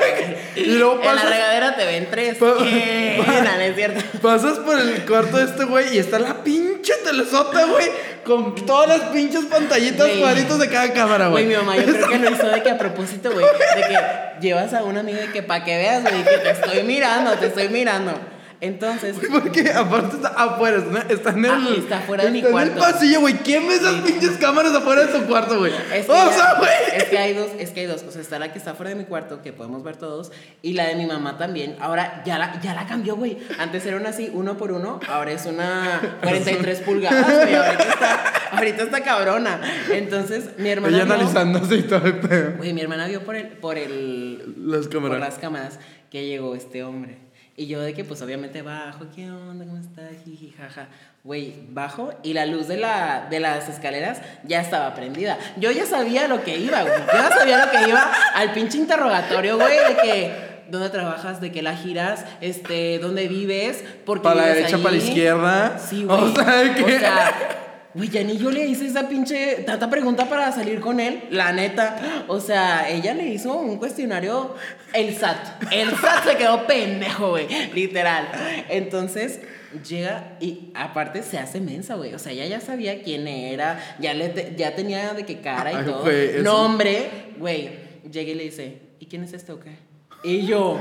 y 0.61 0.65
luego 0.77 0.95
en 0.95 1.05
la 1.05 1.11
pasas, 1.13 1.29
regadera 1.29 1.75
te 1.75 1.85
ven 1.85 2.07
tres. 2.09 2.37
Pa- 2.37 2.45
No, 2.57 3.55
no 3.55 3.61
es 3.61 3.75
cierto. 3.75 4.01
pasas 4.21 4.59
por 4.59 4.79
el 4.79 5.05
cuarto 5.05 5.37
de 5.37 5.45
este 5.45 5.63
güey 5.65 5.95
y 5.95 5.99
está 5.99 6.19
la 6.19 6.43
pinche 6.43 6.93
telesota, 7.03 7.65
güey. 7.65 7.85
Con 8.23 8.55
todas 8.65 8.89
las 8.89 9.09
pinches 9.11 9.45
pantallitas, 9.45 10.05
Güey. 10.07 10.19
cuadritos 10.19 10.59
de 10.59 10.69
cada 10.69 10.91
cámara, 10.91 11.27
Güey, 11.29 11.45
güey. 11.45 11.57
mi 11.57 11.63
mamá, 11.65 11.77
yo 11.77 11.85
creo 11.93 12.07
que 12.09 12.19
lo 12.19 12.29
hizo 12.35 12.47
de 12.47 12.61
que 12.61 12.69
a 12.69 12.77
propósito, 12.77 13.31
güey. 13.31 13.45
De 13.45 13.81
que 13.87 13.97
llevas 14.41 14.73
a 14.73 14.83
una 14.83 14.99
amiga 14.99 15.23
y 15.23 15.27
que 15.29 15.43
para 15.43 15.63
que 15.63 15.77
veas, 15.77 16.03
güey, 16.03 16.23
que 16.23 16.37
te 16.37 16.49
estoy 16.51 16.83
mirando, 16.83 17.31
te 17.35 17.47
estoy 17.47 17.69
mirando. 17.69 18.11
Entonces, 18.59 19.15
Porque 19.31 19.69
aparte 19.71 20.15
está 20.15 20.29
afuera, 20.29 20.83
está, 21.09 21.29
en 21.29 21.45
el. 21.45 21.51
Ah, 21.51 21.67
está 21.77 21.97
afuera 21.99 22.23
de 22.25 22.31
mi 22.31 22.39
está 22.39 22.49
cuarto. 22.51 22.71
en 22.71 22.77
el 22.77 22.83
pasillo, 22.83 23.19
güey. 23.21 23.33
¿Quién 23.35 23.67
ve 23.67 23.75
esas 23.75 23.95
pinches 24.01 24.31
cámaras 24.37 24.73
afuera 24.73 25.05
de 25.05 25.13
su 25.13 25.25
cuarto, 25.27 25.59
güey? 25.59 25.71
es 25.93 26.05
que, 26.05 26.11
O 26.11 26.31
sea, 26.31 26.55
güey. 26.57 26.69
es 26.95 27.03
que 27.05 27.17
hay 27.19 27.33
dos, 27.35 27.49
es 27.59 27.69
que 27.69 27.81
hay 27.81 27.85
dos. 27.85 28.03
O 28.07 28.11
sea, 28.11 28.19
está 28.21 28.39
la 28.39 28.51
que 28.51 28.57
está 28.57 28.73
fuera 28.73 28.89
de 28.89 28.95
mi 28.95 29.03
cuarto, 29.05 29.41
que 29.43 29.53
podemos 29.53 29.83
ver 29.83 29.97
todos, 29.97 30.31
y 30.63 30.73
la 30.73 30.87
de 30.87 30.95
mi 30.95 31.05
mamá 31.05 31.37
también. 31.37 31.75
Ahora 31.79 32.23
ya 32.25 32.39
la, 32.39 32.59
ya 32.61 32.73
la 32.73 32.87
cambió, 32.87 33.15
güey. 33.15 33.37
Antes 33.59 33.85
era 33.85 33.97
una 33.97 34.09
así, 34.09 34.31
uno 34.33 34.57
por 34.57 34.71
uno, 34.71 34.99
ahora 35.07 35.31
es 35.33 35.45
una 35.45 36.17
43 36.23 36.79
pulgadas, 36.81 37.25
güey. 37.43 37.55
Ahorita 37.55 37.83
está, 37.83 38.33
ahorita 38.53 38.83
está 38.83 39.03
cabrona. 39.03 39.61
Entonces, 39.91 40.45
mi 40.57 40.69
hermana. 40.69 40.95
Ella 40.97 41.05
vio- 41.05 41.13
analizándose 41.13 41.75
y 41.75 41.83
todo 41.83 42.05
el 42.07 42.19
pedo. 42.19 42.53
Güey, 42.57 42.73
mi 42.73 42.81
hermana 42.81 43.07
vio 43.07 43.23
por 43.23 43.35
el, 43.35 43.47
por 43.49 43.77
el, 43.77 44.55
Las 44.65 44.87
por 44.87 44.93
cámaras. 44.93 45.19
las 45.19 45.37
cámaras 45.37 45.79
que 46.09 46.25
llegó 46.25 46.55
este 46.55 46.83
hombre. 46.83 47.26
Y 47.59 47.65
yo 47.65 47.81
de 47.81 47.95
que 47.95 48.03
pues 48.03 48.21
obviamente 48.21 48.61
bajo, 48.61 49.07
¿qué 49.15 49.31
onda? 49.31 49.65
¿Cómo 49.65 49.79
estás? 49.79 50.11
Jiji, 50.23 50.53
jaja. 50.55 50.89
Güey, 51.23 51.55
bajo 51.69 52.13
y 52.21 52.33
la 52.33 52.45
luz 52.45 52.67
de, 52.67 52.77
la, 52.77 53.25
de 53.31 53.39
las 53.39 53.67
escaleras 53.67 54.21
ya 54.43 54.61
estaba 54.61 54.93
prendida. 54.93 55.39
Yo 55.57 55.71
ya 55.71 55.87
sabía 55.87 56.27
lo 56.27 56.43
que 56.43 56.55
iba, 56.59 56.83
güey. 56.83 56.93
Yo 56.93 57.13
ya 57.13 57.29
sabía 57.29 57.65
lo 57.65 57.71
que 57.71 57.89
iba 57.89 58.11
al 58.35 58.53
pinche 58.53 58.77
interrogatorio, 58.77 59.57
güey, 59.57 59.75
de 59.75 59.95
que 59.95 60.31
dónde 60.69 60.89
trabajas, 60.89 61.41
de 61.41 61.51
qué 61.51 61.63
la 61.63 61.75
giras, 61.75 62.25
este, 62.41 62.99
dónde 62.99 63.27
vives, 63.27 63.83
porque 64.05 64.23
Para 64.23 64.35
la 64.35 64.47
derecha, 64.49 64.77
para 64.77 64.91
la 64.91 64.97
izquierda. 64.97 65.79
Sí, 65.79 66.03
güey. 66.03 66.15
O 66.15 66.35
sea, 66.35 66.75
que. 66.75 66.83
O 66.83 66.99
sea, 66.99 67.66
güey, 67.97 68.09
ya 68.09 68.23
ni 68.23 68.37
yo 68.37 68.49
le 68.51 68.65
hice 68.65 68.85
esa 68.87 69.09
pinche 69.09 69.63
tanta 69.65 69.89
pregunta 69.89 70.29
para 70.29 70.51
salir 70.53 70.79
con 70.79 70.99
él, 71.01 71.23
la 71.31 71.51
neta. 71.51 72.23
O 72.29 72.39
sea, 72.39 72.89
ella 72.89 73.13
le 73.13 73.25
hizo 73.27 73.53
un 73.55 73.77
cuestionario, 73.77 74.55
el 74.93 75.15
SAT. 75.15 75.63
El 75.73 75.89
SAT 75.91 76.23
se 76.29 76.37
quedó 76.37 76.65
pendejo, 76.67 77.31
güey, 77.31 77.47
literal. 77.73 78.29
Entonces, 78.69 79.41
llega 79.87 80.37
y 80.39 80.71
aparte 80.75 81.23
se 81.23 81.37
hace 81.37 81.59
mensa, 81.59 81.95
güey. 81.95 82.13
O 82.13 82.19
sea, 82.19 82.31
ella 82.31 82.45
ya 82.45 82.61
sabía 82.61 83.01
quién 83.03 83.27
era, 83.27 83.79
ya, 83.99 84.13
le 84.13 84.29
te- 84.29 84.53
ya 84.55 84.75
tenía 84.75 85.13
de 85.13 85.25
qué 85.25 85.41
cara 85.41 85.73
y 85.73 85.75
Ay, 85.75 85.85
todo. 85.85 86.09
eso- 86.09 86.43
Nombre, 86.43 87.09
güey. 87.37 87.69
Llega 88.09 88.31
y 88.31 88.35
le 88.35 88.43
dice, 88.43 88.77
¿y 88.99 89.07
quién 89.07 89.23
es 89.23 89.33
este 89.33 89.51
o 89.51 89.59
qué? 89.59 89.75
Y 90.23 90.45
yo. 90.45 90.79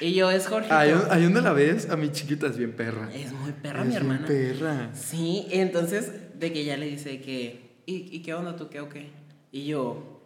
Y 0.00 0.14
yo, 0.14 0.30
es 0.30 0.46
Jorge. 0.46 0.72
Ahí, 0.72 0.92
ahí 1.10 1.22
donde 1.24 1.40
la 1.42 1.52
ves, 1.52 1.90
a 1.90 1.96
mi 1.96 2.10
chiquita 2.12 2.46
es 2.46 2.56
bien 2.56 2.72
perra. 2.72 3.10
Es 3.14 3.32
muy 3.32 3.52
perra, 3.52 3.82
Es 3.82 3.88
mi 3.88 3.96
hermana. 3.96 4.26
perra. 4.26 4.90
Sí, 4.94 5.46
entonces, 5.50 6.12
de 6.38 6.52
que 6.52 6.60
ella 6.60 6.76
le 6.76 6.86
dice 6.86 7.20
que, 7.20 7.80
¿y, 7.86 8.14
y 8.14 8.22
qué 8.22 8.34
onda 8.34 8.54
tú, 8.56 8.68
qué 8.68 8.80
o 8.80 8.88
qué? 8.88 9.10
Y 9.50 9.64
yo, 9.66 10.20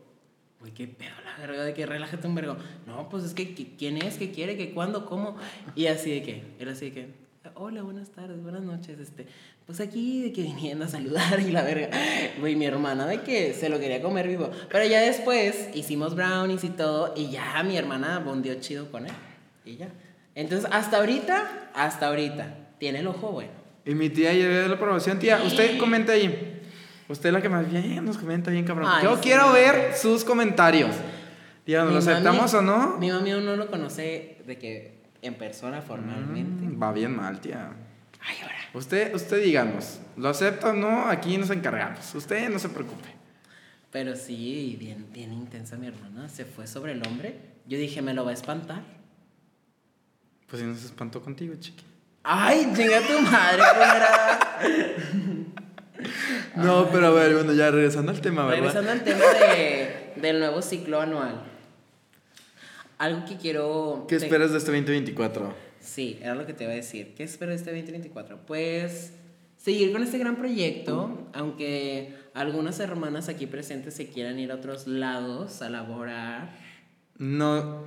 güey, 0.60 0.72
qué 0.72 0.86
pedo 0.88 1.14
la 1.24 1.36
verga, 1.46 1.64
de 1.64 1.72
que 1.74 1.86
relájate 1.86 2.26
un 2.26 2.34
vergo. 2.34 2.56
No, 2.86 3.08
pues 3.08 3.24
es 3.24 3.34
que, 3.34 3.54
¿qui- 3.54 3.76
¿quién 3.78 3.96
es? 3.98 4.16
¿Qué 4.18 4.30
quiere? 4.30 4.56
¿Qué 4.56 4.72
cuándo? 4.72 5.06
¿Cómo? 5.06 5.36
Y 5.74 5.86
así 5.86 6.10
de 6.10 6.22
que, 6.22 6.42
él 6.58 6.68
así 6.68 6.86
de 6.86 6.92
que, 6.92 7.08
hola, 7.54 7.82
buenas 7.82 8.10
tardes, 8.10 8.42
buenas 8.42 8.62
noches, 8.62 8.98
este, 8.98 9.26
pues 9.66 9.80
aquí 9.80 10.22
de 10.22 10.32
que 10.32 10.42
viniendo 10.42 10.84
a 10.84 10.88
saludar 10.88 11.40
y 11.40 11.50
la 11.50 11.62
verga. 11.62 11.88
Güey, 12.40 12.56
mi 12.56 12.66
hermana 12.66 13.06
de 13.06 13.22
que 13.22 13.54
se 13.54 13.68
lo 13.68 13.78
quería 13.80 14.02
comer 14.02 14.28
vivo. 14.28 14.50
Pero 14.70 14.84
ya 14.86 15.00
después 15.00 15.68
hicimos 15.74 16.14
brownies 16.14 16.64
y 16.64 16.68
todo, 16.70 17.14
y 17.16 17.30
ya 17.30 17.62
mi 17.62 17.76
hermana 17.76 18.18
bondió 18.18 18.54
chido 18.60 18.90
con 18.90 19.06
él. 19.06 19.12
Y 19.64 19.76
ya. 19.76 19.88
Entonces, 20.34 20.68
hasta 20.72 20.98
ahorita, 20.98 21.70
hasta 21.74 22.08
ahorita, 22.08 22.54
tiene 22.78 23.00
el 23.00 23.06
ojo 23.06 23.32
bueno. 23.32 23.52
Y 23.84 23.94
mi 23.94 24.08
tía 24.10 24.32
ya 24.32 24.48
dio 24.48 24.68
la 24.68 24.74
aprobación. 24.74 25.18
Tía, 25.18 25.42
usted 25.44 25.78
comenta 25.78 26.12
ahí. 26.12 26.60
Usted 27.08 27.28
es 27.28 27.32
la 27.32 27.42
que 27.42 27.48
más 27.48 27.70
bien 27.70 28.04
nos 28.04 28.16
comenta 28.16 28.50
bien, 28.50 28.64
cabrón. 28.64 28.88
Ay, 28.90 29.04
Yo 29.04 29.16
sí. 29.16 29.22
quiero 29.24 29.52
ver 29.52 29.94
sus 29.94 30.24
comentarios. 30.24 30.94
Mi 31.66 31.74
¿lo 31.74 31.96
aceptamos 31.98 32.54
mami- 32.54 32.58
o 32.58 32.62
no? 32.62 32.98
Mi 32.98 33.10
aún 33.10 33.44
no 33.44 33.56
lo 33.56 33.70
conoce 33.70 34.38
de 34.46 34.58
que 34.58 34.94
en 35.20 35.34
persona 35.34 35.80
formalmente. 35.82 36.64
Mm, 36.64 36.82
va 36.82 36.92
bien 36.92 37.14
mal, 37.14 37.40
tía. 37.40 37.70
Ay, 38.20 38.36
ahora. 38.42 38.54
Usted, 38.74 39.14
usted 39.14 39.42
díganos, 39.44 40.00
¿lo 40.16 40.28
acepta 40.28 40.70
o 40.70 40.72
no? 40.72 41.06
Aquí 41.06 41.36
nos 41.36 41.50
encargamos. 41.50 42.14
Usted 42.14 42.48
no 42.48 42.58
se 42.58 42.68
preocupe. 42.68 43.08
Pero 43.90 44.16
sí, 44.16 44.76
bien, 44.80 45.06
bien 45.12 45.32
intensa 45.32 45.76
mi 45.76 45.86
hermana. 45.88 46.28
Se 46.28 46.44
fue 46.44 46.66
sobre 46.66 46.92
el 46.92 47.06
hombre. 47.06 47.36
Yo 47.66 47.78
dije, 47.78 48.00
me 48.00 48.14
lo 48.14 48.24
va 48.24 48.30
a 48.30 48.34
espantar. 48.34 48.82
Pues 50.52 50.60
si 50.60 50.68
no 50.68 50.74
se 50.76 50.84
espantó 50.84 51.22
contigo, 51.22 51.54
chiqui. 51.58 51.82
Ay, 52.24 52.70
chinga 52.76 53.00
tu 53.00 53.18
madre. 53.22 53.62
No, 56.56 56.90
pero 56.90 57.06
a 57.06 57.10
ver, 57.10 57.32
bueno, 57.34 57.54
ya 57.54 57.70
regresando 57.70 58.12
al 58.12 58.20
tema, 58.20 58.44
¿verdad? 58.44 58.56
Regresando 58.58 58.90
al 58.90 59.02
tema 59.02 59.24
de, 59.24 60.12
del 60.16 60.38
nuevo 60.40 60.60
ciclo 60.60 61.00
anual. 61.00 61.42
Algo 62.98 63.24
que 63.24 63.38
quiero. 63.38 64.04
¿Qué 64.08 64.18
te- 64.18 64.26
esperas 64.26 64.52
de 64.52 64.58
este 64.58 64.72
2024? 64.72 65.54
Sí, 65.80 66.18
era 66.20 66.34
lo 66.34 66.44
que 66.44 66.52
te 66.52 66.64
iba 66.64 66.72
a 66.74 66.76
decir. 66.76 67.14
¿Qué 67.16 67.22
espero 67.22 67.52
de 67.52 67.56
este 67.56 67.70
2024? 67.70 68.40
Pues 68.46 69.12
seguir 69.56 69.90
con 69.90 70.02
este 70.02 70.18
gran 70.18 70.36
proyecto, 70.36 71.30
aunque 71.32 72.14
algunas 72.34 72.78
hermanas 72.78 73.30
aquí 73.30 73.46
presentes 73.46 73.94
se 73.94 74.08
quieran 74.08 74.38
ir 74.38 74.52
a 74.52 74.56
otros 74.56 74.86
lados 74.86 75.62
a 75.62 75.70
laborar. 75.70 76.50
No, 77.16 77.84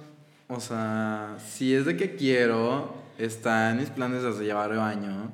o 0.48 0.60
sea, 0.60 1.36
si 1.48 1.74
es 1.74 1.86
de 1.86 1.98
que 1.98 2.16
quiero, 2.16 2.96
está 3.18 3.72
en 3.72 3.78
mis 3.78 3.89
planes 3.89 4.24
desde 4.24 4.46
ya 4.46 4.56
varios 4.56 4.82
años. 4.84 5.30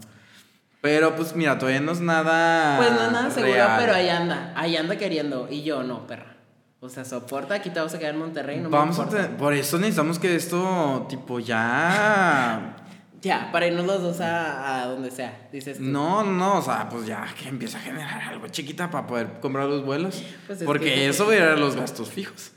Pero 0.82 1.16
pues 1.16 1.36
mira, 1.36 1.57
todavía 1.59 1.80
no 1.82 1.91
es 1.91 1.99
nada. 1.99 2.78
Pues 2.78 2.91
no 2.91 3.01
es 3.05 3.12
nada 3.12 3.30
seguro, 3.30 3.53
real. 3.53 3.78
pero 3.80 3.93
ahí 3.93 4.09
anda, 4.09 4.51
ahí 4.55 4.76
anda 4.76 4.97
queriendo. 4.97 5.47
Y 5.49 5.62
yo 5.64 5.84
no, 5.84 6.07
perra. 6.07 6.36
O 6.80 6.89
sea, 6.89 7.05
soporta, 7.05 7.53
aquí 7.53 7.70
te 7.70 7.80
vas 7.80 7.93
a 7.93 7.99
quedar 7.99 8.16
en 8.16 8.20
Monterrey, 8.22 8.59
no 8.59 8.70
Vamos 8.72 8.97
me 8.97 9.03
a 9.03 9.07
tener- 9.07 9.38
por 9.38 9.53
eso 9.53 9.78
necesitamos 9.78 10.18
que 10.18 10.36
esto, 10.36 11.05
tipo, 11.09 11.39
ya. 11.39 12.78
Ya, 13.22 13.51
para 13.51 13.68
irnos 13.68 13.86
los 13.86 14.01
dos 14.01 14.20
a, 14.20 14.82
a 14.82 14.88
donde 14.88 15.12
sea, 15.12 15.47
dices 15.51 15.78
tú. 15.78 15.84
No, 15.84 16.24
no, 16.24 16.57
o 16.57 16.62
sea, 16.64 16.89
pues 16.89 17.05
ya 17.05 17.24
que 17.39 17.49
empiece 17.49 17.78
a 17.78 17.80
generar 17.80 18.20
algo 18.20 18.47
chiquita 18.47 18.89
para 18.89 19.05
poder 19.05 19.39
comprar 19.39 19.68
los 19.68 19.86
vuelos. 19.86 20.24
Pues 20.47 20.62
es 20.62 20.66
porque 20.66 20.86
que- 20.86 21.07
eso 21.09 21.28
va 21.28 21.34
a 21.34 21.36
ir 21.36 21.41
a 21.43 21.55
los 21.55 21.76
gastos 21.76 22.09
fijos. 22.09 22.51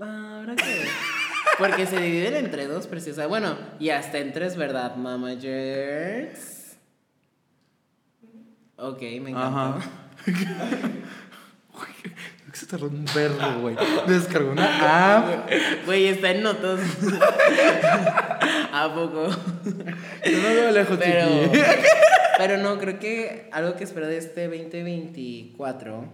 Ah, 0.00 0.44
que 0.56 0.64
ver. 0.64 0.88
Porque 1.58 1.86
se 1.86 1.98
dividen 2.00 2.34
entre 2.34 2.66
dos, 2.66 2.86
preciosa. 2.86 3.26
Bueno, 3.26 3.56
y 3.78 3.90
hasta 3.90 4.18
en 4.18 4.32
tres, 4.32 4.56
¿verdad, 4.56 4.96
mamagers? 4.96 6.76
Ok, 8.76 9.00
me 9.00 9.30
encantó. 9.30 9.38
Ajá. 9.38 9.78
Uy, 10.26 11.86
creo 12.02 12.52
que 12.52 12.56
se 12.58 12.66
tardó 12.66 12.88
un 12.88 13.06
perro, 13.06 13.60
güey. 13.60 13.76
Descargó 14.06 14.50
una 14.52 15.16
app. 15.18 15.50
Güey, 15.86 16.08
está 16.08 16.30
en 16.30 16.42
notas. 16.42 16.80
¿A 18.72 18.92
poco? 18.94 19.28
Yo 19.30 20.38
no 20.42 20.48
veo 20.48 20.70
lejos, 20.72 20.98
Pero, 20.98 21.26
chiqui. 21.44 21.58
pero 22.36 22.58
no, 22.58 22.78
creo 22.78 22.98
que 22.98 23.48
algo 23.52 23.76
que 23.76 23.84
espero 23.84 24.06
de 24.06 24.18
este 24.18 24.46
2024, 24.48 26.04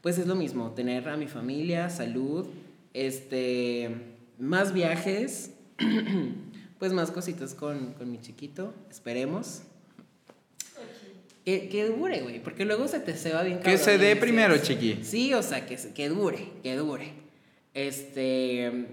pues 0.00 0.18
es 0.18 0.28
lo 0.28 0.36
mismo, 0.36 0.70
tener 0.74 1.08
a 1.08 1.16
mi 1.16 1.26
familia, 1.26 1.90
salud, 1.90 2.46
este, 2.96 3.90
más 4.38 4.72
viajes, 4.72 5.50
pues 6.78 6.92
más 6.92 7.10
cositas 7.10 7.54
con, 7.54 7.92
con 7.92 8.10
mi 8.10 8.18
chiquito, 8.18 8.74
esperemos. 8.90 9.62
Que, 11.44 11.68
que 11.68 11.86
dure, 11.86 12.22
güey, 12.22 12.42
porque 12.42 12.64
luego 12.64 12.88
se 12.88 12.98
te 12.98 13.16
se 13.16 13.32
va 13.32 13.44
bien 13.44 13.60
Que 13.60 13.78
se 13.78 13.98
dé 13.98 14.16
primero, 14.16 14.56
chiqui. 14.58 15.04
Sí, 15.04 15.32
o 15.34 15.42
sea, 15.42 15.64
que, 15.64 15.76
que 15.76 16.08
dure, 16.08 16.48
que 16.62 16.74
dure. 16.74 17.12
Este. 17.72 18.86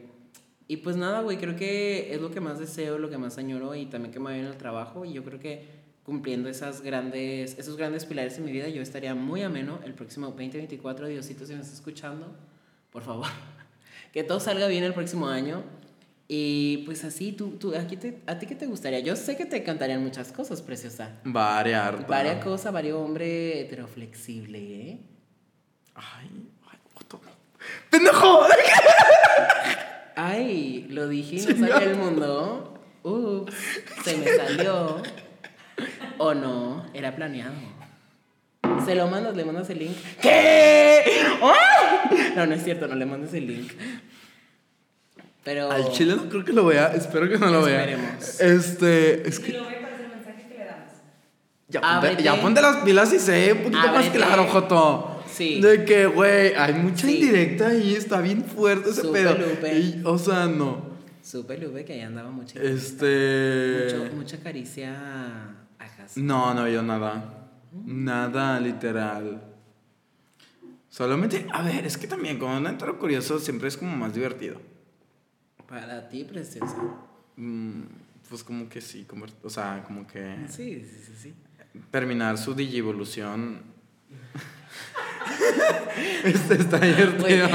Y 0.68 0.78
pues 0.78 0.96
nada, 0.96 1.22
güey, 1.22 1.38
creo 1.38 1.56
que 1.56 2.14
es 2.14 2.22
lo 2.22 2.30
que 2.30 2.42
más 2.42 2.60
deseo, 2.60 3.00
lo 3.00 3.10
que 3.10 3.18
más 3.18 3.38
añoro 3.38 3.74
y 3.74 3.86
también 3.86 4.14
que 4.14 4.20
me 4.20 4.26
vaya 4.26 4.40
en 4.40 4.46
el 4.46 4.58
trabajo. 4.58 5.06
Y 5.06 5.14
yo 5.14 5.24
creo 5.24 5.40
que 5.40 5.66
cumpliendo 6.04 6.50
esas 6.50 6.82
grandes, 6.82 7.58
esos 7.58 7.78
grandes 7.78 8.06
pilares 8.06 8.38
en 8.38 8.46
mi 8.46 8.52
vida, 8.52 8.68
yo 8.68 8.82
estaría 8.82 9.16
muy 9.16 9.42
ameno 9.42 9.80
el 9.84 9.94
próximo 9.94 10.28
2024. 10.28 11.08
Diosito, 11.08 11.46
si 11.46 11.54
me 11.54 11.62
estás 11.62 11.76
escuchando, 11.76 12.36
por 12.92 13.04
favor, 13.04 13.28
que 14.12 14.24
todo 14.24 14.40
salga 14.40 14.68
bien 14.68 14.84
el 14.84 14.94
próximo 14.94 15.28
año. 15.28 15.64
Y 16.28 16.78
pues 16.86 17.04
así, 17.04 17.32
tú, 17.34 17.58
tú, 17.58 17.76
aquí 17.76 17.98
te, 17.98 18.22
¿a 18.26 18.40
ti 18.40 18.46
qué 18.46 18.56
te 18.56 18.66
gustaría? 18.66 19.00
Yo 19.00 19.16
sé 19.16 19.36
que 19.36 19.46
te 19.46 19.64
cantarían 19.64 20.04
muchas 20.04 20.32
cosas, 20.32 20.62
preciosa. 20.62 21.12
Variar. 21.26 22.08
Varia 22.08 22.40
cosa, 22.40 22.72
vario 22.72 23.00
hombre 23.02 23.62
heteroflexible, 23.62 24.60
¿eh? 24.60 25.00
Ay, 25.96 26.50
ay, 26.72 26.78
puto. 26.94 27.22
¡Pendejo! 27.90 28.48
Ay, 30.16 30.88
lo 30.90 31.08
dije 31.08 31.36
y 31.36 31.54
no 31.56 31.68
salió 31.68 31.92
el 31.92 31.98
mundo. 31.98 32.80
Ups, 33.04 33.54
se 34.04 34.18
me 34.18 34.28
salió. 34.36 35.02
O 36.18 36.34
no, 36.34 36.86
era 36.94 37.16
planeado. 37.16 37.54
Se 38.86 38.96
lo 38.96 39.08
mandas, 39.08 39.36
le 39.36 39.46
mandas 39.46 39.70
el 39.70 39.80
link. 39.80 39.96
¿Qué? 40.22 41.02
¡Ah! 41.42 42.10
No, 42.36 42.46
no 42.48 42.54
es 42.56 42.64
cierto, 42.64 42.88
no 42.88 42.96
le 42.96 43.06
mandes 43.06 43.34
el 43.34 43.48
link. 43.48 43.72
Pero. 45.44 45.70
Al 45.72 45.92
chile 45.92 46.16
no 46.16 46.30
creo 46.30 46.46
que 46.46 46.54
lo 46.54 46.66
vea. 46.66 46.94
Espero 46.94 47.28
que 47.30 47.38
no 47.38 47.48
lo 47.48 47.64
vea. 47.64 47.84
Esperemos. 47.84 48.40
Este. 48.42 49.28
Es 49.28 49.40
que. 49.40 49.54
lo 49.54 49.66
ve, 49.66 49.78
parece 49.82 50.04
el 50.04 50.10
mensaje 50.10 50.48
que 50.48 50.58
le 50.58 50.66
damos. 50.66 50.92
Ya 51.68 51.82
ponte, 51.82 51.96
Ábrete. 52.08 52.24
ya 52.24 52.42
ponte 52.42 52.62
las 52.62 52.78
pilas 52.78 53.14
y 53.14 53.20
sé 53.20 53.52
un 53.54 53.58
poquito 53.60 53.78
más 53.80 53.90
Ábrete. 53.90 54.18
claro, 54.18 54.48
Joto. 54.48 55.24
Sí. 55.30 55.60
De 55.62 55.84
que, 55.84 56.06
güey, 56.06 56.54
hay 56.54 56.74
mucha 56.76 57.08
Sí. 57.08 57.16
indirecta 57.20 57.68
ahí, 57.70 57.96
está 57.96 58.22
bien 58.22 58.44
fuerte 58.46 58.92
ese 58.92 59.02
Súper, 59.02 59.36
pedo. 59.36 59.48
Lupe. 59.48 59.78
Y, 59.80 60.02
o 60.06 60.18
sea, 60.18 60.46
no. 60.46 60.94
Supe, 61.24 61.58
Lube, 61.58 61.84
que 61.86 61.94
ahí 61.94 62.02
andaba 62.02 62.30
mucha. 62.30 62.62
Este. 62.62 63.88
mucho- 63.96 64.16
mucha 64.16 64.38
caricia 64.40 64.94
a 65.80 65.88
casa. 65.98 66.14
No, 66.18 66.54
no 66.54 66.64
veo 66.66 66.84
nada. 66.84 67.43
Nada, 67.86 68.60
literal. 68.60 69.42
Solamente, 70.90 71.48
a 71.52 71.64
ver, 71.64 71.86
es 71.86 71.98
que 71.98 72.08
también 72.08 72.38
cuando 72.38 72.60
un 72.60 72.68
entero 72.68 73.00
curioso 73.00 73.40
siempre 73.40 73.68
es 73.68 73.78
como 73.78 73.96
más 73.98 74.14
divertido. 74.14 74.62
Para 75.68 76.08
ti, 76.08 76.24
preciosa. 76.24 76.76
Mm, 77.36 77.82
pues 78.30 78.44
como 78.44 78.70
que 78.70 78.80
sí, 78.80 79.06
como- 79.06 79.26
o 79.42 79.50
sea, 79.50 79.84
como 79.88 80.06
que 80.06 80.36
Sí, 80.48 80.86
sí, 80.88 81.04
sí, 81.06 81.14
sí. 81.20 81.34
terminar 81.90 82.38
su 82.38 82.54
digivolución. 82.54 83.62
este 86.24 86.56
está 86.56 86.80
divertido. 86.80 87.48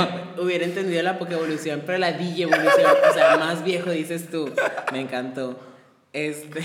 hubiera 0.42 0.64
entendido 0.64 1.02
la 1.02 1.18
Pokevolución, 1.18 1.82
pero 1.86 1.98
la 1.98 2.12
Digievolución, 2.12 2.92
o 3.08 3.12
sea, 3.14 3.36
más 3.38 3.64
viejo 3.64 3.90
dices 3.90 4.30
tú. 4.30 4.50
Me 4.92 5.00
encantó. 5.00 5.58
Este. 6.12 6.60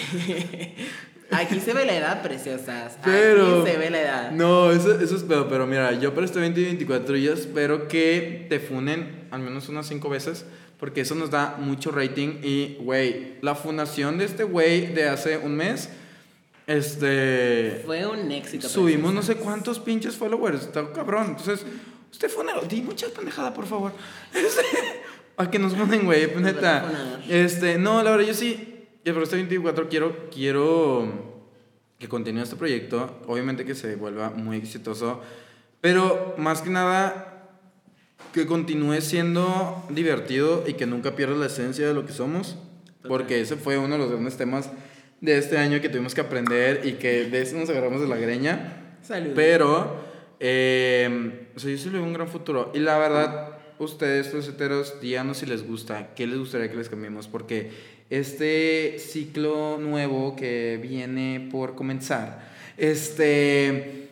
Aquí 1.36 1.60
se 1.60 1.74
ve 1.74 1.86
la 1.86 1.96
edad, 1.96 2.22
preciosas. 2.22 2.98
Pero. 3.04 3.62
Aquí 3.62 3.72
se 3.72 3.78
ve 3.78 3.90
la 3.90 4.02
edad. 4.02 4.32
No, 4.32 4.72
eso, 4.72 5.00
eso 5.00 5.16
espero. 5.16 5.48
Pero 5.50 5.68
mira, 5.68 5.94
yo 5.94 6.14
para 6.14 6.26
este 6.26 6.40
2024 6.40 7.18
yo 7.18 7.34
espero 7.34 7.88
que 7.88 8.46
te 8.50 8.60
funen 8.60 9.28
al 9.32 9.42
menos 9.42 9.70
unas 9.70 9.88
cinco 9.88 10.10
veces 10.10 10.46
porque 10.84 11.00
eso 11.00 11.16
nos 11.16 11.32
da 11.32 11.56
mucho 11.60 11.92
rating. 11.92 12.42
Y, 12.44 12.76
güey, 12.82 13.36
la 13.40 13.56
fundación 13.56 14.18
de 14.18 14.26
este 14.26 14.44
güey 14.44 14.88
de 14.94 15.08
hace 15.08 15.38
un 15.38 15.56
mes, 15.56 15.88
este. 16.68 17.82
Fue 17.86 18.06
un 18.06 18.30
éxito. 18.30 18.68
Subimos 18.68 19.14
no 19.14 19.22
sé 19.22 19.36
cuántos 19.36 19.80
pinches 19.80 20.18
followers, 20.18 20.64
está 20.64 20.92
cabrón. 20.92 21.28
Entonces, 21.30 21.66
usted 22.12 22.30
fue 22.30 22.44
di 22.68 22.82
mucha 22.82 23.08
pendejada, 23.08 23.54
por 23.54 23.66
favor. 23.66 23.94
Este, 24.34 24.62
a 25.38 25.50
que 25.50 25.58
nos 25.58 25.74
ponen, 25.74 26.04
güey, 26.04 26.36
neta. 26.36 26.92
Este, 27.30 27.78
no, 27.78 28.04
la 28.04 28.12
verdad, 28.12 28.28
yo 28.28 28.34
sí, 28.34 28.73
ya 29.04 29.14
por 29.14 29.24
este 29.24 29.36
24 29.36 29.90
quiero, 29.90 30.30
quiero 30.30 31.34
que 32.00 32.08
continúe 32.08 32.44
este 32.44 32.56
proyecto. 32.56 33.20
Obviamente 33.28 33.66
que 33.66 33.76
se 33.76 33.96
vuelva 33.96 34.30
muy 34.30 34.58
exitoso, 34.58 35.22
pero 35.82 36.36
más 36.38 36.62
que 36.62 36.70
nada 36.70 37.30
que 38.34 38.46
continúe 38.46 39.02
siendo 39.02 39.84
divertido 39.90 40.64
y 40.66 40.74
que 40.74 40.86
nunca 40.86 41.16
pierda 41.16 41.36
la 41.36 41.48
esencia 41.48 41.88
de 41.88 41.94
lo 41.94 42.06
que 42.06 42.14
somos. 42.14 42.58
Porque 43.08 43.42
ese 43.42 43.58
fue 43.58 43.78
uno 43.78 43.96
de 43.96 44.00
los 44.00 44.12
grandes 44.12 44.38
temas 44.38 44.70
de 45.20 45.38
este 45.38 45.58
año 45.58 45.82
que 45.82 45.90
tuvimos 45.90 46.16
que 46.16 46.22
aprender 46.22 46.82
y 46.86 46.94
que 46.94 47.26
de 47.26 47.42
eso 47.42 47.58
nos 47.58 47.70
agarramos 47.70 48.02
de 48.02 48.08
la 48.08 48.16
greña. 48.16 48.98
Salud. 49.02 49.34
Pero, 49.36 50.04
eh, 50.40 51.50
o 51.56 51.60
sea, 51.60 51.70
yo 51.70 51.78
sí 51.78 51.86
le 51.90 51.98
veo 51.98 52.04
un 52.04 52.14
gran 52.14 52.30
futuro. 52.30 52.72
Y 52.74 52.80
la 52.80 52.98
verdad, 52.98 53.58
ustedes, 53.78 54.34
los 54.34 54.48
heteros, 54.48 55.02
díganos 55.02 55.38
si 55.38 55.46
les 55.46 55.68
gusta, 55.68 56.14
qué 56.16 56.28
les 56.28 56.38
gustaría 56.38 56.70
que 56.70 56.78
les 56.78 56.90
cambiemos, 56.90 57.28
porque 57.28 57.72
este 58.20 58.98
ciclo 59.00 59.78
nuevo 59.80 60.36
que 60.36 60.80
viene 60.82 61.50
por 61.52 61.76
comenzar, 61.76 62.48
este, 62.78 64.10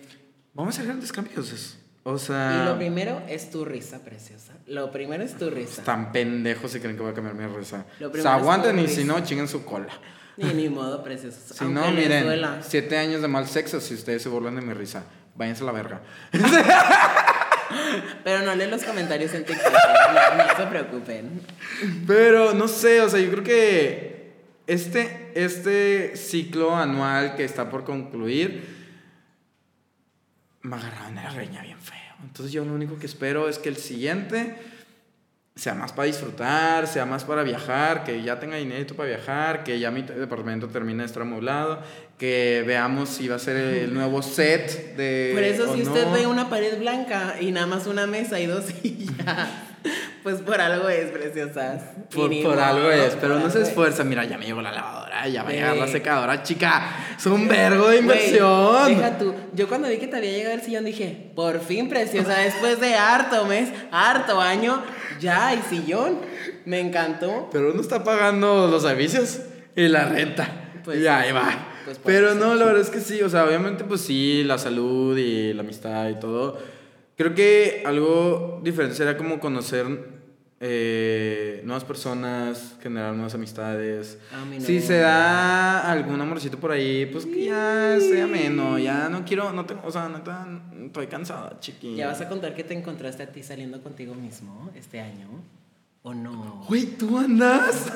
vamos 0.53 0.73
a 0.73 0.77
hacer 0.77 0.87
grandes 0.87 1.11
cambios. 1.11 1.77
O 2.03 2.17
sea, 2.17 2.61
Y 2.63 2.65
lo 2.67 2.77
primero 2.77 3.21
es 3.29 3.51
tu 3.51 3.63
risa, 3.63 3.99
preciosa. 4.03 4.53
Lo 4.65 4.91
primero 4.91 5.23
es 5.23 5.37
tu 5.37 5.51
risa. 5.51 5.81
están 5.81 6.11
pendejos 6.11 6.71
si 6.71 6.79
creen 6.79 6.95
que 6.95 7.03
voy 7.03 7.11
a 7.11 7.13
cambiar 7.13 7.35
mi 7.35 7.45
risa. 7.45 7.85
Lo 7.99 8.11
Se 8.11 8.27
aguanten 8.27 8.79
y 8.79 8.87
si 8.87 9.03
no, 9.03 9.19
chinguen 9.23 9.47
su 9.47 9.63
cola. 9.63 9.89
Ni, 10.37 10.51
ni 10.53 10.69
modo, 10.69 11.03
preciosa. 11.03 11.53
Si 11.53 11.63
Aunque 11.63 11.79
no, 11.79 11.91
miren, 11.91 12.23
duela. 12.23 12.59
siete 12.63 12.97
años 12.97 13.21
de 13.21 13.27
mal 13.27 13.47
sexo 13.47 13.79
si 13.79 13.93
ustedes 13.93 14.23
se 14.23 14.29
burlan 14.29 14.55
de 14.55 14.61
mi 14.61 14.73
risa. 14.73 15.03
Váyanse 15.35 15.61
a 15.61 15.65
la 15.67 15.71
verga. 15.73 16.01
Pero 18.23 18.45
no 18.45 18.55
leen 18.55 18.71
los 18.71 18.83
comentarios 18.83 19.33
en 19.33 19.45
TikTok. 19.45 19.71
No, 20.37 20.57
se 20.57 20.67
preocupen. 20.67 21.41
Pero 22.07 22.53
no 22.53 22.67
sé, 22.67 23.01
o 23.01 23.09
sea, 23.09 23.19
yo 23.19 23.31
creo 23.31 23.43
que 23.43 24.33
este, 24.67 25.31
este 25.35 26.15
ciclo 26.15 26.75
anual 26.75 27.35
que 27.35 27.43
está 27.43 27.69
por 27.69 27.83
concluir 27.83 28.81
me 30.61 30.75
agarraron 30.75 31.17
en 31.17 31.23
la 31.23 31.29
reña 31.31 31.61
bien 31.61 31.79
feo. 31.79 31.97
Entonces 32.23 32.51
yo 32.51 32.63
lo 32.63 32.73
único 32.73 32.99
que 32.99 33.07
espero 33.07 33.49
es 33.49 33.57
que 33.57 33.69
el 33.69 33.77
siguiente 33.77 34.55
sea 35.61 35.75
más 35.75 35.93
para 35.93 36.07
disfrutar, 36.07 36.87
sea 36.87 37.05
más 37.05 37.23
para 37.23 37.43
viajar, 37.43 38.03
que 38.03 38.23
ya 38.23 38.39
tenga 38.39 38.57
dinero 38.57 38.95
para 38.95 39.09
viajar, 39.09 39.63
que 39.63 39.77
ya 39.77 39.91
mi 39.91 40.01
departamento 40.01 40.67
termine 40.69 41.03
de 41.03 41.05
estar 41.05 41.21
amoblado, 41.21 41.83
que 42.17 42.63
veamos 42.65 43.09
si 43.09 43.27
va 43.27 43.35
a 43.35 43.39
ser 43.39 43.57
el 43.57 43.93
nuevo 43.93 44.23
set 44.23 44.95
de... 44.95 45.29
Por 45.35 45.43
eso, 45.43 45.71
si 45.75 45.83
no. 45.83 45.91
usted 45.91 46.11
ve 46.13 46.25
una 46.25 46.49
pared 46.49 46.79
blanca 46.79 47.35
y 47.39 47.51
nada 47.51 47.67
más 47.67 47.85
una 47.85 48.07
mesa 48.07 48.39
y 48.39 48.47
dos 48.47 48.65
sillas, 48.81 49.49
pues 50.23 50.41
por 50.41 50.61
algo 50.61 50.87
es, 50.89 51.09
preciosas. 51.09 51.81
Por, 52.13 52.29
por 52.43 52.59
algo 52.59 52.91
es, 52.91 53.17
pero 53.19 53.39
no 53.39 53.49
se 53.49 53.61
esfuerza. 53.61 54.03
Mira, 54.03 54.23
ya 54.25 54.37
me 54.37 54.45
llegó 54.45 54.61
la 54.61 54.71
lavadora, 54.71 55.27
ya 55.27 55.43
va 55.43 55.49
a 55.49 55.53
llegar 55.53 55.77
la 55.77 55.87
secadora, 55.87 56.43
chica. 56.43 56.95
Es 57.17 57.25
un 57.25 57.47
vergo 57.47 57.89
de 57.89 57.97
inversión. 57.97 58.87
deja 58.87 59.17
tú. 59.17 59.33
Yo 59.53 59.67
cuando 59.67 59.87
vi 59.87 59.97
que 59.97 60.07
te 60.07 60.17
había 60.17 60.31
llegado 60.31 60.55
el 60.55 60.61
sillón 60.61 60.85
dije, 60.85 61.31
por 61.35 61.59
fin, 61.59 61.89
preciosa, 61.89 62.37
después 62.37 62.79
de 62.79 62.93
harto 62.95 63.45
mes, 63.45 63.69
harto 63.91 64.39
año, 64.39 64.83
ya 65.19 65.47
hay 65.47 65.61
sillón. 65.67 66.19
Me 66.65 66.79
encantó. 66.79 67.49
Pero 67.51 67.71
uno 67.71 67.81
está 67.81 68.03
pagando 68.03 68.67
los 68.67 68.83
servicios 68.83 69.39
y 69.75 69.87
la 69.87 70.05
renta. 70.05 70.47
Pues 70.83 70.99
y 70.99 71.07
ahí 71.07 71.31
va. 71.31 71.49
pues 71.85 71.99
pero 72.03 72.35
no, 72.35 72.55
la 72.55 72.65
verdad 72.65 72.81
es 72.81 72.89
que 72.89 72.99
sí. 72.99 73.21
O 73.21 73.29
sea, 73.29 73.45
obviamente, 73.45 73.83
pues 73.83 74.01
sí, 74.01 74.43
la 74.43 74.57
salud 74.57 75.17
y 75.17 75.53
la 75.53 75.61
amistad 75.61 76.09
y 76.09 76.19
todo. 76.19 76.80
Creo 77.21 77.35
que 77.35 77.83
algo 77.85 78.61
diferente 78.63 78.95
sería 78.95 79.15
como 79.15 79.39
conocer 79.39 79.85
eh, 80.59 81.61
nuevas 81.63 81.83
personas, 81.83 82.77
generar 82.81 83.13
nuevas 83.13 83.35
amistades. 83.35 84.17
A 84.33 84.43
mí 84.43 84.57
no. 84.57 84.65
Si 84.65 84.81
se 84.81 84.97
da 84.97 85.91
algún 85.91 86.19
amorcito 86.19 86.57
por 86.57 86.71
ahí, 86.71 87.05
pues 87.05 87.27
que 87.27 87.45
ya 87.45 87.95
sea 87.99 88.25
menos. 88.25 88.81
Ya 88.81 89.07
no 89.07 89.23
quiero, 89.23 89.53
no 89.53 89.67
tengo, 89.67 89.83
o 89.85 89.91
sea, 89.91 90.09
neta, 90.09 90.47
estoy 90.83 91.05
cansada, 91.05 91.59
chiqui. 91.59 91.93
¿Ya 91.93 92.07
vas 92.07 92.21
a 92.21 92.27
contar 92.27 92.55
que 92.55 92.63
te 92.63 92.73
encontraste 92.73 93.21
a 93.21 93.27
ti 93.27 93.43
saliendo 93.43 93.83
contigo 93.83 94.15
mismo 94.15 94.71
este 94.73 94.99
año? 94.99 95.27
¿O 96.01 96.15
no? 96.15 96.65
Güey, 96.67 96.87
¿tú 96.87 97.19
andas? 97.19 97.93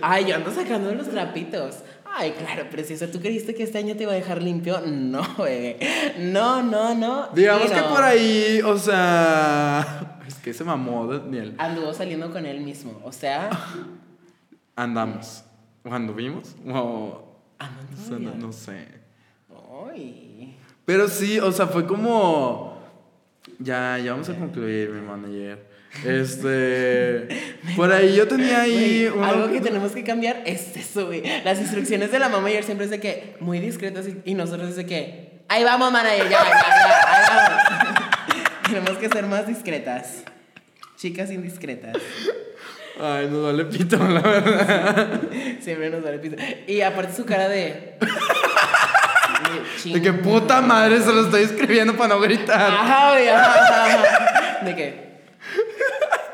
Ay, 0.00 0.26
yo 0.26 0.36
ando 0.36 0.52
sacando 0.52 0.94
los 0.94 1.08
trapitos. 1.08 1.78
Ay, 2.14 2.32
claro, 2.32 2.68
preciosa. 2.68 3.10
¿Tú 3.10 3.20
creíste 3.20 3.54
que 3.54 3.62
este 3.62 3.78
año 3.78 3.96
te 3.96 4.02
iba 4.02 4.12
a 4.12 4.16
dejar 4.16 4.42
limpio? 4.42 4.80
No, 4.86 5.22
bebé. 5.38 5.78
No, 6.18 6.62
no, 6.62 6.94
no. 6.94 7.28
Digamos 7.34 7.70
que 7.70 7.80
por 7.82 8.02
ahí, 8.02 8.60
o 8.64 8.78
sea. 8.78 10.18
Es 10.26 10.36
que 10.36 10.54
se 10.54 10.62
mamó, 10.62 11.06
Daniel. 11.06 11.54
Anduvo 11.58 11.92
saliendo 11.92 12.30
con 12.32 12.46
él 12.46 12.60
mismo. 12.60 13.00
O 13.04 13.12
sea, 13.12 13.50
Andamos. 14.76 15.44
¿O 15.84 15.92
anduvimos? 15.92 16.54
O. 16.66 17.22
andando 17.58 17.92
o 17.92 18.04
sea, 18.04 18.18
no, 18.18 18.30
bien. 18.30 18.38
no 18.38 18.52
sé. 18.52 18.88
Ay. 19.90 20.56
Pero 20.84 21.08
sí, 21.08 21.38
o 21.40 21.50
sea, 21.50 21.66
fue 21.66 21.86
como. 21.86 22.80
Ya, 23.58 23.98
ya 23.98 24.12
vamos 24.12 24.28
a 24.28 24.34
concluir, 24.34 24.90
mi 24.90 25.00
manager. 25.00 25.71
Este. 26.04 27.28
Por 27.76 27.92
ahí 27.92 28.14
yo 28.16 28.26
tenía 28.26 28.62
ahí. 28.62 29.10
Uno 29.14 29.24
algo 29.24 29.52
que 29.52 29.60
tenemos 29.60 29.92
que 29.92 30.02
cambiar 30.04 30.42
es 30.46 30.76
eso, 30.76 31.06
güey. 31.06 31.22
Las 31.44 31.60
instrucciones 31.60 32.10
de 32.10 32.18
la 32.18 32.28
mamá 32.28 32.48
ayer 32.48 32.64
siempre 32.64 32.86
es 32.86 32.90
de 32.90 33.00
que 33.00 33.34
muy 33.40 33.60
discretas 33.60 34.06
y, 34.08 34.20
y 34.24 34.34
nosotros 34.34 34.70
es 34.70 34.76
de 34.76 34.86
que 34.86 35.32
ahí 35.48 35.64
vamos, 35.64 35.92
manager, 35.92 36.28
ya, 36.28 36.38
ya, 36.44 36.50
ya, 36.50 38.28
tenemos 38.68 38.98
que 38.98 39.08
ser 39.08 39.26
más 39.26 39.46
discretas. 39.46 40.24
Chicas 40.96 41.30
indiscretas. 41.30 41.96
Ay, 43.00 43.26
nos 43.28 43.44
vale 43.44 43.64
pito, 43.64 43.96
la 43.96 44.20
verdad. 44.20 45.20
Siempre 45.60 45.90
nos 45.90 46.04
da 46.04 46.10
el 46.10 46.20
piso. 46.20 46.36
Y 46.66 46.80
aparte 46.80 47.14
su 47.14 47.24
cara 47.24 47.48
de. 47.48 47.98
De 49.84 50.00
que 50.00 50.12
puta 50.12 50.60
madre 50.60 51.00
se 51.00 51.12
lo 51.12 51.22
estoy 51.24 51.42
escribiendo 51.42 51.96
para 51.96 52.14
no 52.14 52.20
gritar. 52.20 52.72
Ajá, 52.72 53.10
güey, 53.10 53.28
ajá, 53.28 53.84
ajá. 53.84 54.64
De 54.64 54.76
que. 54.76 55.11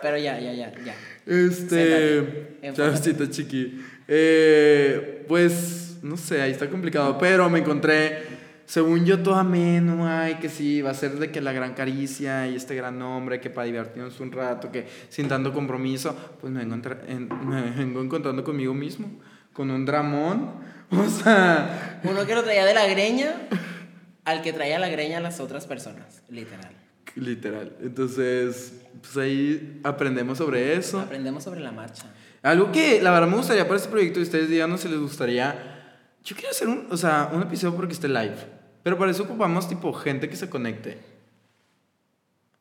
Pero 0.02 0.16
ya, 0.18 0.38
ya, 0.38 0.52
ya, 0.52 0.72
ya. 0.84 0.94
Este. 1.26 2.56
Chavecita 2.72 3.28
chiqui. 3.30 3.84
Eh, 4.08 5.24
pues, 5.28 5.98
no 6.02 6.16
sé, 6.16 6.40
ahí 6.40 6.50
está 6.52 6.68
complicado. 6.68 7.18
Pero 7.18 7.48
me 7.50 7.58
encontré, 7.58 8.22
según 8.64 9.04
yo, 9.04 9.18
todo 9.20 9.34
ameno. 9.34 10.06
Ay, 10.08 10.36
que 10.36 10.48
sí, 10.48 10.80
va 10.82 10.90
a 10.90 10.94
ser 10.94 11.12
de 11.12 11.30
que 11.30 11.40
la 11.40 11.52
gran 11.52 11.74
caricia 11.74 12.46
y 12.46 12.56
este 12.56 12.74
gran 12.74 13.00
hombre, 13.02 13.40
que 13.40 13.50
para 13.50 13.66
divertirnos 13.66 14.18
un 14.20 14.32
rato, 14.32 14.70
que 14.72 14.86
sin 15.08 15.28
tanto 15.28 15.52
compromiso. 15.52 16.16
Pues 16.40 16.52
me 16.52 16.60
vengo, 16.60 16.74
entra- 16.76 17.02
en- 17.08 17.28
me 17.48 17.70
vengo 17.70 18.00
encontrando 18.02 18.44
conmigo 18.44 18.72
mismo. 18.74 19.10
Con 19.52 19.70
un 19.70 19.84
dramón. 19.84 20.68
O 20.90 21.06
sea, 21.06 22.00
Uno 22.04 22.24
que 22.24 22.34
lo 22.34 22.42
traía 22.42 22.64
de 22.64 22.72
la 22.72 22.86
greña 22.86 23.34
al 24.24 24.40
que 24.40 24.54
traía 24.54 24.78
la 24.78 24.88
greña 24.88 25.18
a 25.18 25.20
las 25.20 25.38
otras 25.38 25.66
personas, 25.66 26.22
literal. 26.30 26.72
Literal. 27.16 27.76
Entonces, 27.80 28.74
pues 29.00 29.16
ahí 29.16 29.80
aprendemos 29.84 30.38
sobre 30.38 30.74
eso. 30.76 31.00
Aprendemos 31.00 31.44
sobre 31.44 31.60
la 31.60 31.72
marcha. 31.72 32.04
Algo 32.42 32.70
que 32.70 33.02
la 33.02 33.10
verdad 33.10 33.28
me 33.28 33.36
gustaría 33.36 33.64
para 33.64 33.76
este 33.76 33.88
proyecto 33.88 34.20
y 34.20 34.22
ustedes 34.22 34.48
díganos 34.48 34.80
si 34.80 34.88
les 34.88 34.98
gustaría. 34.98 35.96
Yo 36.24 36.36
quiero 36.36 36.50
hacer 36.50 36.68
un, 36.68 36.86
o 36.90 36.96
sea, 36.96 37.30
un 37.32 37.42
episodio 37.42 37.74
porque 37.74 37.94
esté 37.94 38.08
live. 38.08 38.36
Pero 38.82 38.96
para 38.98 39.10
eso 39.10 39.24
ocupamos 39.24 39.68
tipo 39.68 39.92
gente 39.92 40.28
que 40.28 40.36
se 40.36 40.48
conecte. 40.48 40.98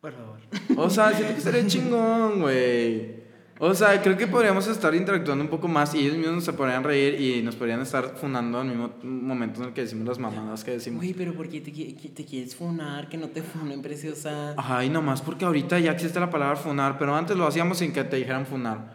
Por 0.02 0.14
favor. 0.14 0.40
O 0.78 0.90
sea, 0.90 1.12
siento 1.14 1.34
que 1.34 1.38
estaría 1.40 1.66
chingón, 1.68 2.42
güey. 2.42 3.27
O 3.60 3.74
sea, 3.74 4.02
creo 4.02 4.16
que 4.16 4.28
podríamos 4.28 4.68
estar 4.68 4.94
interactuando 4.94 5.44
un 5.44 5.50
poco 5.50 5.68
más 5.68 5.96
y 5.96 6.00
ellos 6.00 6.18
mismos 6.18 6.44
se 6.46 6.54
podrían 6.54 6.84
reír 6.84 7.20
y 7.20 7.42
nos 7.42 7.56
podrían 7.56 7.82
estar 7.82 8.16
funando 8.16 8.60
al 8.60 8.68
mismo 8.68 8.92
momento 9.02 9.62
en 9.62 9.70
el 9.70 9.74
que 9.74 9.82
decimos 9.82 10.08
las 10.08 10.20
mamadas 10.20 10.64
que 10.64 10.72
decimos. 10.72 11.04
Uy, 11.04 11.14
pero 11.14 11.34
¿por 11.34 11.50
qué 11.50 11.62
te, 11.62 11.72
te 11.72 12.26
quieres 12.26 12.56
funar? 12.56 13.10
Que 13.10 13.18
no 13.18 13.30
te 13.30 13.42
funen, 13.42 13.82
preciosa. 13.82 14.54
Ay, 14.58 14.90
nomás 14.90 15.22
porque 15.22 15.46
ahorita 15.46 15.80
ya 15.80 15.92
existe 15.92 16.20
la 16.20 16.30
palabra 16.30 16.56
funar, 16.56 17.00
pero 17.00 17.16
antes 17.16 17.36
lo 17.36 17.48
hacíamos 17.48 17.80
sin 17.80 17.94
que 17.94 18.04
te 18.04 18.18
dijeran 18.18 18.46
funar. 18.46 18.94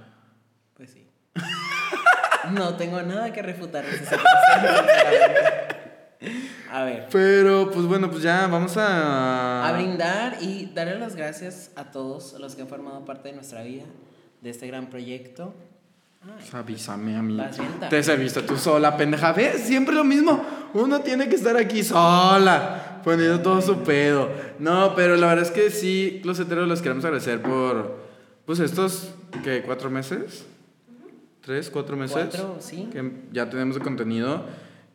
Pues 0.76 0.90
sí. 0.90 1.06
No 2.50 2.74
tengo 2.74 3.00
nada 3.02 3.32
que 3.32 3.40
refutar. 3.40 3.84
A 6.70 6.84
ver. 6.84 7.06
Pero, 7.12 7.70
pues 7.70 7.86
bueno, 7.86 8.10
pues 8.10 8.22
ya 8.22 8.46
vamos 8.46 8.76
a... 8.76 9.68
A 9.68 9.72
brindar 9.72 10.38
y 10.40 10.72
darle 10.74 10.98
las 10.98 11.14
gracias 11.14 11.70
a 11.76 11.90
todos 11.90 12.34
los 12.40 12.54
que 12.54 12.62
han 12.62 12.68
formado 12.68 13.04
parte 13.04 13.28
de 13.28 13.34
nuestra 13.34 13.62
vida, 13.62 13.84
de 14.42 14.50
este 14.50 14.66
gran 14.66 14.90
proyecto. 14.90 15.54
Ay, 16.22 16.30
Pues 16.36 16.54
avísame 16.54 17.16
a 17.16 17.22
mí. 17.22 17.40
Te 17.88 18.02
serviste 18.02 18.42
tú 18.42 18.56
sola, 18.56 18.96
pendeja. 18.96 19.32
¿Ves? 19.32 19.62
Siempre 19.62 19.94
lo 19.94 20.04
mismo. 20.04 20.44
Uno 20.74 21.00
tiene 21.00 21.28
que 21.28 21.36
estar 21.36 21.56
aquí 21.56 21.82
sola, 21.82 23.00
poniendo 23.02 23.40
todo 23.40 23.60
su 23.62 23.82
pedo. 23.82 24.30
No, 24.58 24.94
pero 24.94 25.16
la 25.16 25.28
verdad 25.28 25.44
es 25.44 25.50
que 25.50 25.70
sí, 25.70 26.20
los 26.24 26.38
heteros 26.38 26.68
los 26.68 26.82
queremos 26.82 27.04
agradecer 27.04 27.42
por, 27.42 27.98
pues 28.46 28.60
estos, 28.60 29.14
¿qué? 29.42 29.62
¿Cuatro 29.62 29.90
meses? 29.90 30.44
¿Tres, 31.40 31.70
cuatro 31.70 31.96
meses? 31.96 32.28
Cuatro, 32.30 32.56
sí. 32.60 32.88
Que 32.92 33.10
ya 33.32 33.50
tenemos 33.50 33.74
de 33.74 33.80
contenido. 33.80 34.44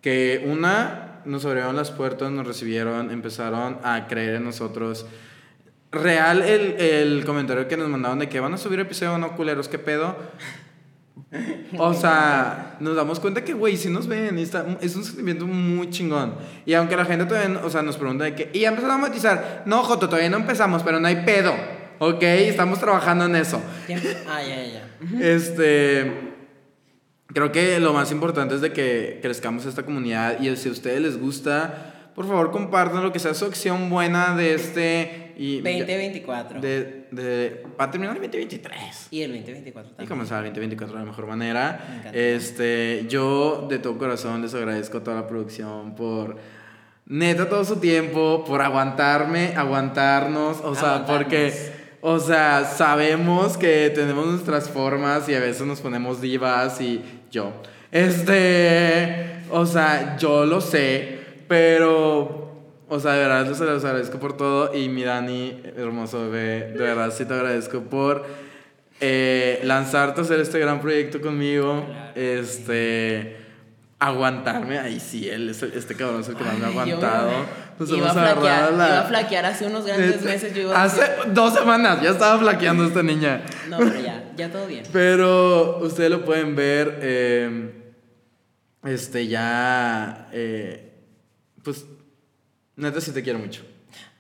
Que 0.02 0.46
una, 0.50 1.22
nos 1.26 1.46
abrieron 1.46 1.76
las 1.76 1.92
puertas, 1.92 2.32
nos 2.32 2.48
recibieron, 2.48 3.12
empezaron 3.12 3.80
a 3.84 4.08
creer 4.08 4.36
en 4.36 4.46
nosotros. 4.46 5.06
Real 5.92 6.42
el, 6.42 6.80
el 6.82 7.26
comentario 7.26 7.68
que 7.68 7.78
nos 7.78 7.88
mandaron 7.88 8.20
de 8.20 8.28
que 8.30 8.40
van 8.40 8.54
a 8.54 8.58
subir 8.58 8.80
episodio, 8.80 9.18
no 9.18 9.36
culeros, 9.36 9.68
¿qué 9.70 9.80
pedo? 9.80 10.16
O 11.78 11.94
sea, 11.94 12.78
nos 12.80 12.96
damos 12.96 13.20
cuenta 13.20 13.44
que, 13.44 13.54
güey, 13.54 13.76
si 13.78 13.90
nos 13.90 14.08
ven, 14.08 14.38
está- 14.38 14.66
es 14.82 14.96
un 14.96 15.04
sentimiento 15.04 15.46
muy 15.46 15.90
chingón. 15.90 16.36
Y 16.66 16.74
aunque 16.74 16.96
la 16.96 17.06
gente 17.06 17.26
todavía, 17.26 17.60
o 17.64 17.70
sea, 17.70 17.82
nos 17.82 17.98
pregunta 17.98 18.24
de 18.26 18.36
que, 18.36 18.50
y 18.54 18.60
ya 18.62 18.70
empezaron 18.70 18.96
a 18.96 19.00
monetizar. 19.00 19.64
No, 19.66 19.84
Joto, 19.84 20.08
todavía 20.08 20.30
no 20.30 20.38
empezamos, 20.38 20.84
pero 20.84 21.00
no 21.00 21.08
hay 21.08 21.18
pedo. 21.26 21.54
Ok, 22.00 22.22
estamos 22.24 22.80
trabajando 22.80 23.26
en 23.26 23.36
eso. 23.36 23.62
Ya- 23.88 24.00
Ah, 24.30 24.42
ya, 24.42 24.56
ya, 24.64 24.66
ya. 25.20 25.26
Este. 25.28 26.34
Creo 27.34 27.52
que 27.52 27.80
lo 27.80 27.92
más 27.94 28.12
importante 28.12 28.56
es 28.56 28.62
de 28.62 28.72
que 28.72 29.20
crezcamos 29.22 29.66
esta 29.66 29.84
comunidad 29.84 30.40
y 30.40 30.56
si 30.56 30.70
a 30.70 30.72
ustedes 30.72 31.02
les 31.02 31.20
gusta, 31.20 32.12
por 32.16 32.26
favor 32.28 32.52
compartan 32.52 33.04
lo 33.04 33.12
que 33.12 33.20
sea 33.20 33.34
su 33.34 33.46
acción 33.46 33.90
buena 33.90 34.36
de 34.36 34.54
este. 34.54 35.27
Y 35.38 35.58
2024. 35.62 36.60
De, 36.62 37.08
de, 37.12 37.64
para 37.78 37.92
terminar 37.92 38.16
el 38.16 38.22
2023 38.24 39.08
Y 39.12 39.22
el 39.22 39.32
2024 39.34 39.90
y 39.92 39.96
también. 39.96 40.10
comenzar 40.10 40.44
el 40.46 40.50
2024 40.52 40.96
de 40.98 41.00
la 41.04 41.10
mejor 41.10 41.26
Me 41.26 41.30
manera. 41.32 41.88
encanta. 42.00 42.18
Este, 42.18 43.06
yo 43.08 43.68
de 43.70 43.80
todo 43.80 43.98
corazón 43.98 44.42
les 44.42 44.54
agradezco 44.54 44.98
a 44.98 45.04
toda 45.04 45.18
la 45.22 45.28
producción 45.28 45.96
por 45.96 46.38
neta 47.06 47.48
todo 47.48 47.64
su 47.64 47.78
tiempo, 47.78 48.44
por 48.46 48.62
aguantarme, 48.62 49.54
aguantarnos, 49.56 50.60
o 50.62 50.76
sea, 50.76 51.06
porque 51.06 51.54
o 52.02 52.20
sea, 52.20 52.66
sabemos 52.66 53.58
que 53.58 53.90
tenemos 53.94 54.28
nuestras 54.28 54.70
formas 54.70 55.28
y 55.30 55.34
a 55.34 55.40
veces 55.40 55.66
nos 55.66 55.80
ponemos 55.82 56.22
divas 56.22 56.80
y 56.82 57.02
yo. 57.32 57.52
Este, 57.92 59.42
o 59.50 59.66
sea, 59.66 60.18
yo 60.18 60.46
lo 60.46 60.62
sé, 60.62 61.20
pero 61.48 62.47
o 62.90 63.00
sea, 63.00 63.14
de 63.14 63.20
verdad 63.28 63.48
les 63.48 63.62
agradezco 63.62 64.20
por 64.20 64.38
todo 64.38 64.74
y 64.76 64.88
mi 64.90 65.04
Dani, 65.04 65.62
hermoso 65.76 66.30
bebé, 66.30 66.72
de 66.72 66.78
verdad 66.84 67.12
sí 67.16 67.26
te 67.26 67.34
agradezco 67.34 67.82
por 67.82 68.26
eh, 69.00 69.60
lanzarte 69.64 70.22
a 70.22 70.24
hacer 70.24 70.40
este 70.40 70.58
gran 70.60 70.80
proyecto 70.82 71.22
conmigo. 71.22 71.86
Claro. 71.86 72.12
Este. 72.16 73.38
Aguantarme. 74.00 74.78
Ahí 74.78 75.00
sí, 75.00 75.28
él, 75.28 75.50
este 75.50 75.96
cabrón 75.96 76.22
es 76.22 76.30
el 76.30 76.36
que 76.36 76.44
más 76.44 76.58
me 76.60 76.66
ha 76.66 76.70
aguantado. 76.70 77.32
Nos 77.80 77.90
iba, 77.90 77.98
a 77.98 78.12
hemos 78.12 78.14
flaquear, 78.14 78.38
agarrado 78.48 78.78
la- 78.78 78.88
iba 78.90 79.00
a 79.00 79.04
flaquear 79.06 79.46
hace 79.46 79.66
unos 79.66 79.86
grandes 79.88 80.22
meses. 80.24 80.54
Yo 80.54 80.62
iba 80.64 80.76
a 80.80 80.84
Hace 80.84 81.02
dos 81.34 81.54
semanas 81.56 82.02
ya 82.02 82.12
estaba 82.12 82.38
flaqueando 82.40 82.86
esta 82.86 83.02
niña. 83.02 83.42
no, 83.70 83.78
pero 83.80 84.00
ya, 84.00 84.24
ya 84.36 84.52
todo 84.52 84.68
bien. 84.68 84.84
Pero 84.94 85.80
ustedes 85.80 86.12
lo 86.12 86.24
pueden 86.26 86.56
ver. 86.56 87.00
eh, 87.02 87.72
este 88.86 89.28
ya. 89.28 90.28
eh, 90.32 90.94
pues. 91.64 91.86
Neta, 92.78 93.02
sí 93.02 93.12
te 93.12 93.24
quiero 93.24 93.40
mucho. 93.40 93.64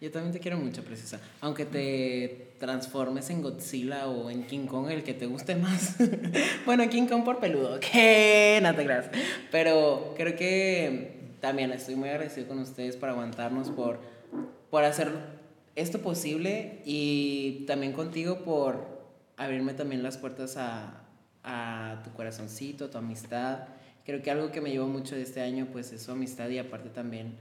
Yo 0.02 0.12
también 0.12 0.34
te 0.34 0.40
quiero 0.40 0.58
mucho, 0.58 0.84
Preciosa. 0.84 1.20
Aunque 1.42 1.66
te 1.66 2.56
transformes 2.60 3.30
en 3.30 3.44
Godzilla 3.44 4.08
o 4.08 4.32
en 4.32 4.48
King 4.48 4.66
Kong, 4.66 4.90
el 4.90 5.04
que 5.04 5.14
te 5.14 5.28
guste 5.28 5.56
más. 5.56 5.96
bueno, 6.66 6.90
King 6.90 7.06
Kong 7.06 7.24
por 7.24 7.40
peludo, 7.40 7.80
que 7.92 8.60
no 8.64 8.74
te 8.74 8.84
creas. 8.84 9.12
Pero 9.52 10.16
creo 10.18 10.36
que 10.36 11.36
también 11.40 11.72
estoy 11.72 11.96
muy 11.96 12.10
agradecido 12.10 12.48
con 12.48 12.58
ustedes 12.58 12.96
por 12.96 13.10
aguantarnos, 13.10 13.70
por, 13.70 14.00
por 14.72 14.84
hacer 14.84 15.12
esto 15.76 16.00
posible 16.00 16.82
y 16.84 17.64
también 17.68 17.94
contigo 17.94 18.40
por 18.44 18.88
abrirme 19.38 19.76
también 19.76 20.02
las 20.02 20.18
puertas 20.18 20.58
a, 20.58 21.04
a 21.44 22.02
tu 22.04 22.12
corazoncito, 22.14 22.86
a 22.86 22.90
tu 22.90 22.98
amistad. 22.98 23.68
Creo 24.04 24.24
que 24.24 24.32
algo 24.32 24.52
que 24.52 24.62
me 24.62 24.72
llevó 24.72 24.88
mucho 24.88 25.16
de 25.16 25.22
este 25.22 25.42
año 25.42 25.68
pues 25.72 25.92
es 25.92 26.02
su 26.02 26.12
amistad 26.12 26.50
y 26.50 26.58
aparte 26.58 26.90
también 26.90 27.36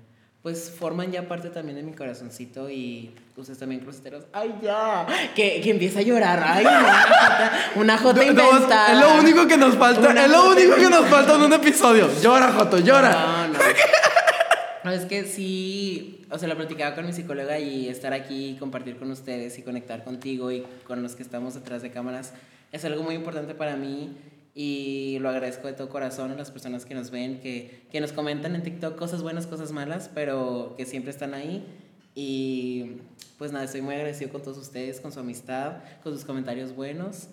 pues 0.46 0.70
forman 0.70 1.10
ya 1.10 1.26
parte 1.26 1.50
también 1.50 1.74
de 1.74 1.82
mi 1.82 1.92
corazoncito 1.92 2.70
y 2.70 3.12
ustedes 3.36 3.58
también 3.58 3.80
cruceteros. 3.80 4.26
¡Ay, 4.32 4.54
ya! 4.62 5.04
Que, 5.34 5.60
que 5.60 5.70
empieza 5.70 5.98
a 5.98 6.02
llorar. 6.02 6.40
¡Ay! 6.40 6.64
Una 7.74 7.98
jota, 7.98 8.22
una 8.22 8.44
jota 8.44 8.92
No, 8.92 8.94
es 8.94 9.00
lo 9.00 9.20
único 9.22 9.48
que 9.48 9.56
nos 9.56 9.74
falta. 9.74 10.08
Una 10.08 10.24
es 10.24 10.30
lo 10.30 10.50
único 10.50 10.76
que 10.76 10.88
nos 10.88 11.04
falta 11.06 11.34
en 11.34 11.42
un 11.42 11.52
episodio. 11.52 12.08
Llora, 12.22 12.52
Joto, 12.52 12.78
llora. 12.78 13.10
No, 13.10 13.48
no. 13.48 13.58
No, 14.84 14.92
es 14.92 15.04
que 15.06 15.24
sí, 15.24 16.24
o 16.30 16.38
sea, 16.38 16.46
lo 16.46 16.56
platicaba 16.56 16.94
con 16.94 17.06
mi 17.06 17.12
psicóloga 17.12 17.58
y 17.58 17.88
estar 17.88 18.12
aquí, 18.12 18.50
y 18.50 18.54
compartir 18.56 18.98
con 18.98 19.10
ustedes 19.10 19.58
y 19.58 19.62
conectar 19.62 20.04
contigo 20.04 20.52
y 20.52 20.64
con 20.86 21.02
los 21.02 21.16
que 21.16 21.24
estamos 21.24 21.54
detrás 21.54 21.82
de 21.82 21.90
cámaras 21.90 22.34
es 22.70 22.84
algo 22.84 23.02
muy 23.02 23.16
importante 23.16 23.56
para 23.56 23.74
mí 23.74 24.16
y 24.58 25.18
lo 25.20 25.28
agradezco 25.28 25.66
de 25.66 25.74
todo 25.74 25.90
corazón 25.90 26.30
a 26.30 26.34
las 26.34 26.50
personas 26.50 26.86
que 26.86 26.94
nos 26.94 27.10
ven, 27.10 27.40
que, 27.40 27.82
que 27.92 28.00
nos 28.00 28.12
comentan 28.12 28.54
en 28.54 28.62
TikTok 28.62 28.96
cosas 28.96 29.20
buenas, 29.20 29.46
cosas 29.46 29.70
malas, 29.70 30.10
pero 30.14 30.72
que 30.78 30.86
siempre 30.86 31.10
están 31.10 31.34
ahí. 31.34 31.62
Y 32.14 33.02
pues 33.36 33.52
nada, 33.52 33.66
estoy 33.66 33.82
muy 33.82 33.96
agradecido 33.96 34.32
con 34.32 34.40
todos 34.40 34.56
ustedes, 34.56 35.02
con 35.02 35.12
su 35.12 35.20
amistad, 35.20 35.74
con 36.02 36.14
sus 36.14 36.24
comentarios 36.24 36.74
buenos. 36.74 37.28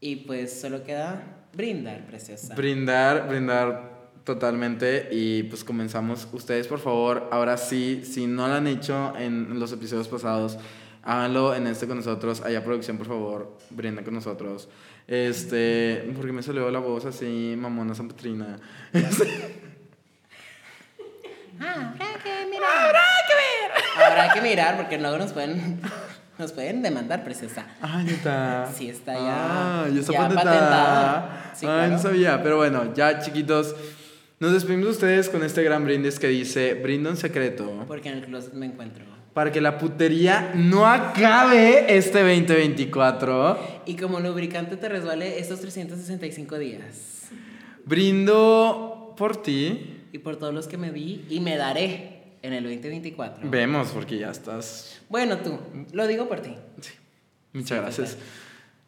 Y 0.00 0.14
pues 0.16 0.60
solo 0.60 0.84
queda 0.84 1.40
brindar, 1.56 2.06
preciosa. 2.06 2.54
Brindar, 2.54 3.28
brindar 3.28 4.12
totalmente 4.22 5.08
y 5.10 5.42
pues 5.42 5.64
comenzamos. 5.64 6.28
Ustedes 6.32 6.68
por 6.68 6.78
favor, 6.78 7.30
ahora 7.32 7.56
sí, 7.56 8.02
si 8.04 8.28
no 8.28 8.46
lo 8.46 8.54
han 8.54 8.68
hecho 8.68 9.12
en 9.18 9.58
los 9.58 9.72
episodios 9.72 10.06
pasados, 10.06 10.56
háganlo 11.02 11.54
en 11.54 11.66
este 11.66 11.86
con 11.86 11.96
nosotros. 11.96 12.40
Allá 12.42 12.62
producción, 12.64 12.96
por 12.98 13.06
favor, 13.06 13.56
brinda 13.70 14.02
con 14.02 14.14
nosotros. 14.14 14.68
Este, 15.06 16.10
porque 16.16 16.32
me 16.32 16.42
salió 16.42 16.70
la 16.70 16.78
voz 16.78 17.04
así, 17.04 17.54
mamona 17.58 17.94
San 17.94 18.08
Petrina. 18.08 18.58
Habrá 21.58 22.08
que 22.22 22.46
mirar. 22.50 22.70
Habrá 22.86 23.00
que 23.28 23.34
ver. 23.34 24.04
Habrá 24.06 24.32
que 24.34 24.40
mirar 24.40 24.76
porque 24.76 24.98
luego 24.98 25.18
nos 25.18 25.32
pueden, 25.32 25.80
nos 26.38 26.52
pueden 26.52 26.82
demandar, 26.82 27.22
preciosa. 27.24 27.66
Ah, 27.82 28.02
neta. 28.02 28.70
Sí, 28.74 28.88
está 28.88 29.14
ya- 29.14 29.82
Ah, 29.82 29.86
ya 29.92 30.00
está 30.00 30.12
ya 30.12 30.28
patentada. 30.28 31.52
Sí, 31.54 31.66
Ay, 31.66 31.72
claro. 31.72 31.92
no 31.92 31.98
sabía. 31.98 32.42
Pero 32.42 32.56
bueno, 32.56 32.94
ya 32.94 33.18
chiquitos. 33.20 33.74
Nos 34.38 34.52
despedimos 34.54 34.86
de 34.86 34.90
ustedes 34.92 35.28
con 35.28 35.42
este 35.44 35.62
gran 35.62 35.84
brindis 35.84 36.18
que 36.18 36.28
dice: 36.28 36.74
Brinda 36.74 37.10
un 37.10 37.16
secreto. 37.18 37.84
Porque 37.86 38.08
en 38.08 38.18
el 38.18 38.24
closet 38.24 38.54
me 38.54 38.66
encuentro. 38.66 39.04
Para 39.34 39.52
que 39.52 39.60
la 39.60 39.78
putería 39.78 40.52
no 40.54 40.86
acabe 40.86 41.96
este 41.96 42.18
2024. 42.18 43.82
Y 43.86 43.94
como 43.96 44.18
lubricante 44.20 44.76
te 44.76 44.88
resbale 44.88 45.38
estos 45.38 45.60
365 45.60 46.58
días. 46.58 47.28
Brindo 47.84 49.14
por 49.16 49.40
ti. 49.42 49.98
Y 50.12 50.18
por 50.18 50.36
todos 50.36 50.52
los 50.52 50.66
que 50.66 50.76
me 50.76 50.90
vi 50.90 51.24
y 51.30 51.40
me 51.40 51.56
daré 51.56 52.22
en 52.42 52.52
el 52.52 52.64
2024. 52.64 53.48
Vemos, 53.48 53.88
porque 53.94 54.18
ya 54.18 54.30
estás. 54.30 55.00
Bueno, 55.08 55.38
tú, 55.38 55.58
lo 55.92 56.06
digo 56.08 56.28
por 56.28 56.40
ti. 56.40 56.54
Muchas 57.52 57.68
Sí, 57.68 57.74
gracias. 57.82 58.10
total. 58.10 58.24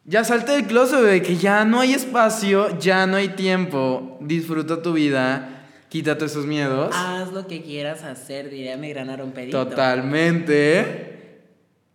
Ya 0.05 0.23
salte 0.25 0.51
del 0.51 0.65
closet, 0.67 0.99
bebé, 0.99 1.21
que 1.21 1.37
ya 1.37 1.63
no 1.63 1.79
hay 1.79 1.93
espacio, 1.93 2.77
ya 2.79 3.07
no 3.07 3.15
hay 3.15 3.29
tiempo. 3.29 4.17
Disfruta 4.19 4.81
tu 4.81 4.91
vida. 4.91 5.62
Quítate 5.93 6.25
esos 6.25 6.47
miedos. 6.47 6.89
Haz 6.91 7.31
lo 7.33 7.45
que 7.45 7.61
quieras 7.61 8.01
hacer, 8.01 8.49
diría 8.49 8.77
mi 8.77 8.89
gran 8.89 9.31
Pedito. 9.31 9.67
Totalmente. 9.67 11.37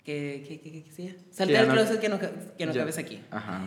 ¿Qué, 0.05 0.44
qué, 0.46 0.61
qué, 0.61 0.70
qué 0.70 0.82
decía? 0.82 1.16
Salte 1.32 1.55
ya 1.55 1.59
del 1.62 1.68
no- 1.68 1.74
closet 1.74 1.99
que 2.01 2.09
no, 2.09 2.20
que 2.20 2.66
no 2.66 2.72
cabes 2.72 2.96
aquí. 2.96 3.18
Ajá. 3.32 3.62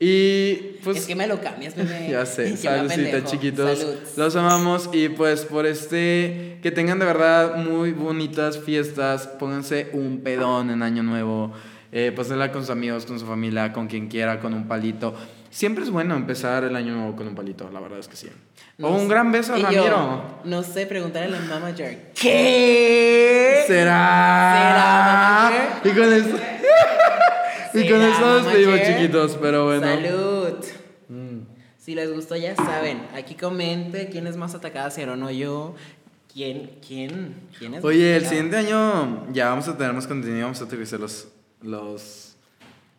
Y 0.00 0.78
pues. 0.82 0.96
es 0.96 1.06
que 1.06 1.14
me 1.14 1.26
lo 1.26 1.42
cambias, 1.42 1.76
bebé. 1.76 2.08
Ya 2.10 2.24
sé, 2.24 2.44
Que 2.52 2.56
saludcita 2.56 3.24
chiquitos. 3.24 3.78
Salud. 3.78 3.94
Los 4.16 4.34
amamos 4.36 4.88
y 4.94 5.10
pues 5.10 5.44
por 5.44 5.66
este, 5.66 6.58
que 6.62 6.70
tengan 6.70 6.98
de 6.98 7.04
verdad 7.04 7.58
muy 7.58 7.92
bonitas 7.92 8.58
fiestas, 8.58 9.26
pónganse 9.26 9.90
un 9.92 10.22
pedón 10.22 10.70
en 10.70 10.82
Año 10.82 11.02
Nuevo, 11.02 11.52
eh, 11.92 12.12
pásenla 12.16 12.50
con 12.50 12.62
sus 12.62 12.70
amigos, 12.70 13.04
con 13.04 13.20
su 13.20 13.26
familia, 13.26 13.74
con 13.74 13.88
quien 13.88 14.08
quiera, 14.08 14.40
con 14.40 14.54
un 14.54 14.66
palito. 14.66 15.14
Siempre 15.54 15.84
es 15.84 15.90
bueno 15.90 16.16
empezar 16.16 16.64
el 16.64 16.74
Año 16.74 16.96
Nuevo 16.96 17.14
con 17.14 17.28
un 17.28 17.36
palito, 17.36 17.70
la 17.72 17.78
verdad 17.78 18.00
es 18.00 18.08
que 18.08 18.16
sí. 18.16 18.28
No 18.76 18.88
o 18.88 18.94
un 18.94 19.02
sé. 19.02 19.08
gran 19.08 19.30
beso 19.30 19.54
a 19.54 19.58
Y 19.58 19.62
yo, 19.62 19.68
Ramiro. 19.68 20.40
no 20.42 20.62
sé, 20.64 20.84
preguntarle 20.84 21.28
a 21.36 21.40
la 21.40 21.46
Mama 21.46 21.72
Jerk. 21.72 22.12
¿Qué? 22.12 23.62
¿Será? 23.68 25.52
¿Será, 25.52 25.80
Y 25.84 25.96
con 25.96 26.12
eso, 26.12 26.28
y 27.74 27.88
con 27.88 28.00
¿Será, 28.00 28.08
eso 28.16 28.42
despedimos 28.42 28.80
chiquitos, 28.82 29.38
pero 29.40 29.66
bueno. 29.66 29.86
Salud. 29.86 30.54
Mm. 31.08 31.38
Si 31.78 31.94
les 31.94 32.12
gustó, 32.12 32.34
ya 32.34 32.56
saben. 32.56 33.06
Aquí 33.14 33.36
comente 33.36 34.08
quién 34.10 34.26
es 34.26 34.36
más 34.36 34.56
atacada, 34.56 34.90
si 34.90 35.04
o 35.04 35.14
no 35.14 35.30
yo. 35.30 35.76
¿Quién, 36.32 36.72
quién, 36.84 37.36
quién 37.56 37.74
es 37.74 37.78
más 37.80 37.84
Oye, 37.84 38.16
el 38.16 38.26
siguiente 38.26 38.56
año 38.56 39.32
ya 39.32 39.50
vamos 39.50 39.68
a 39.68 39.78
tener 39.78 39.92
más 39.92 40.08
contenido, 40.08 40.42
vamos 40.42 40.60
a 40.60 40.64
utilizar 40.64 40.98
los, 40.98 41.28
los 41.62 42.23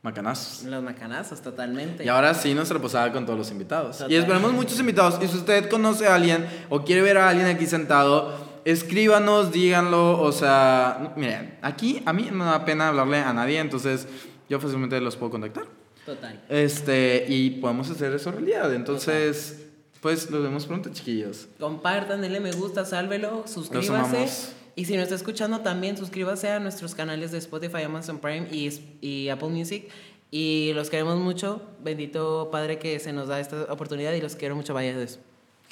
macanazos. 0.05 0.63
Los 0.63 0.81
macanazos, 0.83 1.41
totalmente. 1.41 2.05
Y 2.05 2.07
ahora 2.07 2.33
sí 2.33 2.53
nuestra 2.53 2.79
posada 2.79 3.11
con 3.11 3.25
todos 3.25 3.37
los 3.37 3.51
invitados. 3.51 4.05
Y 4.07 4.15
esperamos 4.15 4.53
muchos 4.53 4.79
invitados. 4.79 5.19
Y 5.21 5.27
si 5.27 5.35
usted 5.35 5.69
conoce 5.69 6.07
a 6.07 6.15
alguien 6.15 6.45
o 6.69 6.83
quiere 6.83 7.01
ver 7.01 7.17
a 7.17 7.27
alguien 7.27 7.47
aquí 7.47 7.65
sentado, 7.65 8.61
escríbanos, 8.63 9.51
díganlo. 9.51 10.21
O 10.21 10.31
sea, 10.31 10.99
no, 11.01 11.11
miren, 11.17 11.57
aquí 11.61 12.01
a 12.05 12.13
mí 12.13 12.29
no 12.31 12.37
me 12.37 12.45
da 12.45 12.63
pena 12.63 12.89
hablarle 12.89 13.17
a 13.17 13.33
nadie, 13.33 13.59
entonces 13.59 14.07
yo 14.47 14.59
fácilmente 14.59 15.01
los 15.01 15.15
puedo 15.17 15.31
contactar. 15.31 15.65
Total. 16.05 16.39
Este, 16.49 17.25
y 17.27 17.49
podemos 17.49 17.89
hacer 17.89 18.13
eso 18.13 18.31
realidad. 18.31 18.73
Entonces, 18.73 19.65
pues 20.01 20.29
nos 20.29 20.43
vemos 20.43 20.67
pronto, 20.67 20.91
chiquillos. 20.93 21.47
Compartan, 21.59 22.21
denle 22.21 22.39
me 22.39 22.51
gusta, 22.51 22.85
sálvelo, 22.85 23.43
suscríbase. 23.47 24.53
Y 24.75 24.85
si 24.85 24.95
nos 24.95 25.03
está 25.03 25.15
escuchando 25.15 25.61
también, 25.61 25.97
suscríbase 25.97 26.49
a 26.49 26.59
nuestros 26.59 26.95
canales 26.95 27.31
de 27.31 27.37
Spotify, 27.37 27.83
Amazon 27.83 28.19
Prime 28.19 28.47
y, 28.51 28.69
y 29.01 29.29
Apple 29.29 29.49
Music. 29.49 29.89
Y 30.31 30.71
los 30.73 30.89
queremos 30.89 31.17
mucho. 31.17 31.61
Bendito 31.81 32.49
Padre 32.51 32.77
que 32.77 32.99
se 32.99 33.13
nos 33.13 33.27
da 33.29 33.39
esta 33.39 33.71
oportunidad 33.71 34.13
y 34.13 34.21
los 34.21 34.35
quiero 34.35 34.55
mucho. 34.55 34.73
Vaya 34.73 34.97
Dios. 34.97 35.19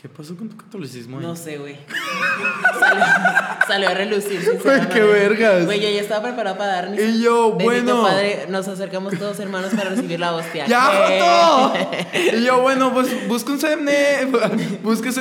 ¿Qué 0.04 0.10
pasó 0.10 0.36
con 0.36 0.50
tu 0.50 0.58
catolicismo? 0.58 1.18
ahí? 1.20 1.26
No 1.26 1.34
sé, 1.34 1.58
güey. 1.60 1.78
salió, 2.78 3.06
salió 3.66 3.88
a 3.88 3.94
relucir. 3.94 4.60
Güey, 4.62 4.90
qué 4.90 5.00
vergas. 5.00 5.64
Güey, 5.64 5.80
yo 5.80 5.90
ya 5.90 6.02
estaba 6.02 6.24
preparada 6.24 6.58
para 6.58 6.74
dar 6.74 7.00
Y 7.00 7.22
yo, 7.22 7.56
Bendito 7.56 7.64
bueno. 7.64 8.04
Padre, 8.04 8.48
nos 8.50 8.68
acercamos 8.68 9.18
todos 9.18 9.40
hermanos 9.40 9.74
para 9.74 9.92
recibir 9.92 10.20
la 10.20 10.34
hostia. 10.34 10.68
¡Ya, 10.68 10.92
Eh. 11.10 12.34
Y 12.38 12.44
yo, 12.44 12.62
bueno, 12.62 12.94
pues 12.94 13.30
búsquense 13.30 13.78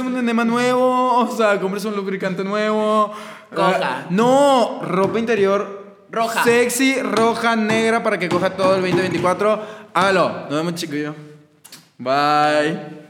un 0.00 0.08
un 0.08 0.18
enema 0.18 0.44
nuevo, 0.44 1.18
o 1.18 1.36
sea, 1.36 1.60
cómprese 1.60 1.86
un 1.86 1.94
lubricante 1.94 2.42
nuevo. 2.42 3.12
Coja. 3.54 4.00
Eh, 4.00 4.06
no, 4.10 4.80
ropa 4.82 5.20
interior. 5.20 5.94
Roja. 6.10 6.42
Sexy, 6.42 7.00
roja, 7.02 7.54
negra, 7.54 8.02
para 8.02 8.18
que 8.18 8.28
coja 8.28 8.50
todo 8.50 8.74
el 8.74 8.80
2024. 8.80 9.62
Hágalo. 9.94 10.28
Nos 10.50 10.50
vemos, 10.50 10.74
chiquillo. 10.74 11.14
Bye. 11.98 13.01